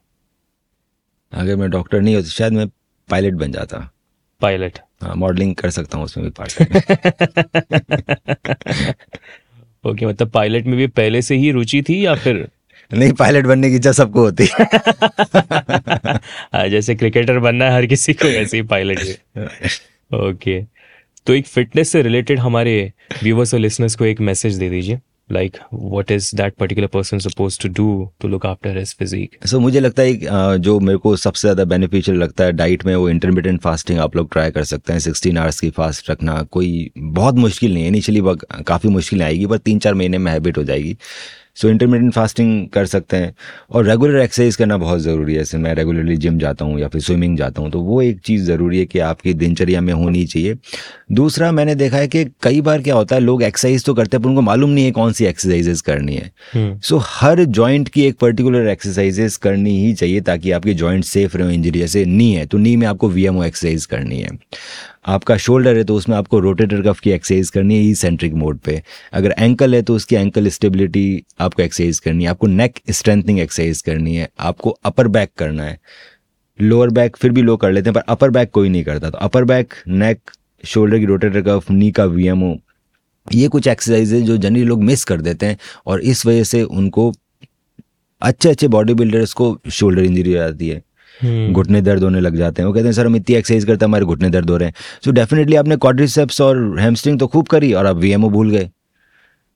अगर 1.34 1.56
मैं 1.56 1.70
डॉक्टर 1.72 2.02
नहीं 2.02 2.16
होता 2.16 2.28
शायद 2.30 2.54
मैं 2.54 2.68
पायलट 3.10 3.34
बन 3.36 3.52
जाता। 3.52 3.90
पायलट 4.42 4.80
मॉडलिंग 5.14 5.56
कर 5.56 5.70
सकता 5.70 5.98
हूँ 5.98 6.06
उसमें 6.06 6.26
भी 6.26 6.32
पार्ट 6.38 6.62
ओके 9.86 9.92
okay, 9.92 10.04
मतलब 10.04 10.30
पायलट 10.30 10.66
में 10.66 10.78
भी 10.78 10.88
पहले 10.88 11.22
से 11.22 11.36
ही 11.36 11.52
रुचि 11.52 11.82
थी 11.82 12.06
या 12.06 12.16
फिर? 12.16 12.48
नहीं 12.94 13.14
पायलट 13.14 13.46
बनने 13.46 13.70
की 13.70 13.76
इच्छा 13.76 13.92
सबको 13.92 14.20
होती 14.20 14.44
है। 14.44 14.66
हाँ, 16.54 16.68
जैसे 16.68 16.96
क्रिकेटर 16.96 17.40
बनना 17.40 17.66
है 17.66 17.72
हर 17.72 17.86
किसी 17.86 18.14
को 18.14 18.28
ऐसे 18.28 18.58
ही 18.58 18.64
पायलट 18.64 19.00
ओके 20.14 20.64
तो 21.28 21.34
एक 21.34 21.48
फिटनेस 21.48 21.90
से 21.90 22.02
रिलेटेड 22.02 22.40
हमारे 22.40 22.94
व्यूवर्स 23.24 23.54
और 23.54 23.60
लिसनर्स 23.60 23.96
को 23.96 24.06
एक 24.06 24.20
मैसेज 24.20 24.56
दे 24.56 24.70
दीजिए। 24.70 25.00
Like 25.30 25.58
what 25.74 26.12
is 26.12 26.30
that 26.36 26.56
particular 26.56 26.88
person 26.88 27.20
suppose 27.20 27.60
to 27.62 27.70
do 27.70 27.88
to 28.22 28.28
look 28.28 28.46
after 28.46 28.78
his 28.78 28.94
physique 29.00 29.38
so 29.46 29.60
मुझे 29.60 29.80
लगता 29.80 30.04
है 30.04 30.58
जो 30.60 30.80
मेरे 30.80 30.98
को 30.98 31.16
सबसे 31.18 31.42
ज़्यादा 31.42 31.64
बेनिफिशियल 31.66 32.18
लगता 32.18 32.44
है 32.44 32.52
डाइट 32.54 32.86
में, 32.86 32.96
वो 32.96 33.10
इंटरमीडियंट 33.10 33.62
फास्टिंग 33.62 34.00
आप 34.00 34.16
लोग 34.16 34.32
ट्राई 34.32 34.52
कर 34.52 34.64
सकते 34.64 34.94
हैं। 34.94 35.00
सिक्सटीन 35.00 35.38
आवर्स 35.38 35.60
की 35.60 35.70
फास्ट 35.72 36.10
रखना 36.10 36.42
कोई 36.52 36.92
बहुत 36.98 37.36
मुश्किल 37.36 37.74
नहीं 37.74 37.84
है। 37.84 37.90
इनिशियली 37.90 38.22
काफ़ी 38.64 38.90
मुश्किल 38.90 39.24
आएगी, 39.24 39.46
पर 39.46 39.58
तीन 39.58 39.80
चार 39.80 39.94
महीने 39.94 40.18
में 40.18 40.32
हैबिट 40.32 40.58
हो 40.58 40.64
जाएगी। 40.64 40.96
सो 41.58 41.70
इंटरमीडियंट 41.70 42.14
फास्टिंग 42.14 42.68
कर 42.70 42.86
सकते 42.86 43.18
हैं। 43.18 43.34
और 43.72 43.86
रेगुलर 43.86 44.20
एक्सरसाइज 44.20 44.56
करना 44.56 44.78
बहुत 44.78 45.00
ज़रूरी 45.00 45.34
है। 45.34 45.40
जैसे 45.40 45.58
मैं 45.58 45.74
रेगुलरली 45.76 46.18
जिम 46.18 46.38
जाता 46.40 46.66
हूँ 46.66 46.80
या 46.80 46.88
फिर 46.88 47.02
स्विमिंग 47.02 47.38
जाता 47.38 47.62
हूँ 47.62 47.72
तो 47.72 47.80
वो 47.82 48.02
एक 48.02 48.20
चीज़ 48.20 48.44
ज़रूरी 48.46 48.80
है 48.80 48.86
कि 48.86 49.00
आपकी 49.02 49.34
दिनचर्या 49.34 49.82
में 49.82 49.94
होनी 49.94 50.26
चाहिए। 50.26 50.56
दूसरा 51.12 51.52
मैंने 51.52 51.76
देखा 51.76 51.98
है 51.98 52.08
कि 52.08 52.24
कई 52.44 52.62
बार 52.62 52.82
क्या 52.82 52.96
होता 52.96 53.16
है 53.16 53.22
लोग 53.22 53.44
एक्सरसाइज 53.44 53.86
तो 53.86 53.94
करते 53.94 54.18
हैं 54.18 54.24
पर 54.24 54.30
उनको 54.30 54.42
मालूम 54.42 54.70
नहीं 54.70 54.86
है 54.86 54.92
कौन 54.92 55.12
सी 55.14 55.26
एक्सरसाइजेज 55.26 55.82
करनी 55.82 56.16
है। 56.16 56.32
हम्म। 56.54 56.80
सो 56.80 56.98
हर 57.06 57.44
जॉइंट 57.46 57.90
की 57.90 58.06
एक 58.06 58.18
पर्टिकुलर 58.18 58.68
एक्सरसाइजेज 58.68 59.38
करनी 59.38 59.78
ही 59.80 59.94
चाहिए 59.94 60.22
ताकि 60.22 60.52
आपके 60.52 60.74
जॉइंट 60.74 61.04
सेफ़ 61.06 61.38
रहे 61.38 61.48
हो 61.48 61.54
इंजरी 61.54 61.80
जैसे 61.80 62.06
नी 62.06 62.32
है। 62.34 62.46
तो 62.46 62.58
नी 62.58 62.76
में 62.76 62.88
आपको 62.88 63.10
वीएमओ 63.10 63.44
एक्सरसाइज 63.44 63.86
करनी 63.86 64.20
है। 64.20 64.30
आपका 65.06 65.38
शोल्डर 65.38 65.78
है 65.78 65.84
तो 65.84 65.96
उसमें 65.96 66.16
आपको 66.18 66.40
रोटेटर 66.40 66.82
कफ 66.82 67.00
की 67.00 67.12
एक्सरसाइज 67.12 67.50
करनी 67.50 67.76
है 67.76 67.84
ई 67.84 67.94
सेंट्रिक 67.96 68.34
मोड 68.34 68.58
पे। 68.60 68.82
अगर 69.14 69.34
एंकल 69.40 69.76
है 69.76 69.82
तो 69.82 69.96
उसकी 69.96 70.16
एंकल 70.16 70.48
स्टेबिलिटी 70.50 71.24
आपको 71.40 71.62
एक्सरसाइज 71.62 72.00
करनी 72.00 72.24
है, 72.24 72.30
आपको 72.30 72.48
नेक 72.48 72.80
स्ट्रेंथनिंग 72.90 73.40
एक्सरसाइज 73.40 73.82
करनी 73.82 74.16
है, 74.16 74.30
आपको 74.40 74.70
अपर 74.86 75.08
बैक 75.08 75.32
करना 75.38 75.64
है। 75.64 75.80
लोअर 76.60 76.90
बैक 76.90 77.18
फिर 77.18 77.32
भी 77.32 77.42
लोग 77.42 77.60
कर 77.62 77.72
लेते 77.72 77.90
हैं, 77.90 77.94
पर 77.94 78.04
अपर 78.08 78.30
बैक 78.30 78.52
कोई 78.52 78.70
नहीं 78.70 78.84
करता। 78.84 79.10
तो 79.10 79.18
अपर 79.18 79.44
बैक 79.44 79.74
नेक 79.88 80.32
शोल्डर 80.64 81.00
की 81.00 81.06
रोटेटर 81.06 81.42
कफ 81.42 81.72
नी 81.72 81.92
का 81.92 82.06
वीएमओ 82.06 82.56
ये 83.28 83.48
कुछ 83.48 83.68
एक्सरसाइजेज 83.68 84.24
जो 84.24 84.38
जनरली 84.38 84.64
लोग 84.64 84.84
मिस 84.84 85.04
कर 85.04 85.22
देते 85.22 85.46
हैं 85.46 85.58
और 85.88 86.02
इस 86.02 86.26
वजह 86.26 86.44
से 86.44 86.62
उनको 86.64 87.12
अच्छे 88.22 88.50
अच्छे 88.50 88.68
बॉडी 88.68 88.94
बिल्डर्स 88.94 89.34
को 89.34 89.58
शोल्डर 89.72 90.04
इंजरी 90.04 90.30
हो 90.30 90.38
जाती 90.38 90.68
है। 90.70 90.82
घुटने 91.24 91.82
दर्द 91.82 92.04
होने 92.04 92.20
लग 92.20 92.36
जाते 92.36 92.62
हैं। 92.62 92.68
वो 92.68 92.74
कहते 92.74 92.86
हैं 92.86 92.94
सर 92.94 93.06
हम 93.06 93.16
इतनी 93.16 93.36
एक्सरसाइज 93.36 93.66
करते 93.66 93.86
हैं 93.86 93.90
हमारे 93.90 94.06
घुटने 94.06 94.30
दर्द 94.30 94.50
हो 94.50 94.58
रहे 94.58 94.68
हैं। 94.68 94.76
सो 95.06 95.12
डेफिनेटली 95.12 95.56
आपने 95.56 95.76
क्वाड्रिसेप्स 95.76 96.42
और 96.42 96.80
हैमस्ट्रिंग 96.80 97.20
तो 97.20 97.28
खूब 97.28 97.48
करी 97.48 97.74
और 97.74 97.86
आप 97.86 97.96
वीएमओ 97.96 98.30
भूल 98.30 98.52
गए। 98.52 98.70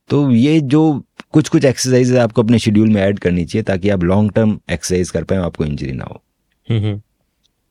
तो 0.08 0.30
ये 0.30 0.60
जो 0.60 1.04
कुछ 1.32 1.48
कुछ 1.48 1.64
एक्सरसाइज 1.64 2.16
आपको 2.16 2.42
अपने 2.42 2.58
शेड्यूल 2.58 2.88
में 2.88 3.02
ऐड 3.02 3.18
करनी 3.18 3.44
चाहिए 3.44 3.62
ताकि 3.62 3.90
आप 3.90 4.02
लॉन्ग 4.02 4.32
टर्म 4.32 4.58
एक्सरसाइज 4.70 5.10
कर 5.10 5.24
पाए 5.24 5.38
आपको 5.38 5.64
इंजरी 5.64 5.92
ना 5.92 6.04
हो। 6.04 6.22
हम्म, 6.70 6.84
हम्म। 6.84 7.00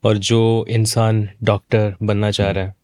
और 0.03 0.17
जो 0.17 0.65
इंसान 0.69 1.29
डॉक्टर 1.43 1.95
बनना 2.03 2.31
चाह 2.31 2.51
रहा 2.51 2.63
है 2.63 2.75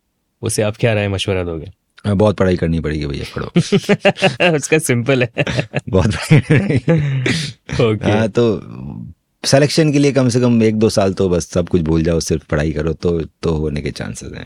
उसे 0.41 0.61
आप 0.61 0.77
क्या 0.77 0.93
राय 0.93 1.07
मशवरा 1.07 1.43
दोगे? 1.43 1.71
हाँ, 2.05 2.15
बहुत 2.15 2.37
पढ़ाई 2.37 2.57
करनी 2.57 2.79
पड़ेगी 2.79 3.05
भैया 3.05 3.25
पढ़ो। 3.35 3.47
उसका 4.55 4.77
सिंपल 4.77 5.23
है। 5.23 5.29
बहुत 5.89 6.15
पढ़ाई 6.15 6.77
ओके 7.85 8.11
हाँ 8.11 8.27
तो 8.29 8.61
सिलेक्शन 9.45 9.91
के 9.91 9.99
लिए 9.99 10.12
कम 10.12 10.29
से 10.29 10.39
कम 10.39 10.62
एक 10.63 10.75
दो 10.79 10.89
साल 10.89 11.13
तो 11.13 11.27
बस 11.29 11.47
सब 11.49 11.69
कुछ 11.69 11.81
भूल 11.81 12.03
जाओ 12.03 12.19
सिर्फ़ 12.21 12.45
पढ़ाई 12.49 12.71
करो 12.71 12.93
तो 12.95 13.19
तो 13.43 13.53
होने 13.55 13.81
के 13.81 13.91
चांसेस 13.91 14.31
हैं। 14.34 14.45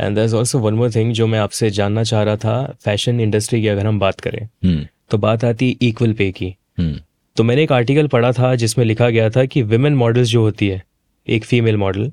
And 0.00 0.14
there 0.14 0.24
is 0.24 0.36
also 0.36 0.58
one 0.58 0.74
more 0.74 0.90
thing 0.94 1.12
जो 1.12 1.26
मैं 1.26 1.38
आपसे 1.38 1.70
जानना 1.72 2.02
चाह 2.04 2.22
रहा 2.22 2.36
था 2.36 2.56
फ़ैशन 2.84 3.20
इंडस्ट्री 3.20 3.60
की 3.60 3.68
अगर 3.68 3.86
हम 3.86 3.98
बात 3.98 4.20
करें 4.20 4.42
हम्म। 4.42 4.86
तो 5.10 5.18
बात 5.18 5.44
आती 5.44 5.68
है 5.70 5.88
इक्वल 5.88 6.12
पे 6.12 6.30
की। 6.32 6.54
हम्म। 6.78 6.98
तो 7.36 7.44
मैंने 7.44 7.62
एक 7.62 7.72
आर्टिकल 7.72 8.06
पढ़ा 8.08 8.32
था 8.32 8.54
जिसमें 8.56 8.84
लिखा 8.84 9.08
गया 9.10 9.30
था 9.30 9.44
कि 9.44 9.62
विमेन 9.64 9.94
मॉडल्स 9.94 10.28
जो 10.28 10.42
होती 10.42 10.68
है 10.68 10.82
एक 11.26 11.44
फीमेल 11.44 11.76
मॉडल 11.76 12.10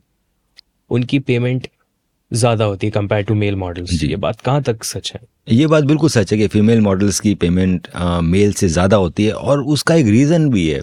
उनकी 0.89 1.19
पेमेंट 1.21 1.67
ज़्यादा 2.31 2.65
होती 2.65 2.87
है 2.87 2.91
कंपेयर 2.91 3.23
टू 3.23 3.35
मेल 3.35 3.55
मॉडल्स 3.55 4.03
ये 4.03 4.15
बात 4.17 4.41
कहाँ 4.41 4.61
तक 4.63 4.83
सच 4.83 5.11
है? 5.13 5.19
ये 5.49 5.67
बात 5.67 5.83
बिल्कुल 5.83 6.09
सच 6.09 6.31
है 6.33 6.37
कि 6.37 6.47
फीमेल 6.47 6.81
मॉडल्स 6.81 7.19
की 7.19 7.33
पेमेंट 7.35 7.87
मेल 8.23 8.53
से 8.53 8.67
ज़्यादा 8.69 8.97
होती 8.97 9.25
है 9.25 9.31
और 9.33 9.63
उसका 9.65 9.95
एक 9.95 10.07
रीज़न 10.07 10.49
भी 10.49 10.67
है। 10.67 10.81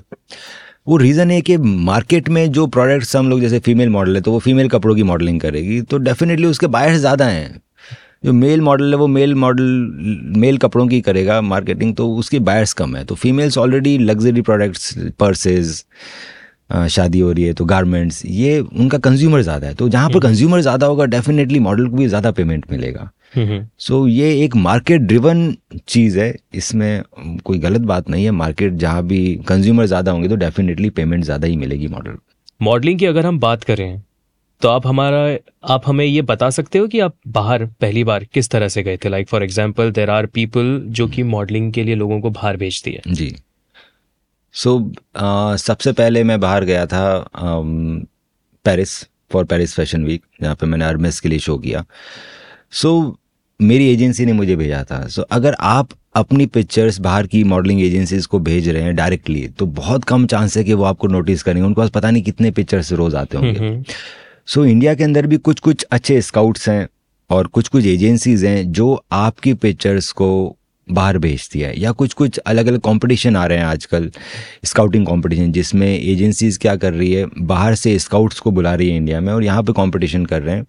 वो 0.87 0.97
रीज़न 0.97 1.31
है 1.31 1.41
कि 1.41 1.57
मार्केट 1.59 2.29
में 2.29 2.51
जो 2.53 2.67
प्रोडक्ट्स 2.69 3.15
हम 3.17 3.29
लोग 3.31 3.41
जैसे 3.41 3.59
फीमेल 3.61 3.89
मॉडल 3.91 4.17
है 4.17 4.21
तो 4.23 4.33
वो 4.33 4.39
फीमेल 4.39 4.69
कपड़ों 4.69 4.95
की 4.97 5.03
मॉडलिंग 5.05 5.41
करेगी। 5.41 5.81
तो 5.83 5.99
डेफिनेटली 5.99 6.47
उसके 6.47 6.67
बायर्स 6.69 6.99
ज़्यादा 6.99 7.27
हैं। 7.27 7.61
जो 8.25 8.33
मेल 8.33 8.61
मॉडल 8.61 8.91
है 8.91 8.97
वो 8.97 9.07
मेल 9.07 9.35
मॉडल 9.35 9.65
मेल 10.37 10.59
कपड़ों 10.59 10.87
की 10.89 11.01
करेगा 11.01 11.41
मार्केटिंग 11.43 11.95
तो 11.97 12.09
उसके 12.15 12.39
बायर्स 12.41 12.73
कम 12.73 12.97
है। 12.97 13.05
तो 13.05 13.15
females 13.15 13.59
already 13.59 13.97
luxury 13.99 14.43
products 14.43 14.95
purchase 15.21 15.85
शादी 16.91 17.21
हो 17.21 17.33
रही 17.33 17.45
है 17.45 17.53
तो 17.53 17.65
गारमेंट्स 17.65 18.25
ये 18.27 18.59
उनका 18.61 18.99
कंज्यूमर 19.01 19.43
ज़्यादा 19.43 19.67
है। 19.67 19.75
तो 19.75 19.89
जहाँ 19.89 20.09
पर 20.11 20.21
कंज्यूमर 20.21 20.61
ज़्यादा 20.61 20.87
होगा 20.87 21.05
डेफिनेटली 21.07 21.59
मॉडल 21.61 21.89
को 21.89 21.97
भी 21.97 22.07
ज़्यादा 22.09 22.31
पेमेंट 22.31 22.65
मिलेगा। 22.71 23.11
हम्म, 23.37 23.67
सो 23.79 24.07
ये 24.09 24.33
एक 24.45 24.57
मार्केट 24.59 25.01
ड्रिवन 25.03 25.57
चीज़ 25.89 26.19
है। 26.19 26.35
इसमें 26.55 27.03
कोई 27.45 27.59
गलत 27.59 27.81
बात 27.83 28.09
नहीं 28.11 28.25
है। 28.25 28.31
मार्केट 28.33 28.73
जहाँ 28.75 29.03
भी 29.07 29.21
कंज्यूमर 29.49 29.87
ज़्यादा 29.87 30.13
होंगे 30.13 30.29
तो 30.29 30.37
डेफिनेटली 30.37 30.91
पेमेंट 30.93 31.25
ज़्यादा 31.25 31.47
ही 31.47 31.57
मिलेगी 31.57 31.89
मॉडल 31.89 32.17
मॉडलिंग 32.61 32.99
की 32.99 33.07
अगर 33.07 33.27
हम 33.27 33.39
बात 33.41 33.65
करें 33.65 34.03
तो 34.63 34.69
आप 34.69 34.87
हमारा 34.87 35.19
आप 35.75 35.83
हमें 35.87 36.05
ये 36.05 36.23
बता 36.25 36.49
सकते 36.51 36.79
हो 36.79 36.87
कि 36.89 37.01
आप 37.01 37.15
बाहर 37.29 37.65
पहली 37.81 38.05
बार 38.05 38.25
किस 38.25 38.49
तरह 38.51 38.69
से 38.69 38.83
गए 38.83 38.97
थे? 38.97 39.09
Like 39.09 39.29
for 39.29 39.43
example 39.43 39.91
there 39.93 40.11
are 40.11 40.27
people 40.29 40.81
जो 40.91 41.07
कि 41.09 41.23
मॉडलिंग 41.25 41.73
के 41.73 41.83
लिए 41.85 41.95
लोगों 41.95 42.21
को 42.21 42.31
बाहर 42.31 42.57
भेजती 42.57 42.93
है। 42.93 43.03
जी। 43.09 43.35
सो 44.55 44.79
so, 44.79 45.59
सबसे 45.59 45.93
पहले 45.93 46.23
मैं 46.25 46.39
बाहर 46.41 46.65
गया 46.65 46.87
था 46.87 47.05
Paris 48.65 48.97
for 49.33 49.45
Paris 49.45 49.75
fashion 49.75 50.05
week 50.05 50.23
जहाँ 50.43 50.55
पे 50.55 50.67
मैंने 50.67 50.85
अरमेस 50.85 51.21
के 51.21 51.29
लिए 51.29 51.39
शो 51.39 51.59
किया। 51.59 51.85
सो 52.73 53.17
मेरी 53.61 53.89
एजेंसी 53.89 54.25
ने 54.27 54.33
मुझे 54.33 54.57
भेजा 54.57 54.83
था। 54.85 55.07
सो 55.07 55.23
so, 55.23 55.29
अगर 55.29 55.55
आप 55.61 55.89
अपनी 56.15 56.47
पिक्चर्स 56.47 56.99
बाहर 57.01 57.27
की 57.27 57.43
मॉडलिंग 57.45 57.81
एजेंसीज 57.83 58.27
को 58.27 58.39
भेज 58.39 58.69
रहे 58.69 58.83
हैं 58.83 58.95
डायरेक्टली 58.97 59.47
तो 59.49 59.67
बहुत 59.67 60.05
कम 60.05 60.27
चांस 60.27 60.57
है 60.57 60.65
कि 60.65 60.75
वो 60.75 60.85
आपको 60.85 61.09
नोटिस 61.09 61.43
करेंगे। 61.43 61.63
उनके 61.63 61.81
पास 61.81 61.91
पता 61.91 62.11
नहीं 62.11 62.23
कितने 62.23 62.51
पिक्चर्स 62.51 62.93
रोज 62.93 63.15
आते 63.15 63.37
होंगे। 63.39 63.59
हम्म, 63.59 63.83
सो 64.47 64.65
इंडिया 64.65 64.95
के 64.95 65.05
अंदर 65.05 65.27
भी 65.27 65.37
कुछ 65.39 65.61
कुछ 65.61 65.83
अच्छे 65.83 66.21
स्काउट्स 66.23 66.69
हैं 66.69 66.87
और 67.31 67.47
कुछ 67.47 67.69
कुछ 67.69 67.87
एजेंसीज 67.87 68.45
हैं 68.45 68.73
जो 68.73 69.05
आपकी 69.13 69.55
पिक्चर्स 69.55 70.11
को 70.13 70.57
बाहर 70.89 71.19
भेजती 71.19 71.61
है। 71.61 71.73
या 71.81 71.93
कुछ 71.93 72.13
कुछ 72.13 72.39
अलग 72.39 72.67
अलग 72.67 72.81
कंपटीशन 72.81 73.37
आ 73.37 73.47
रहे 73.47 73.59
हैं 73.59 73.65
आजकल 73.65 74.11
स्काउटिंग 74.65 75.07
कंपटीशन 75.07 75.53
जिसमें 75.53 75.89
एजेंसीज 75.89 76.59
क्या 76.59 76.77
कर 76.77 76.93
रही 76.93 77.13
है 77.13 77.25
बाहर 77.39 77.75
से 77.75 77.99
स्काउट्स 77.99 78.41
को 78.41 78.51
बुला 78.51 78.75
रही 78.75 78.91
है 78.91 78.97
इंडिया 78.97 79.21
में 79.21 79.33
और 79.33 79.45
यहाँ 79.45 79.63
पे 79.63 79.73
कंपटीशन 79.73 80.27
कर 80.27 80.43
रहे 80.43 80.57
हैं। 80.57 80.67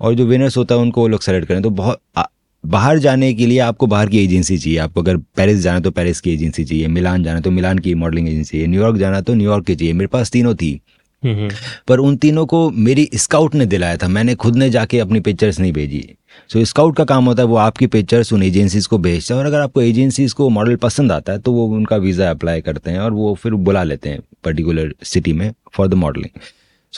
और 0.00 0.14
जो 0.14 0.26
विनर्स 0.26 0.56
होता 0.56 0.74
है 0.74 0.80
उनको 0.80 1.00
वो 1.00 1.08
लोग 1.08 1.20
सेलेक्ट 1.20 1.48
करें। 1.48 1.62
तो 1.62 1.70
बहुत 1.70 2.00
आ- 2.16 2.24
बाहर 2.66 2.98
जाने 2.98 3.34
के 3.34 3.46
लिए 3.46 3.58
आपको 3.58 3.86
बाहर 3.86 4.08
की 4.08 4.24
एजेंसी 4.24 4.58
चाहिए। 4.58 4.78
आपको 4.78 5.00
अगर 5.00 5.16
पेरिस 5.16 5.58
जाना 5.58 5.80
तो 5.80 5.90
पेरिस 5.90 6.20
की 6.20 6.32
एजेंसी 6.32 6.64
चाहिए। 6.64 6.86
मिलान 6.86 7.22
जाना 7.22 7.40
तो 7.40 7.50
मिलान 7.50 7.78
की 7.78 7.94
मॉडलिंग 7.94 8.28
एजेंसी 8.28 8.50
चाहिए। 8.50 8.66
न्यूयॉर्क 8.66 8.96
जाना 8.96 9.20
तो 9.20 9.34
न्यूयॉर्क 9.34 9.66
की 9.66 9.74
चाहिए। 9.74 9.92
मेरे 9.92 10.06
पास 10.06 10.30
तीनों 10.30 10.54
थी। 10.54 10.80
हम्म, 11.24 11.34
हम्म, 11.34 11.50
पर 11.88 11.98
उन 11.98 12.16
तीनों 12.16 12.46
को 12.46 12.70
मेरी 12.70 13.10
स्काउट 13.14 13.54
ने 13.54 13.66
दिलाया 13.66 13.96
था। 13.96 14.08
मैंने 14.08 14.34
खुद 14.34 14.56
ने 14.56 14.70
जाके 14.70 14.98
अपनी 14.98 15.20
पिक्चर्स 15.20 15.60
नहीं 15.60 15.72
भेजी। 15.72 16.14
सो 16.48 16.58
so, 16.58 16.66
स्काउट 16.66 16.96
का 16.96 17.04
काम 17.04 17.24
होता 17.24 17.42
है 17.42 17.48
वो 17.48 17.56
आपकी 17.56 17.86
पिक्चर्स 17.86 18.32
उन 18.32 18.42
एजेंसीज 18.42 18.86
को 18.86 18.98
भेजता 18.98 19.34
है। 19.34 19.40
और 19.40 19.46
अगर 19.46 19.60
आपको 19.60 19.82
एजेंसीज 19.82 20.32
को 20.32 20.48
मॉडल 20.48 20.76
पसंद 20.76 21.12
आता 21.12 21.32
है 21.32 21.38
तो 21.38 21.52
वो 21.52 21.66
उनका 21.66 21.96
वीज़ा 21.96 22.30
अप्लाई 22.30 22.60
करते 22.60 22.90
हैं 22.90 22.98
और 22.98 23.12
वो 23.12 23.34
फिर 23.34 23.52
बुला 23.52 23.82
लेते 23.82 24.08
हैं 24.08 24.20
पर्टिकुलर 24.44 24.94
सिटी 25.02 25.32
में 25.32 25.52
फॉर 25.72 25.88
द 25.88 25.94
मॉडलिंग 25.94 26.40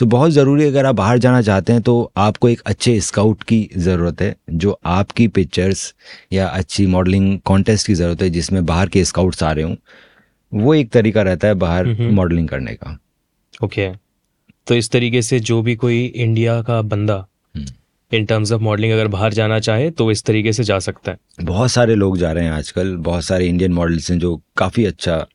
सो 0.01 0.05
बहुत 0.05 0.31
ज़रूरी 0.31 0.65
अगर 0.65 0.85
आप 0.85 0.95
बाहर 0.95 1.17
जाना 1.17 1.41
चाहते 1.41 1.73
हैं 1.73 1.81
तो 1.81 1.93
आपको 2.17 2.49
एक 2.49 2.61
अच्छे 2.65 2.99
स्काउट 3.01 3.43
की 3.43 3.59
ज़रूरत 3.77 4.21
है 4.21 4.35
जो 4.51 4.75
आपकी 4.85 5.27
पिक्चर्स 5.27 5.83
या 6.33 6.47
अच्छी 6.49 6.85
मॉडलिंग 6.87 7.39
कॉन्टेस्ट 7.45 7.87
की 7.87 7.93
ज़रूरत 7.93 8.21
है 8.21 8.29
जिसमें 8.29 8.65
बाहर 8.65 8.89
के 8.89 9.03
स्काउट्स 9.05 9.43
आ 9.43 9.51
रहे 9.51 9.63
हों 9.63 9.75
वो 10.51 10.73
एक 10.73 10.89
तरीका 10.91 11.21
रहता 11.21 11.47
है 11.47 11.53
बाहर। 11.55 11.87
मॉडलिंग 12.11 12.47
करने 12.49 12.73
का 12.73 12.97
ओके 13.63 13.87
तो 14.67 14.75
इस 14.75 14.89
तरीके 14.91 15.21
से 15.21 15.39
जो 15.41 15.61
भी 15.61 15.75
कोई 15.75 16.03
इंडिया 16.05 16.61
का 16.61 16.81
बंदा। 16.83 17.25
इन 18.11 18.25
टर्म्स 18.25 18.51
ऑफ़ 18.51 18.61
मॉडलिंग 18.61 18.93
अगर 18.93 19.07
बाहर 19.07 19.33
जाना 19.33 19.59
चाहे 19.59 19.89
तो 19.91 20.11
इस 20.11 20.23
तरीके 20.23 20.53
से 20.53 20.63
जा 20.63 20.79
सकता 20.79 21.11
है 21.11 21.45
बहुत 21.45 21.71
सारे 21.71 21.95
लोग 21.95 22.17
जा 22.17 22.31
रहे 22.31 22.45
हैं 22.45 22.51
आजकल 22.51 22.95
बहुत 23.01 23.23
सारे 23.23 23.47
इंडियन 23.47 23.73
मॉडल्स 23.73 24.11
हैं 24.11 24.19
जो 24.19 24.39
काफ़ी 24.57 24.85
अच्छा 24.85 25.25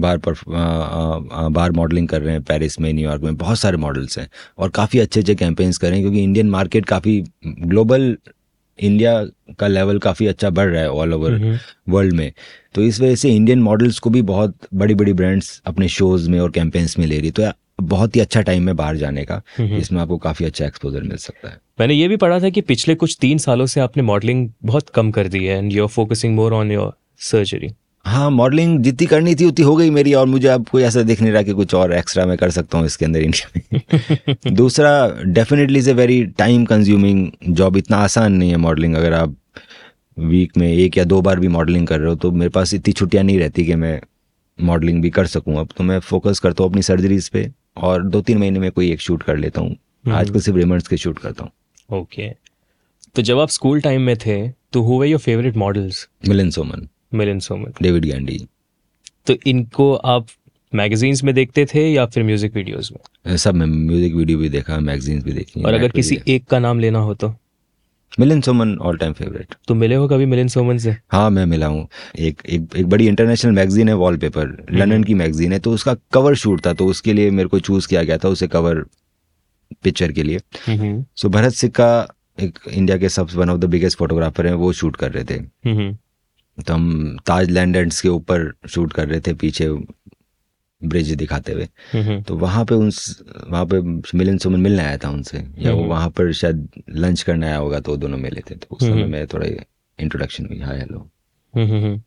बाहर 0.00 0.18
पर 0.18 0.34
बाहर 0.46 1.72
मॉडलिंग 1.72 2.08
कर 2.08 2.22
रहे 2.22 2.34
हैं 2.34 2.42
पेरिस 2.44 2.80
में 2.80 2.92
न्यूयॉर्क 2.92 3.22
में 3.22 3.36
बहुत 3.36 3.58
सारे 3.58 3.76
मॉडल्स 3.76 4.18
हैं 4.18 4.28
और 4.58 4.70
काफ़ी 4.70 4.98
अच्छे 4.98 5.20
अच्छे 5.20 5.34
कैंपेन्स 5.34 5.78
कर 5.78 5.88
रहे 5.88 5.96
हैं 5.96 6.04
क्योंकि 6.04 6.22
इंडियन 6.24 6.50
मार्केट 6.50 6.84
काफ़ी 6.86 7.22
ग्लोबल 7.46 8.16
इंडिया 8.78 9.12
का 9.58 9.66
लेवल 9.66 9.98
काफ़ी 9.98 10.26
अच्छा 10.26 10.50
बढ़ 10.50 10.68
रहा 10.68 10.82
है 10.82 10.90
ऑल 10.90 11.14
ओवर 11.14 11.58
वर्ल्ड 11.88 12.14
में। 12.14 12.32
तो 12.74 12.82
इस 12.82 13.00
वजह 13.00 13.14
से 13.14 13.30
इंडियन 13.30 13.62
मॉडल्स 13.62 13.98
को 13.98 14.10
भी 14.10 14.22
बहुत 14.24 14.56
बड़ी 14.74 14.94
बड़ी 14.94 15.12
ब्रांड्स 15.12 15.60
अपने 15.66 15.88
शोज़ 15.88 16.28
में 16.30 16.38
और 16.40 16.50
कैंपेन्स 16.50 16.98
में 16.98 17.06
ले 17.06 17.18
रही 17.20 17.30
तो 17.30 17.50
बहुत 17.82 18.16
ही 18.16 18.20
अच्छा 18.20 18.40
टाइम 18.42 18.68
है 18.68 18.74
बाहर 18.74 18.96
जाने 18.96 19.24
का। 19.24 19.40
इसमें 19.60 20.00
आपको 20.02 20.16
काफ़ी 20.18 20.46
अच्छा 20.46 20.64
एक्सपोजर 20.66 21.02
मिल 21.02 21.16
सकता 21.16 21.48
है। 21.48 21.56
मैंने 21.80 21.94
ये 21.94 22.08
भी 22.08 22.16
पढ़ा 22.16 22.38
था 22.40 22.48
कि 22.50 22.60
पिछले 22.60 22.94
कुछ 22.94 23.16
तीन 23.20 23.38
सालों 23.38 23.66
से 23.66 23.80
आपने 23.80 24.02
मॉडलिंग 24.02 24.48
बहुत 24.64 24.88
कम 24.90 25.10
कर 25.10 25.28
दी 25.28 25.44
है 25.44 25.58
and 25.58 25.72
you 25.72 25.82
are 25.82 25.88
focusing 25.88 26.34
more 26.36 26.54
on 26.54 26.72
your 26.72 26.92
surgery 27.24 27.70
हाँ 28.08 28.28
मॉडलिंग 28.30 28.78
जितनी 28.82 29.06
करनी 29.06 29.34
थी 29.34 29.44
उतनी 29.44 29.64
हो 29.64 29.74
गई 29.76 29.90
मेरी 29.90 30.12
और 30.14 30.26
मुझे 30.26 30.48
अब 30.48 30.66
कोई 30.68 30.82
ऐसा 30.82 31.02
दिख 31.02 31.20
नहीं 31.22 31.32
रहा 31.32 31.42
कि 31.42 31.52
कुछ 31.52 31.74
और 31.74 31.92
एक्स्ट्रा 31.92 32.24
मैं 32.26 32.36
कर 32.38 32.50
सकता 32.50 32.78
हूँ 32.78 32.86
इसके 32.86 33.04
अंदर 33.04 33.20
इंडिया 33.20 33.60
में। 33.74 34.54
दूसरा 34.54 34.92
definitely 35.24 35.78
is 35.78 35.90
a 35.90 35.92
very 35.92 36.24
time 36.38 36.64
consuming 36.64 37.30
job 37.50 37.76
इतना 37.76 37.96
आसान 37.96 38.32
नहीं 38.32 38.50
है 38.50 38.56
मॉडलिंग 38.56 38.94
अगर 38.94 39.12
आप 39.12 39.36
वीक 40.16 40.56
में 40.56 40.66
एक 40.68 40.98
या 40.98 41.04
दो 41.04 41.20
बार 41.22 41.40
भी 41.40 41.48
मॉडलिंग 41.48 41.86
कर 41.86 42.00
रहे 42.00 42.08
हो 42.08 42.14
तो 42.14 42.30
मेरे 42.32 42.50
पास 42.50 42.74
इतनी 42.74 42.92
छुट्टियाँ 42.92 43.24
नहीं 43.24 43.38
रहती 43.38 43.64
कि 43.64 43.74
मैं 43.74 44.00
मॉडलिंग 44.58 45.02
भी 45.02 45.10
कर 45.10 45.26
सकूँ। 45.26 45.58
अब 45.58 45.68
तो 45.76 45.84
मैं 45.84 45.98
फोकस 46.00 46.38
करता 46.38 46.62
हूँ 46.62 46.70
अपनी 46.70 46.82
सर्जरीज 46.82 47.28
पे 47.28 47.50
और 47.76 48.04
दो 48.04 48.20
तीन 48.20 48.38
महीने 48.38 48.58
में 48.58 48.70
कोई 48.70 48.90
एक 48.92 49.00
शूट 49.00 49.22
कर 49.22 49.36
लेता 49.36 49.60
हूँ। 49.60 49.76
आजकल 50.12 50.40
सिर्फ़ 50.40 50.58
रेमंड्स 50.58 50.88
के 50.88 50.96
शूट 50.96 51.18
करता 51.18 51.44
हूँ। 51.44 51.98
ओके 52.00 52.28
तो 53.16 53.22
जब 53.22 53.38
आप 53.38 53.48
स्कूल 53.48 53.80
टाइम 53.80 54.02
में 54.02 54.16
थे 54.16 54.36
तो 54.72 54.82
who 54.82 54.98
were 54.98 55.06
your 55.06 55.20
favourite 55.20 55.56
models 55.56 56.06
Milind 56.28 56.50
Soman 56.50 56.88
Milind 57.12 57.38
Soman 57.40 57.72
David 57.82 58.04
गैंडी। 58.04 58.38
तो 59.26 59.34
इनको 59.46 59.92
आप 59.94 60.26
मैगजीन्स 60.72 61.22
में 61.24 61.34
देखते 61.34 61.64
थे 61.66 61.88
या 61.88 62.06
फिर 62.06 62.24
म्यूज़िक 62.24 62.54
वीडियोस 62.54 62.90
में? 62.92 63.36
सब 63.36 63.54
मैं 63.54 63.66
म्यूज़िक 63.66 64.14
वीडियो 64.14 64.38
भी 64.38 64.48
देखा 64.48 64.78
मैगजीन्स 64.80 65.24
भी 65.24 65.32
देखी 65.32 65.62
और 65.62 65.74
अगर 65.74 65.88
किसी 65.90 66.18
एक 66.28 66.44
का 66.46 66.58
नाम 66.58 66.80
लेना 66.80 66.98
हो 66.98 67.14
तो? 67.14 67.34
Milind 68.20 68.40
Soman 68.40 68.76
all 68.78 68.96
time 68.98 69.12
favourite 69.12 69.54
तो 69.68 69.74
मिले 69.74 69.94
हो 69.94 70.06
कभी 70.08 70.26
मिलिन 70.26 70.48
सोमन 70.48 70.78
से? 70.78 70.94
हाँ 71.12 71.28
मैं 71.30 71.44
मिला 71.46 71.66
हूँ। 71.66 71.86
एक 72.18 72.42
एक 72.46 72.76
एक 72.76 72.86
बड़ी 72.86 73.06
इंटरनेशनल 73.08 73.52
मैगजीन 73.52 73.88
है 73.88 73.94
वॉलपेपर 73.94 74.46
हम्म। 74.46 74.76
लंदन 74.78 75.04
की 75.04 75.14
मैगजीन 75.14 75.52
है 75.52 75.58
तो 75.58 75.72
उसका 75.72 75.94
कवर 76.12 76.34
शूट 76.34 76.64
था 76.66 76.72
तो 76.72 76.86
उसके 76.86 77.12
लिए 77.12 77.30
मेरे 77.30 77.48
को 77.48 77.58
चूज़ 77.60 77.88
किया 77.88 78.02
गया 78.02 78.18
था 78.18 78.28
उसे 78.28 78.46
कवर 78.48 78.84
पिक्चर 79.82 80.12
के 80.12 80.22
लिए। 80.22 80.40
हम्म। 80.66 81.04
सो 81.16 81.28
भरत 81.28 81.52
सिक्का 81.52 81.90
एक 82.38 82.58
इंडिया 82.68 82.96
के 82.98 83.08
सब 83.08 83.28
one 83.34 83.50
of 83.50 83.58
the 83.60 83.64
biggest 83.66 83.98
photographer 83.98 84.46
हैं 84.46 84.54
वो 84.54 84.72
शूट 84.72 84.96
कर 84.96 85.12
रहे 85.12 85.24
थे। 85.24 85.34
हम्म। 85.68 85.96
तो 86.66 86.74
हम 86.74 87.16
ताज 87.26 87.50
लैंडर्स 87.50 88.00
के 88.00 88.08
ऊपर 88.08 88.52
शूट 88.68 88.92
कर 88.92 89.08
रहे 89.08 89.20
थे 89.20 89.32
पीछे 89.34 89.68
ब्रिज 90.82 91.10
दिखाते 91.12 91.52
हुए। 91.52 92.22
तो 92.22 92.36
वहाँ 92.36 92.64
पे 92.64 92.74
उन 92.74 92.90
वहाँ 93.48 93.64
पे 93.66 93.80
मिलन 94.18 94.38
सुमन 94.38 94.60
मिलने 94.60 94.82
आया 94.82 94.96
था 94.98 95.10
उनसे 95.10 95.44
या 95.58 95.72
वो। 95.72 95.84
वहाँ 95.84 96.08
पर 96.10 96.32
शायद 96.32 96.68
लंच 96.96 97.22
करने 97.22 97.46
आया 97.46 97.56
होगा 97.56 97.80
तो 97.80 97.96
दोनों 97.96 98.18
मिले 98.18 98.40
थे। 98.50 98.54
तो 98.54 98.66
उस 98.70 98.82
समय 98.82 98.90
हम्म। 98.92 99.12
मैं 99.12 99.26
थोड़ा 99.26 99.46
इंट्रोडक्शन 99.98 100.46
हुई 100.46 100.58
हाय 100.60 100.78
हेलो 100.78 102.00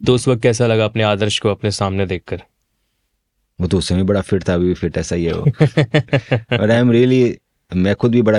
तो 0.00 0.14
उस 0.14 0.26
वक्त 0.28 0.42
कैसा 0.42 0.66
लगा 0.66 0.84
अपने 0.84 1.02
आदर्श 1.02 1.38
को 1.38 1.48
अपने 1.48 1.70
सामने 1.70 2.06
देखकर? 2.06 2.42
वो 3.58 3.68
तो 3.68 3.78
उस 3.78 3.88
समय 3.88 4.02
बड़ा 4.02 4.20
फिट 4.20 4.48
था 4.48 4.54
अभी 4.54 4.66
भी 4.66 4.74
फिट 4.74 4.96
ऐसा 4.98 5.16
ही 5.16 5.24
है 5.24 5.32
वो। 5.32 5.42
और 6.60 6.70
आई 6.70 6.78
एम 6.78 6.90
रियली 6.90 7.38
मैं 7.70 7.94
खुद 7.96 8.12
भी 8.12 8.22
बड़ा 8.22 8.38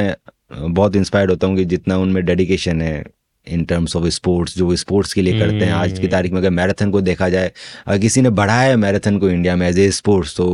बहुत 0.53 0.95
इंस्पायर्ड 0.95 1.31
होता 1.31 1.47
हूँ 1.47 1.55
कि 1.57 1.65
जितना 1.65 1.97
उनमें 1.97 2.23
डेडिकेशन 2.25 2.81
है 2.81 3.03
इन 3.47 3.63
टर्म्स 3.65 3.95
ऑफ़ 3.95 4.05
स्पोर्ट्स 4.09 4.57
जो 4.57 4.75
स्पोर्ट्स 4.75 5.13
के 5.13 5.21
लिए 5.21 5.39
करते 5.39 5.65
हैं। 5.65 5.71
आज 5.73 5.91
की 5.91 5.97
हम्म। 5.97 6.11
तारीख 6.11 6.31
में 6.31 6.39
अगर 6.39 6.49
मैराथन 6.51 6.91
को 6.91 7.01
देखा 7.01 7.29
जाए 7.29 7.51
अगर 7.87 7.99
किसी 7.99 8.21
ने 8.21 8.29
बढ़ाया 8.31 8.69
है 8.69 8.75
मैराथन 8.77 9.17
को 9.19 9.29
इंडिया 9.29 9.55
में 9.55 9.67
एज 9.67 9.79
ए 9.79 9.89
स्पोर्ट्स 9.91 10.35
तो 10.37 10.47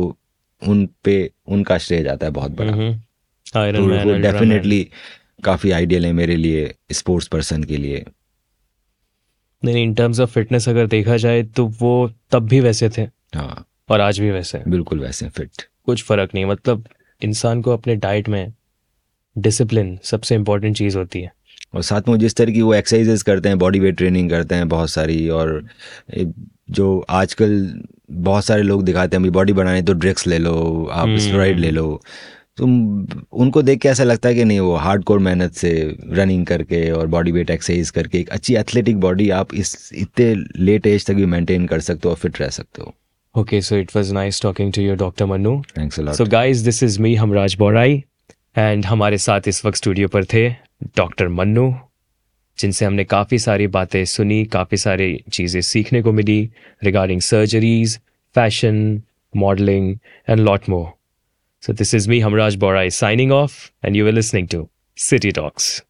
उन 0.62 0.88
पे 1.04 1.30
उनका 1.48 1.78
श्रेय 1.78 2.02
जाता 2.02 2.26
है 2.26 2.32
बहुत 2.32 2.56
बड़ा। 2.56 2.72
तो 3.72 4.18
डेफिनेटली 4.18 4.86
काफ़ी 5.44 5.70
आइडियल 5.70 6.06
है 6.06 6.12
मेरे 6.12 6.36
लिए 6.36 6.74
स्पोर्ट्स 6.92 7.28
पर्सन 7.28 7.62
के 7.64 7.76
लिए। 7.76 8.04
नहीं 9.62 9.82
इन 9.82 9.94
टर्म्स 9.94 10.20
ऑफ़ 10.20 10.30
फिटनेस 10.30 10.68
अगर 10.68 10.86
देखा 10.86 11.16
जाए 11.16 11.42
तो 11.42 11.66
वो 11.80 12.10
तब 12.30 12.48
भी 12.48 12.60
वैसे 12.60 12.88
थे। 12.88 13.02
हाँ। 13.34 13.66
और 13.88 14.00
आज 14.00 14.18
भी 14.20 14.30
वैसे 14.30 14.62
बिल्कुल 14.68 15.00
वैसे 15.00 15.28
फिट 15.28 15.62
कुछ 15.86 16.02
फ़र्क 16.04 16.30
नहीं 16.34 16.44
मतलब 16.44 16.84
इंसान 17.22 17.62
को 17.62 17.72
अपने 17.72 17.96
डाइट 17.96 18.28
में 18.28 18.52
डिसिप्लिन 19.36 19.98
सबसे 20.02 20.34
इम्पोर्टेंट 20.34 20.76
चीज़ 20.76 20.96
होती 20.98 21.20
है। 21.20 21.32
और 21.74 21.82
साथ 21.82 22.08
में 22.08 22.18
जिस 22.18 22.34
तरह 22.36 22.52
की 22.52 22.62
वो 22.62 22.74
एक्सरसाइजेस 22.74 23.22
करते 23.22 23.48
हैं 23.48 23.58
बॉडी 23.58 23.80
वेट 23.80 23.96
ट्रेनिंग 23.96 24.30
करते 24.30 24.54
हैं 24.54 24.68
बहुत 24.68 24.90
सारी 24.90 25.28
और 25.30 25.62
जो 26.70 26.88
आजकल 27.10 27.54
बहुत 28.10 28.44
सारे 28.44 28.62
लोग 28.62 28.82
दिखाते 28.84 29.16
हैं 29.16 29.32
बॉडी 29.32 29.52
बनाने 29.52 29.82
तो 29.82 29.92
ड्रग्स 29.94 30.26
ले 30.26 30.38
लो 30.38 30.54
आप 30.92 31.06
हम्म। 31.06 31.18
स्टेरॉइड 31.18 31.58
ले 31.58 31.70
लो 31.70 32.00
तो 32.58 32.66
उनको 33.34 33.62
देख 33.62 33.80
के 33.80 33.88
ऐसा 33.88 34.04
लगता 34.04 34.28
है 34.28 34.34
कि 34.34 34.44
नहीं 34.44 34.60
वो 34.60 34.74
हार्ड 34.76 35.04
कोर 35.04 35.18
मेहनत 35.18 35.52
से 35.54 35.72
रनिंग 36.12 36.46
करके 36.46 36.90
और 36.90 37.06
बॉडी 37.06 37.32
वेट 37.32 37.50
एक्सरसाइज 37.50 37.90
करके 37.90 38.18
एक 38.18 38.30
अच्छी 38.30 38.54
एथलेटिक 38.56 39.00
बॉडी 39.00 39.28
आप 39.32 39.54
इस 39.54 39.90
इतने 39.96 40.34
लेट 40.60 40.86
एज 40.86 41.06
तक 41.06 41.14
भी 41.14 41.26
मेंटेन 41.26 41.66
कर 41.66 41.80
सकते 41.80 42.08
हो 42.08 42.14
और 42.14 42.18
फिट 42.18 42.40
रह 42.40 42.48
सकते 42.50 42.82
हो 42.82 42.94
Okay, 43.34 43.60
so 43.60 43.76
it 43.76 43.92
was 43.94 44.08
nice 44.12 44.40
talking 44.40 44.72
to 44.72 44.82
you, 44.82 44.94
Dr. 44.96 45.26
Manu. 45.26 45.50
Thanks 45.76 46.00
a 46.00 46.12
So, 46.12 46.24
guys, 46.26 46.62
this 46.64 46.82
is 46.82 46.96
me, 46.98 47.16
Hamraj 47.16 47.54
Borai 47.58 48.02
and 48.58 48.86
हमारे 48.86 49.18
साथ 49.18 49.48
इस 49.48 49.64
वक्त 49.64 49.76
स्टूडियो 49.76 50.08
पर 50.08 50.24
थे 50.24 50.48
डॉक्टर 50.96 51.28
मन्नू, 51.28 51.72
जिनसे 52.58 52.84
हमने 52.84 53.04
काफ़ी 53.04 53.38
सारी 53.38 53.66
बातें 53.66 54.04
सुनी, 54.04 54.44
काफ़ी 54.44 54.76
सारी 54.76 55.24
चीज़ें 55.32 55.60
सीखने 55.60 56.02
को 56.02 56.12
मिली 56.12 56.40
regarding 56.84 57.20
surgeries 57.20 57.98
fashion 58.34 59.02
modelling 59.34 59.96
and 60.28 60.40
lot 60.40 60.68
more 60.68 60.86
so 61.62 61.72
this 61.72 61.94
is 61.94 62.08
me 62.10 62.20
Hamraj 62.20 62.56
Borai 62.56 62.90
signing 62.90 63.32
off 63.32 63.70
and 63.84 63.96
you 63.96 64.06
are 64.06 64.12
listening 64.12 64.48
to 64.48 64.68
city 64.98 65.30
talks 65.32 65.82